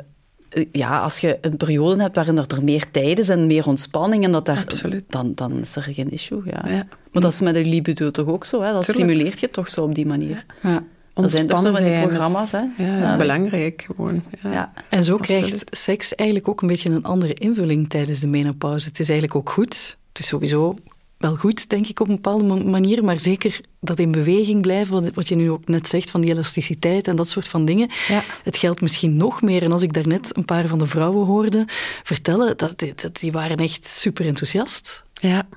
ja, 0.73 1.01
als 1.01 1.19
je 1.19 1.39
een 1.41 1.57
periode 1.57 2.03
hebt 2.03 2.17
waarin 2.17 2.37
er 2.37 2.63
meer 2.63 2.91
tijd 2.91 3.19
is 3.19 3.29
en 3.29 3.47
meer 3.47 3.67
ontspanning, 3.67 4.25
en 4.25 4.33
dat 4.33 4.47
daar, 4.47 4.65
dan, 5.09 5.35
dan 5.35 5.53
is 5.61 5.77
er 5.77 5.83
geen 5.83 6.11
issue. 6.11 6.43
Ja. 6.45 6.63
ja. 6.67 6.87
Maar 7.13 7.23
dat 7.23 7.33
is 7.33 7.41
met 7.41 7.55
de 7.55 7.65
libido 7.65 8.11
toch 8.11 8.27
ook 8.27 8.45
zo? 8.45 8.63
Hè? 8.63 8.73
Dat 8.73 8.85
Tuurlijk. 8.85 9.09
stimuleert 9.09 9.41
je 9.41 9.49
toch 9.49 9.71
zo 9.71 9.83
op 9.83 9.95
die 9.95 10.07
manier. 10.07 10.45
Ja. 10.63 10.85
Dat 11.15 11.31
zijn 11.31 11.47
toch 11.47 11.61
zo 11.61 11.73
van 11.73 11.85
die 11.85 12.01
programma's. 12.01 12.53
Hè? 12.53 12.63
Ja, 12.77 13.01
dat 13.01 13.11
is 13.11 13.17
belangrijk 13.17 13.85
gewoon. 13.87 14.23
Ja. 14.43 14.73
En 14.89 15.05
zo 15.05 15.17
Absoluut. 15.17 15.45
krijgt 15.45 15.65
seks 15.77 16.15
eigenlijk 16.15 16.49
ook 16.49 16.63
een 16.63 16.69
beetje 16.69 16.91
een 16.91 17.05
andere 17.05 17.35
invulling 17.35 17.89
tijdens 17.89 18.21
de 18.21 18.27
menopauze. 18.27 18.87
Het 18.87 19.01
is 19.01 19.09
eigenlijk 19.09 19.39
ook 19.39 19.51
goed. 19.51 19.97
Het 20.09 20.19
is 20.19 20.27
sowieso 20.27 20.77
wel 21.19 21.37
goed, 21.37 21.69
denk 21.69 21.87
ik, 21.87 22.01
op 22.01 22.09
een 22.09 22.15
bepaalde 22.15 22.45
manier. 22.65 23.05
Maar 23.05 23.21
zeker 23.21 23.61
dat 23.81 23.99
in 23.99 24.11
beweging 24.11 24.63
blijven, 24.63 25.15
wat 25.15 25.29
je 25.29 25.35
nu 25.35 25.51
ook 25.51 25.69
net 25.69 25.89
zegt, 25.89 26.11
van 26.11 26.21
die 26.21 26.31
elasticiteit 26.31 27.09
en 27.09 27.17
dat 27.17 27.29
soort 27.29 27.49
van 27.49 27.65
dingen. 27.65 27.91
Ja. 28.09 28.23
Het 28.43 28.57
geldt 28.57 28.81
misschien 28.81 29.17
nog 29.17 29.43
meer. 29.43 29.63
En 29.63 29.73
als 29.73 29.83
ik 29.83 29.93
daarnet 29.93 30.37
een 30.37 30.45
paar 30.45 30.67
van 30.67 30.79
de 30.79 30.87
vrouwen 30.87 31.27
hoorde 31.27 31.65
vertellen, 32.03 32.57
dat, 32.57 32.85
dat 32.95 33.21
die 33.21 33.33
waren 33.33 33.57
echt 33.57 33.87
super 33.87 34.27
enthousiast. 34.27 35.05
Ja. 35.21 35.49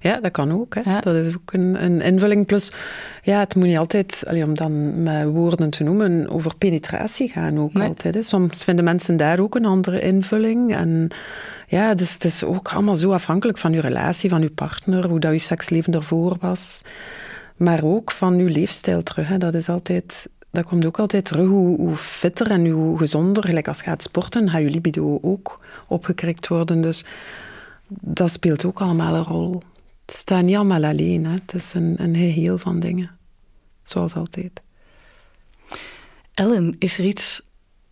Ja, 0.00 0.20
dat 0.20 0.30
kan 0.30 0.52
ook. 0.52 0.74
Hè. 0.74 0.98
Dat 1.00 1.14
is 1.14 1.34
ook 1.34 1.52
een, 1.52 1.84
een, 1.84 2.00
invulling. 2.00 2.46
Plus, 2.46 2.72
ja, 3.22 3.38
het 3.38 3.54
moet 3.54 3.66
niet 3.66 3.78
altijd, 3.78 4.22
allee, 4.26 4.44
om 4.44 4.54
dan 4.54 5.02
met 5.02 5.24
woorden 5.24 5.70
te 5.70 5.82
noemen, 5.82 6.28
over 6.30 6.56
penetratie 6.56 7.28
gaan 7.28 7.58
ook 7.58 7.78
altijd. 7.78 8.14
Hè. 8.14 8.22
Soms 8.22 8.64
vinden 8.64 8.84
mensen 8.84 9.16
daar 9.16 9.40
ook 9.40 9.54
een 9.54 9.64
andere 9.64 10.00
invulling. 10.00 10.74
En 10.76 11.08
ja, 11.66 11.94
dus 11.94 12.12
het 12.12 12.24
is 12.24 12.44
ook 12.44 12.72
allemaal 12.72 12.96
zo 12.96 13.12
afhankelijk 13.12 13.58
van 13.58 13.72
uw 13.72 13.80
relatie, 13.80 14.30
van 14.30 14.42
uw 14.42 14.54
partner, 14.54 15.08
hoe 15.08 15.20
dat 15.20 15.32
uw 15.32 15.38
seksleven 15.38 15.94
ervoor 15.94 16.36
was. 16.40 16.80
Maar 17.56 17.84
ook 17.84 18.10
van 18.10 18.34
uw 18.34 18.48
leefstijl 18.48 19.02
terug. 19.02 19.28
Hè. 19.28 19.38
Dat 19.38 19.54
is 19.54 19.68
altijd 19.68 20.28
dat 20.50 20.64
komt 20.64 20.84
ook 20.84 20.98
altijd 20.98 21.24
terug. 21.24 21.48
Hoe, 21.48 21.76
hoe, 21.76 21.96
fitter 21.96 22.50
en 22.50 22.66
hoe 22.66 22.98
gezonder, 22.98 23.44
gelijk 23.44 23.68
als 23.68 23.78
je 23.78 23.84
gaat 23.84 24.02
sporten, 24.02 24.50
gaat 24.50 24.60
je 24.60 24.70
libido 24.70 25.18
ook 25.22 25.60
opgekrikt 25.88 26.48
worden. 26.48 26.80
Dus 26.80 27.04
dat 28.00 28.30
speelt 28.30 28.64
ook 28.64 28.80
allemaal 28.80 29.14
een 29.14 29.24
rol. 29.24 29.62
Het 30.10 30.18
staat 30.18 30.42
niet 30.42 30.56
allemaal 30.56 30.84
alleen. 30.84 31.24
Hè. 31.24 31.32
Het 31.32 31.54
is 31.54 31.74
een, 31.74 31.94
een 31.98 32.14
geheel 32.14 32.58
van 32.58 32.80
dingen. 32.80 33.10
Zoals 33.82 34.14
altijd. 34.14 34.62
Ellen, 36.34 36.74
is 36.78 36.98
er 36.98 37.04
iets 37.04 37.42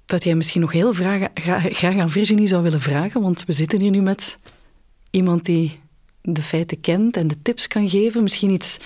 dat 0.04 0.24
jij 0.24 0.34
misschien 0.34 0.60
nog 0.60 0.72
heel 0.72 0.92
graag, 0.92 1.28
graag 1.34 1.98
aan 1.98 2.10
Virginie 2.10 2.46
zou 2.46 2.62
willen 2.62 2.80
vragen? 2.80 3.20
Want 3.20 3.44
we 3.44 3.52
zitten 3.52 3.80
hier 3.80 3.90
nu 3.90 4.00
met 4.00 4.38
iemand 5.10 5.44
die 5.44 5.80
de 6.22 6.42
feiten 6.42 6.80
kent 6.80 7.16
en 7.16 7.28
de 7.28 7.42
tips 7.42 7.66
kan 7.66 7.88
geven. 7.88 8.22
Misschien 8.22 8.50
iets 8.50 8.78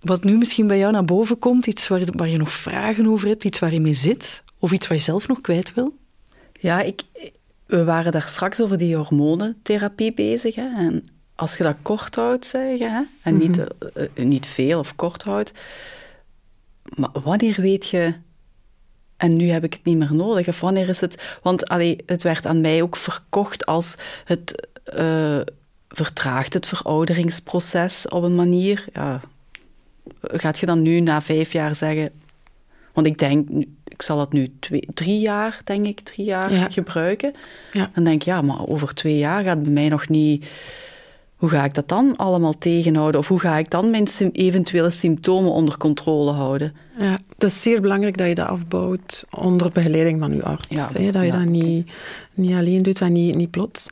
wat 0.00 0.24
nu 0.24 0.36
misschien 0.36 0.66
bij 0.66 0.78
jou 0.78 0.92
naar 0.92 1.04
boven 1.04 1.38
komt, 1.38 1.66
iets 1.66 1.88
waar, 1.88 2.02
waar 2.16 2.30
je 2.30 2.36
nog 2.36 2.52
vragen 2.52 3.06
over 3.06 3.28
hebt, 3.28 3.44
iets 3.44 3.58
waar 3.58 3.72
je 3.72 3.80
mee 3.80 3.94
zit, 3.94 4.42
of 4.58 4.72
iets 4.72 4.86
waar 4.86 4.96
je 4.96 5.02
zelf 5.02 5.28
nog 5.28 5.40
kwijt 5.40 5.74
wil? 5.74 5.94
Ja, 6.60 6.80
ik, 6.80 7.02
we 7.66 7.84
waren 7.84 8.12
daar 8.12 8.28
straks 8.28 8.60
over 8.60 8.78
die 8.78 8.96
hormonentherapie 8.96 10.14
bezig. 10.14 10.54
Hè, 10.54 10.76
en 10.76 11.04
als 11.40 11.56
je 11.56 11.62
dat 11.62 11.76
kort 11.82 12.14
houdt, 12.14 12.46
zeg 12.46 12.78
hè, 12.78 13.00
en 13.22 13.38
niet, 13.38 13.56
mhm. 13.56 13.66
eh, 13.94 14.04
eh, 14.14 14.24
niet 14.24 14.46
veel 14.46 14.78
of 14.78 14.96
kort 14.96 15.22
houdt, 15.22 15.52
maar 16.94 17.10
wanneer 17.12 17.60
weet 17.60 17.88
je, 17.88 18.14
en 19.16 19.36
nu 19.36 19.48
heb 19.48 19.64
ik 19.64 19.72
het 19.72 19.84
niet 19.84 19.96
meer 19.96 20.14
nodig, 20.14 20.48
of 20.48 20.60
wanneer 20.60 20.88
is 20.88 21.00
het, 21.00 21.22
want 21.42 21.68
allee, 21.68 21.96
het 22.06 22.22
werd 22.22 22.46
aan 22.46 22.60
mij 22.60 22.82
ook 22.82 22.96
verkocht 22.96 23.66
als 23.66 23.96
het 24.24 24.68
uh, 24.98 25.40
vertraagt 25.88 26.54
het 26.54 26.66
verouderingsproces 26.66 28.08
op 28.08 28.22
een 28.22 28.34
manier, 28.34 28.84
ja, 28.92 29.20
gaat 30.22 30.58
je 30.58 30.66
dan 30.66 30.82
nu 30.82 31.00
na 31.00 31.22
vijf 31.22 31.52
jaar 31.52 31.74
zeggen... 31.74 32.10
Want 32.92 33.06
ik 33.06 33.18
denk, 33.18 33.48
ik 33.84 34.02
zal 34.02 34.20
het 34.20 34.32
nu 34.32 34.52
twee, 34.60 34.88
drie 34.94 35.20
jaar, 35.20 35.60
denk 35.64 35.86
ik, 35.86 36.00
drie 36.00 36.26
jaar 36.26 36.72
gebruiken. 36.72 37.34
Ja. 37.72 37.90
Dan 37.94 38.04
denk 38.04 38.20
ik, 38.20 38.26
ja, 38.26 38.42
maar 38.42 38.66
over 38.66 38.94
twee 38.94 39.18
jaar 39.18 39.44
gaat 39.44 39.54
het 39.54 39.62
bij 39.62 39.72
mij 39.72 39.88
nog 39.88 40.08
niet... 40.08 40.46
Hoe 41.40 41.48
ga 41.48 41.64
ik 41.64 41.74
dat 41.74 41.88
dan 41.88 42.16
allemaal 42.16 42.58
tegenhouden? 42.58 43.20
Of 43.20 43.28
hoe 43.28 43.40
ga 43.40 43.56
ik 43.56 43.70
dan 43.70 43.90
mijn 43.90 44.08
eventuele 44.32 44.90
symptomen 44.90 45.52
onder 45.52 45.76
controle 45.76 46.30
houden? 46.30 46.74
Ja, 46.98 47.18
het 47.34 47.44
is 47.44 47.62
zeer 47.62 47.80
belangrijk 47.80 48.16
dat 48.16 48.28
je 48.28 48.34
dat 48.34 48.46
afbouwt 48.46 49.24
onder 49.30 49.70
begeleiding 49.72 50.20
van 50.20 50.34
je 50.34 50.42
arts. 50.42 50.66
Ja, 50.68 50.90
hè? 50.92 51.10
Dat 51.10 51.24
je 51.24 51.30
dat 51.30 51.44
niet, 51.44 51.90
niet 52.34 52.56
alleen 52.56 52.82
doet 52.82 53.00
en 53.00 53.12
niet, 53.12 53.34
niet 53.34 53.50
plots. 53.50 53.88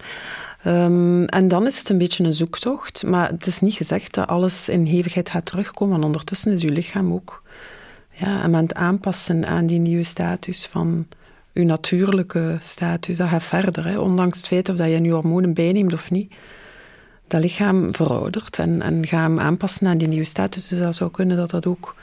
Um, 0.67 1.25
en 1.25 1.49
dan 1.49 1.67
is 1.67 1.79
het 1.79 1.89
een 1.89 1.99
beetje 1.99 2.25
een 2.25 2.33
zoektocht. 2.33 3.03
Maar 3.07 3.29
het 3.29 3.47
is 3.47 3.61
niet 3.61 3.75
gezegd 3.75 4.15
dat 4.15 4.29
alles 4.29 4.69
in 4.69 4.85
hevigheid 4.85 5.31
gaat 5.31 5.47
terugkomen. 5.47 5.93
Want 5.93 6.05
ondertussen 6.05 6.53
is 6.53 6.63
uw 6.63 6.73
lichaam 6.73 7.13
ook 7.13 7.43
ja, 8.11 8.41
aan 8.41 8.55
het 8.55 8.75
aanpassen 8.75 9.47
aan 9.47 9.67
die 9.67 9.79
nieuwe 9.79 10.05
status 10.05 10.67
van 10.67 11.07
uw 11.53 11.65
natuurlijke 11.65 12.59
status. 12.63 13.17
Dat 13.17 13.29
gaat 13.29 13.43
verder. 13.43 13.87
Hè. 13.87 13.99
Ondanks 13.99 14.39
het 14.39 14.47
feit 14.47 14.69
of 14.69 14.77
dat 14.77 14.91
je 14.91 14.99
nu 14.99 15.11
hormonen 15.11 15.55
bijneemt 15.55 15.93
of 15.93 16.11
niet. 16.11 16.33
Dat 17.29 17.43
lichaam 17.43 17.95
veroudert 17.95 18.59
en, 18.59 18.83
en 18.83 19.07
gaat 19.07 19.21
hem 19.21 19.41
aanpassen 19.41 19.87
aan 19.87 19.99
die 19.99 20.09
nieuwe 20.09 20.25
status. 20.25 20.69
Dus 20.69 20.79
dat 20.79 20.97
zou 20.97 21.11
kunnen 21.11 21.37
dat 21.37 21.51
dat 21.51 21.67
ook 21.67 21.95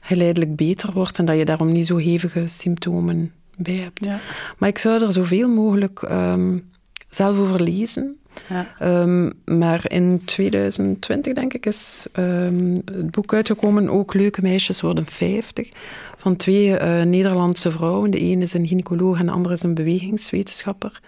geleidelijk 0.00 0.56
beter 0.56 0.92
wordt 0.92 1.18
en 1.18 1.24
dat 1.24 1.38
je 1.38 1.44
daarom 1.44 1.72
niet 1.72 1.86
zo 1.86 1.96
hevige 1.96 2.46
symptomen 2.46 3.32
bij 3.56 3.74
hebt. 3.74 4.04
Ja. 4.04 4.20
Maar 4.58 4.68
ik 4.68 4.78
zou 4.78 5.02
er 5.02 5.12
zoveel 5.12 5.48
mogelijk 5.48 6.02
um, 6.02 6.70
zelf 7.10 7.38
over 7.38 7.62
lezen. 7.62 8.16
Ja. 8.48 9.00
Um, 9.02 9.32
maar 9.44 9.84
in 9.90 10.20
2020, 10.24 11.32
denk 11.32 11.54
ik, 11.54 11.66
is 11.66 12.06
um, 12.18 12.82
het 12.84 13.10
boek 13.10 13.34
uitgekomen, 13.34 13.88
ook 13.88 14.14
Leuke 14.14 14.42
Meisjes 14.42 14.80
worden 14.80 15.06
50, 15.06 15.68
van 16.16 16.36
twee 16.36 16.68
uh, 16.68 17.02
Nederlandse 17.02 17.70
vrouwen. 17.70 18.10
De 18.10 18.18
ene 18.18 18.42
is 18.42 18.52
een 18.52 18.66
gynaecoloog 18.66 19.18
en 19.18 19.26
de 19.26 19.32
andere 19.32 19.54
is 19.54 19.62
een 19.62 19.74
bewegingswetenschapper. 19.74 21.00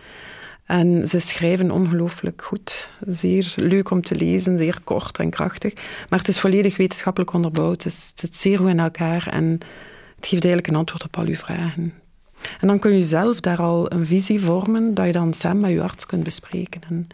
En 0.66 1.08
ze 1.08 1.18
schrijven 1.18 1.70
ongelooflijk 1.70 2.42
goed. 2.42 2.90
Zeer 3.06 3.52
leuk 3.56 3.90
om 3.90 4.02
te 4.02 4.14
lezen, 4.14 4.58
zeer 4.58 4.80
kort 4.84 5.18
en 5.18 5.30
krachtig. 5.30 5.74
Maar 6.08 6.18
het 6.18 6.28
is 6.28 6.40
volledig 6.40 6.76
wetenschappelijk 6.76 7.32
onderbouwd. 7.32 7.82
Het, 7.82 8.12
zit 8.14 8.36
zeer 8.36 8.58
goed 8.58 8.68
in 8.68 8.80
elkaar 8.80 9.26
en 9.30 9.44
het 10.16 10.26
geeft 10.26 10.44
eigenlijk 10.44 10.66
een 10.66 10.74
antwoord 10.74 11.04
op 11.04 11.16
al 11.16 11.24
uw 11.24 11.34
vragen. 11.34 11.92
En 12.60 12.68
dan 12.68 12.78
kun 12.78 12.98
je 12.98 13.04
zelf 13.04 13.40
daar 13.40 13.58
al 13.58 13.92
een 13.92 14.06
visie 14.06 14.40
vormen 14.40 14.94
dat 14.94 15.06
je 15.06 15.12
dan 15.12 15.34
samen 15.34 15.60
met 15.60 15.70
je 15.70 15.82
arts 15.82 16.06
kunt 16.06 16.24
bespreken. 16.24 16.80
En 16.88 17.06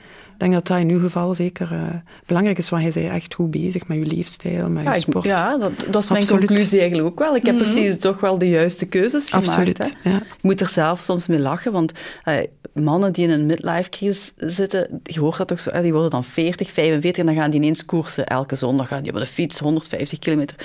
denk 0.43 0.55
dat 0.55 0.66
dat 0.66 0.78
in 0.78 0.88
uw 0.88 1.01
geval 1.01 1.34
zeker 1.34 1.72
uh, 1.72 1.82
belangrijk 2.26 2.59
is, 2.59 2.68
want 2.68 2.82
je 2.82 3.01
bent 3.01 3.12
echt 3.12 3.34
goed 3.34 3.51
bezig 3.51 3.86
met 3.86 3.99
je 3.99 4.05
leefstijl, 4.05 4.68
met 4.68 4.84
je 4.84 5.01
sport. 5.01 5.24
ja, 5.24 5.59
dat, 5.59 5.72
dat 5.90 6.03
is 6.03 6.11
mijn 6.11 6.26
conclusie 6.26 6.80
eigenlijk 6.80 7.09
ook 7.09 7.18
wel. 7.18 7.36
Ik 7.36 7.47
heb 7.47 7.55
mhm. 7.55 7.64
precies 7.64 7.99
toch 7.99 8.20
wel 8.20 8.38
de 8.38 8.49
juiste 8.49 8.86
keuzes 8.86 9.30
gemaakt. 9.30 9.49
Absoluut, 9.49 9.97
ja. 10.05 10.16
Ik 10.16 10.43
moet 10.43 10.61
er 10.61 10.66
zelf 10.66 11.01
soms 11.01 11.26
mee 11.26 11.38
lachen, 11.38 11.72
want 11.72 11.93
uh, 12.24 12.34
mannen 12.74 13.12
die 13.12 13.24
in 13.24 13.30
een 13.30 13.47
midlife 13.47 13.90
crisis 13.90 14.32
zitten, 14.36 15.01
je 15.03 15.20
hoort 15.20 15.36
dat 15.36 15.49
toch 15.49 15.61
zo, 15.61 15.80
die 15.80 15.93
worden 15.93 16.11
dan 16.11 16.24
40, 16.24 16.70
45 16.70 17.20
en 17.20 17.26
dan 17.26 17.43
gaan 17.43 17.51
die 17.51 17.61
ineens 17.61 17.84
koersen. 17.84 18.26
Elke 18.26 18.55
zondag 18.55 18.88
gaan 18.88 19.03
die 19.03 19.12
op 19.12 19.18
de 19.18 19.26
fiets 19.26 19.59
150 19.59 20.18
kilometer. 20.18 20.57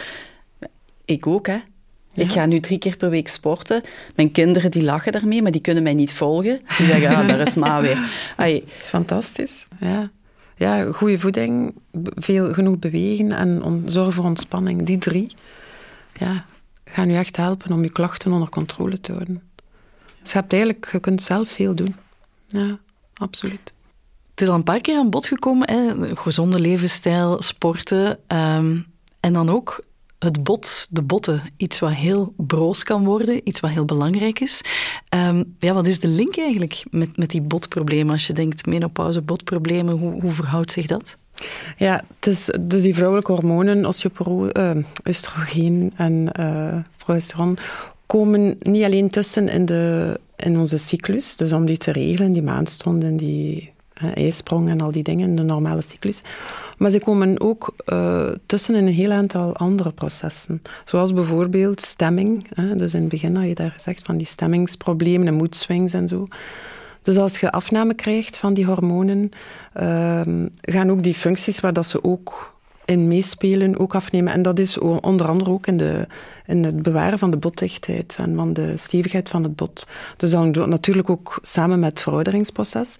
Ik 1.05 1.27
ook, 1.27 1.47
hè. 1.47 1.57
Ik 2.17 2.31
ga 2.31 2.45
nu 2.45 2.59
drie 2.59 2.77
keer 2.77 2.97
per 2.97 3.09
week 3.09 3.27
sporten. 3.27 3.81
Mijn 4.15 4.31
kinderen 4.31 4.71
die 4.71 4.83
lachen 4.83 5.11
daarmee, 5.11 5.41
maar 5.41 5.51
die 5.51 5.61
kunnen 5.61 5.83
mij 5.83 5.93
niet 5.93 6.11
volgen. 6.11 6.59
Die 6.77 6.87
zeggen, 6.87 7.15
ah, 7.15 7.27
daar 7.27 7.39
is 7.39 7.55
Ma 7.55 7.81
weer. 7.81 8.09
Ai. 8.35 8.59
Dat 8.59 8.81
is 8.81 8.89
fantastisch. 8.89 9.67
Ja. 9.79 10.09
ja, 10.55 10.91
goede 10.91 11.17
voeding, 11.17 11.75
veel, 12.15 12.53
genoeg 12.53 12.79
bewegen 12.79 13.31
en 13.31 13.63
on, 13.63 13.83
zorg 13.85 14.13
voor 14.13 14.25
ontspanning. 14.25 14.85
Die 14.85 14.97
drie 14.97 15.31
ja, 16.19 16.45
gaan 16.85 17.09
u 17.09 17.15
echt 17.15 17.37
helpen 17.37 17.71
om 17.71 17.83
je 17.83 17.91
klachten 17.91 18.31
onder 18.31 18.49
controle 18.49 19.01
te 19.01 19.11
houden. 19.11 19.41
Dus 20.21 20.31
je, 20.31 20.37
hebt 20.37 20.53
eigenlijk, 20.53 20.89
je 20.91 20.99
kunt 20.99 21.21
zelf 21.21 21.49
veel 21.49 21.75
doen. 21.75 21.95
Ja, 22.47 22.77
absoluut. 23.13 23.73
Het 24.31 24.41
is 24.41 24.47
al 24.47 24.55
een 24.55 24.63
paar 24.63 24.81
keer 24.81 24.97
aan 24.97 25.09
bod 25.09 25.25
gekomen, 25.25 25.69
hè? 25.69 26.15
gezonde 26.15 26.59
levensstijl, 26.59 27.41
sporten. 27.41 28.19
Um, 28.27 28.85
en 29.19 29.33
dan 29.33 29.49
ook 29.49 29.83
het 30.19 30.43
bot, 30.43 30.87
de 30.89 31.01
botten, 31.01 31.41
iets 31.57 31.79
wat 31.79 31.91
heel 31.91 32.33
broos 32.37 32.83
kan 32.83 33.05
worden, 33.05 33.41
iets 33.43 33.59
wat 33.59 33.71
heel 33.71 33.85
belangrijk 33.85 34.39
is. 34.39 34.61
Um, 35.15 35.55
ja, 35.59 35.73
wat 35.73 35.87
is 35.87 35.99
de 35.99 36.07
link 36.07 36.37
eigenlijk 36.37 36.83
met, 36.89 37.17
met 37.17 37.29
die 37.29 37.41
botproblemen? 37.41 38.13
Als 38.13 38.27
je 38.27 38.33
denkt 38.33 38.65
menopauze, 38.65 39.21
botproblemen, 39.21 39.97
hoe, 39.97 40.21
hoe 40.21 40.31
verhoudt 40.31 40.71
zich 40.71 40.87
dat? 40.87 41.17
Ja, 41.77 42.03
het 42.19 42.27
is, 42.27 42.49
dus 42.61 42.81
die 42.81 42.95
vrouwelijke 42.95 43.31
hormonen, 43.31 43.85
osteoporose, 43.85 44.55
uh, 44.59 44.83
oestrogeen 45.07 45.93
en 45.95 46.29
uh, 46.39 46.77
progesteron, 46.97 47.57
komen 48.05 48.57
niet 48.59 48.83
alleen 48.83 49.09
tussen 49.09 49.49
in, 49.49 49.65
de, 49.65 50.19
in 50.35 50.59
onze 50.59 50.77
cyclus, 50.77 51.35
dus 51.35 51.53
om 51.53 51.65
die 51.65 51.77
te 51.77 51.91
regelen, 51.91 52.31
die 52.31 52.41
maandstonden, 52.41 53.17
die 53.17 53.71
ijsprong 54.15 54.69
en 54.69 54.81
al 54.81 54.91
die 54.91 55.03
dingen, 55.03 55.35
de 55.35 55.43
normale 55.43 55.81
cyclus. 55.81 56.21
Maar 56.77 56.91
ze 56.91 56.99
komen 56.99 57.41
ook 57.41 57.73
uh, 57.85 58.27
tussen 58.45 58.75
in 58.75 58.87
een 58.87 58.93
heel 58.93 59.11
aantal 59.11 59.55
andere 59.55 59.91
processen. 59.91 60.61
Zoals 60.85 61.13
bijvoorbeeld 61.13 61.81
stemming. 61.81 62.47
Hè. 62.53 62.75
Dus 62.75 62.93
in 62.93 62.99
het 62.99 63.09
begin 63.09 63.35
had 63.35 63.47
je 63.47 63.55
daar 63.55 63.71
gezegd 63.71 64.05
van 64.05 64.17
die 64.17 64.27
stemmingsproblemen 64.27 65.27
en 65.27 65.33
moedswings 65.33 65.93
en 65.93 66.07
zo. 66.07 66.27
Dus 67.01 67.17
als 67.17 67.39
je 67.39 67.51
afname 67.51 67.93
krijgt 67.93 68.37
van 68.37 68.53
die 68.53 68.65
hormonen, 68.65 69.29
uh, 69.81 70.21
gaan 70.61 70.91
ook 70.91 71.03
die 71.03 71.13
functies 71.13 71.59
waar 71.59 71.73
dat 71.73 71.87
ze 71.87 72.03
ook 72.03 72.55
in 72.87 73.07
meespelen 73.07 73.79
ook 73.79 73.95
afnemen. 73.95 74.33
En 74.33 74.41
dat 74.41 74.59
is 74.59 74.77
onder 74.77 75.27
andere 75.27 75.49
ook 75.49 75.67
in, 75.67 75.77
de, 75.77 76.07
in 76.45 76.63
het 76.63 76.81
bewaren 76.81 77.19
van 77.19 77.31
de 77.31 77.37
botdichtheid 77.37 78.15
en 78.17 78.35
van 78.35 78.53
de 78.53 78.73
stevigheid 78.77 79.29
van 79.29 79.43
het 79.43 79.55
bot. 79.55 79.87
Dus 80.17 80.31
dan 80.31 80.51
natuurlijk 80.69 81.09
ook 81.09 81.39
samen 81.41 81.79
met 81.79 81.89
het 81.89 82.01
verouderingsproces. 82.01 82.95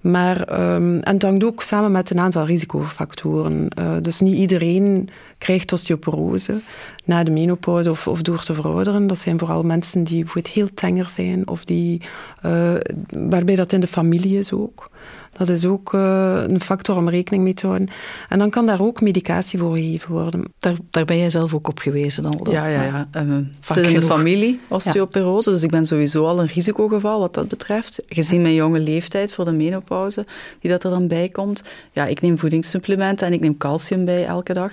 Maar, 0.00 0.40
um, 0.74 1.00
en 1.00 1.14
het 1.14 1.22
hangt 1.22 1.44
ook 1.44 1.62
samen 1.62 1.92
met 1.92 2.10
een 2.10 2.18
aantal 2.18 2.46
risicofactoren. 2.46 3.68
Uh, 3.78 3.92
dus 4.02 4.20
niet 4.20 4.36
iedereen 4.36 5.08
krijgt 5.38 5.72
osteoporose 5.72 6.60
na 7.04 7.22
de 7.22 7.30
menopauze 7.30 7.90
of, 7.90 8.08
of 8.08 8.22
door 8.22 8.42
te 8.42 8.54
verouderen. 8.54 9.06
Dat 9.06 9.18
zijn 9.18 9.38
vooral 9.38 9.62
mensen 9.62 10.04
die 10.04 10.18
bijvoorbeeld 10.24 10.54
heel 10.54 10.68
tenger 10.74 11.10
zijn 11.14 11.48
of 11.48 11.64
die, 11.64 12.02
uh, 12.46 12.74
waarbij 13.08 13.54
dat 13.54 13.72
in 13.72 13.80
de 13.80 13.86
familie 13.86 14.38
is 14.38 14.52
ook. 14.52 14.90
Dat 15.38 15.48
is 15.48 15.64
ook 15.64 15.92
uh, 15.92 16.42
een 16.46 16.60
factor 16.60 16.96
om 16.96 17.08
rekening 17.08 17.42
mee 17.42 17.54
te 17.54 17.66
houden. 17.66 17.88
En 18.28 18.38
dan 18.38 18.50
kan 18.50 18.66
daar 18.66 18.80
ook 18.80 19.00
medicatie 19.00 19.58
voor 19.58 19.76
gegeven 19.76 20.12
worden. 20.12 20.44
Daar, 20.58 20.76
daar 20.90 21.04
ben 21.04 21.18
jij 21.18 21.30
zelf 21.30 21.54
ook 21.54 21.68
op 21.68 21.78
gewezen 21.78 22.22
dan? 22.22 22.46
Ja, 22.50 22.66
ja, 22.66 22.82
ja. 22.82 23.08
Uh, 23.22 23.36
zit 23.60 23.86
in 23.86 23.94
de 23.94 24.02
familie, 24.02 24.60
osteoporose, 24.68 25.48
ja. 25.48 25.54
dus 25.54 25.64
ik 25.64 25.70
ben 25.70 25.86
sowieso 25.86 26.26
al 26.26 26.40
een 26.40 26.46
risicogeval 26.46 27.20
wat 27.20 27.34
dat 27.34 27.48
betreft. 27.48 28.02
Gezien 28.06 28.42
mijn 28.42 28.54
jonge 28.54 28.80
leeftijd 28.80 29.32
voor 29.32 29.44
de 29.44 29.52
menopauze, 29.52 30.24
die 30.60 30.70
dat 30.70 30.84
er 30.84 30.90
dan 30.90 31.08
bij 31.08 31.28
komt. 31.28 31.64
Ja, 31.92 32.06
ik 32.06 32.20
neem 32.20 32.38
voedingssupplementen 32.38 33.26
en 33.26 33.32
ik 33.32 33.40
neem 33.40 33.56
calcium 33.56 34.04
bij 34.04 34.24
elke 34.24 34.54
dag. 34.54 34.72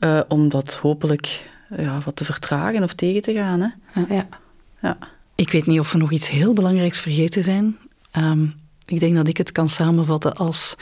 Uh, 0.00 0.20
om 0.28 0.48
dat 0.48 0.74
hopelijk 0.74 1.44
ja, 1.76 2.00
wat 2.04 2.16
te 2.16 2.24
vertragen 2.24 2.82
of 2.82 2.92
tegen 2.92 3.22
te 3.22 3.32
gaan. 3.32 3.60
Hè. 3.60 4.14
Ja. 4.14 4.28
ja. 4.82 4.98
Ik 5.34 5.50
weet 5.50 5.66
niet 5.66 5.80
of 5.80 5.92
we 5.92 5.98
nog 5.98 6.12
iets 6.12 6.28
heel 6.28 6.52
belangrijks 6.52 7.00
vergeten 7.00 7.42
zijn. 7.42 7.76
Um, 8.16 8.54
ik 8.88 9.00
denk 9.00 9.14
dat 9.14 9.28
ik 9.28 9.36
het 9.36 9.52
kan 9.52 9.68
samenvatten 9.68 10.34
als. 10.34 10.76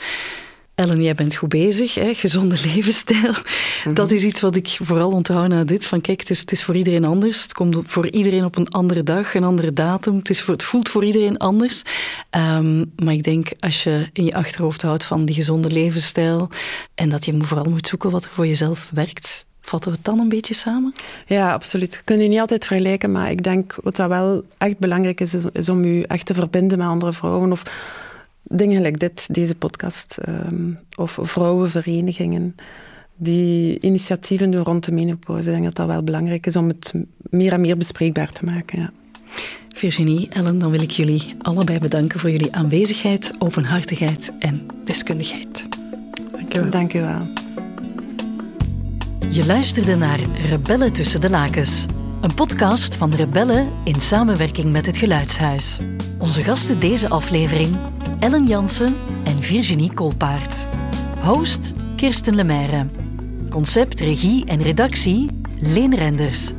Ellen, 0.75 1.01
jij 1.01 1.15
bent 1.15 1.35
goed 1.35 1.49
bezig, 1.49 1.93
hè? 1.93 2.13
gezonde 2.13 2.55
levensstijl. 2.73 3.33
Mhm. 3.83 3.93
Dat 3.93 4.11
is 4.11 4.23
iets 4.23 4.41
wat 4.41 4.55
ik 4.55 4.77
vooral 4.81 5.11
onthoud 5.11 5.47
na 5.47 5.63
dit. 5.63 5.85
Van 5.85 6.01
kijk, 6.01 6.19
het 6.19 6.29
is, 6.29 6.39
het 6.39 6.51
is, 6.51 6.63
voor 6.63 6.75
iedereen 6.75 7.05
anders. 7.05 7.41
Het 7.41 7.53
komt 7.53 7.77
voor 7.85 8.09
iedereen 8.09 8.43
op 8.43 8.55
een 8.55 8.69
andere 8.69 9.03
dag, 9.03 9.33
een 9.33 9.43
andere 9.43 9.73
datum. 9.73 10.15
Het, 10.15 10.29
is 10.29 10.41
voor, 10.41 10.53
het 10.53 10.63
voelt 10.63 10.89
voor 10.89 11.05
iedereen 11.05 11.37
anders. 11.37 11.81
Um, 12.37 12.91
maar 12.95 13.13
ik 13.13 13.23
denk, 13.23 13.49
als 13.59 13.83
je 13.83 14.09
in 14.13 14.25
je 14.25 14.33
achterhoofd 14.33 14.81
houdt 14.81 15.03
van 15.03 15.25
die 15.25 15.35
gezonde 15.35 15.69
levensstijl... 15.69 16.49
en 16.95 17.09
dat 17.09 17.25
je 17.25 17.37
vooral 17.41 17.69
moet 17.69 17.87
zoeken 17.87 18.11
wat 18.11 18.25
er 18.25 18.31
voor 18.31 18.47
jezelf 18.47 18.89
werkt... 18.93 19.46
Vatten 19.67 19.91
we 19.91 19.97
het 19.97 20.05
dan 20.05 20.19
een 20.19 20.29
beetje 20.29 20.53
samen? 20.53 20.93
Ja, 21.25 21.53
absoluut. 21.53 21.93
Je 21.93 21.99
kunt 22.03 22.21
je 22.21 22.27
niet 22.27 22.39
altijd 22.39 22.65
vergelijken, 22.65 23.11
maar 23.11 23.31
ik 23.31 23.43
denk 23.43 23.77
wat 23.83 23.95
dat 23.95 24.09
wel 24.09 24.43
echt 24.57 24.77
belangrijk 24.77 25.21
is, 25.21 25.35
is 25.53 25.69
om 25.69 25.85
je 25.85 26.07
echt 26.07 26.25
te 26.25 26.33
verbinden 26.33 26.77
met 26.77 26.87
andere 26.87 27.13
vrouwen. 27.13 27.51
Of 27.51 27.63
dingen 28.43 28.75
gelijk 28.75 28.99
dit, 28.99 29.33
deze 29.33 29.55
podcast. 29.55 30.17
Um, 30.27 30.79
of 30.95 31.17
vrouwenverenigingen 31.21 32.55
die 33.15 33.79
initiatieven 33.79 34.51
doen 34.51 34.63
rond 34.63 34.85
de 34.85 34.91
menopauze. 34.91 35.47
Ik 35.47 35.53
denk 35.53 35.63
dat 35.63 35.75
dat 35.75 35.87
wel 35.87 36.03
belangrijk 36.03 36.45
is 36.45 36.55
om 36.55 36.67
het 36.67 36.93
meer 37.17 37.53
en 37.53 37.61
meer 37.61 37.77
bespreekbaar 37.77 38.31
te 38.31 38.45
maken. 38.45 38.79
Ja. 38.79 38.91
Virginie, 39.75 40.29
Ellen, 40.29 40.59
dan 40.59 40.71
wil 40.71 40.81
ik 40.81 40.91
jullie 40.91 41.35
allebei 41.41 41.79
bedanken 41.79 42.19
voor 42.19 42.31
jullie 42.31 42.55
aanwezigheid, 42.55 43.33
openhartigheid 43.39 44.31
en 44.39 44.65
deskundigheid. 44.85 45.65
Dank 46.31 46.55
u 46.55 46.59
wel. 46.59 46.69
Dank 46.69 46.93
u 46.93 47.01
wel. 47.01 47.46
Je 49.29 49.45
luisterde 49.45 49.95
naar 49.95 50.19
Rebellen 50.19 50.93
tussen 50.93 51.21
de 51.21 51.29
lakens. 51.29 51.85
Een 52.21 52.33
podcast 52.33 52.95
van 52.95 53.13
Rebellen 53.13 53.71
in 53.83 54.01
samenwerking 54.01 54.71
met 54.71 54.85
het 54.85 54.97
Geluidshuis. 54.97 55.79
Onze 56.17 56.43
gasten 56.43 56.79
deze 56.79 57.09
aflevering 57.09 57.77
Ellen 58.19 58.45
Jansen 58.45 58.95
en 59.23 59.41
Virginie 59.41 59.93
Kolpaert. 59.93 60.67
Host 61.23 61.73
Kirsten 61.95 62.35
Lemaire. 62.35 62.87
Concept, 63.49 63.99
regie 63.99 64.45
en 64.45 64.61
redactie 64.61 65.29
Leen 65.57 65.95
Renders. 65.95 66.51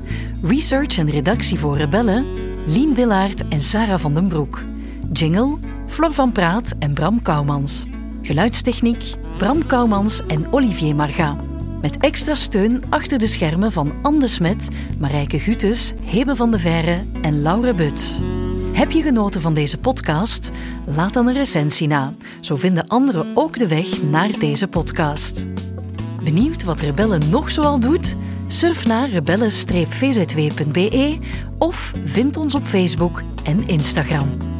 Research 0.42 0.98
en 0.98 1.10
redactie 1.10 1.58
voor 1.58 1.76
Rebellen 1.76 2.26
Lien 2.66 2.94
Willaert 2.94 3.48
en 3.48 3.60
Sarah 3.60 3.98
van 3.98 4.14
den 4.14 4.28
Broek. 4.28 4.64
Jingle 5.12 5.58
Flor 5.86 6.12
van 6.12 6.32
Praat 6.32 6.74
en 6.78 6.94
Bram 6.94 7.22
Kouwmans. 7.22 7.84
Geluidstechniek 8.22 9.14
Bram 9.38 9.66
Kouwmans 9.66 10.26
en 10.26 10.52
Olivier 10.52 10.94
Marga. 10.94 11.36
Met 11.80 11.96
extra 11.96 12.34
steun 12.34 12.82
achter 12.88 13.18
de 13.18 13.26
schermen 13.26 13.72
van 13.72 13.92
Anne 14.02 14.28
Smet, 14.28 14.68
Marijke 14.98 15.38
Gutes, 15.38 15.94
Hebe 16.02 16.36
van 16.36 16.50
de 16.50 16.58
Verre 16.58 17.04
en 17.22 17.42
Laura 17.42 17.74
Buts. 17.74 18.20
Heb 18.72 18.90
je 18.90 19.02
genoten 19.02 19.40
van 19.40 19.54
deze 19.54 19.78
podcast? 19.78 20.50
Laat 20.86 21.14
dan 21.14 21.26
een 21.26 21.34
recensie 21.34 21.88
na. 21.88 22.14
Zo 22.40 22.56
vinden 22.56 22.86
anderen 22.86 23.26
ook 23.34 23.58
de 23.58 23.68
weg 23.68 24.02
naar 24.02 24.38
deze 24.38 24.68
podcast. 24.68 25.46
Benieuwd 26.22 26.64
wat 26.64 26.80
Rebellen 26.80 27.30
nog 27.30 27.50
zoal 27.50 27.80
doet? 27.80 28.16
Surf 28.46 28.86
naar 28.86 29.08
rebellen-vzw.be 29.08 31.18
of 31.58 31.92
vind 32.04 32.36
ons 32.36 32.54
op 32.54 32.64
Facebook 32.64 33.22
en 33.44 33.66
Instagram. 33.66 34.57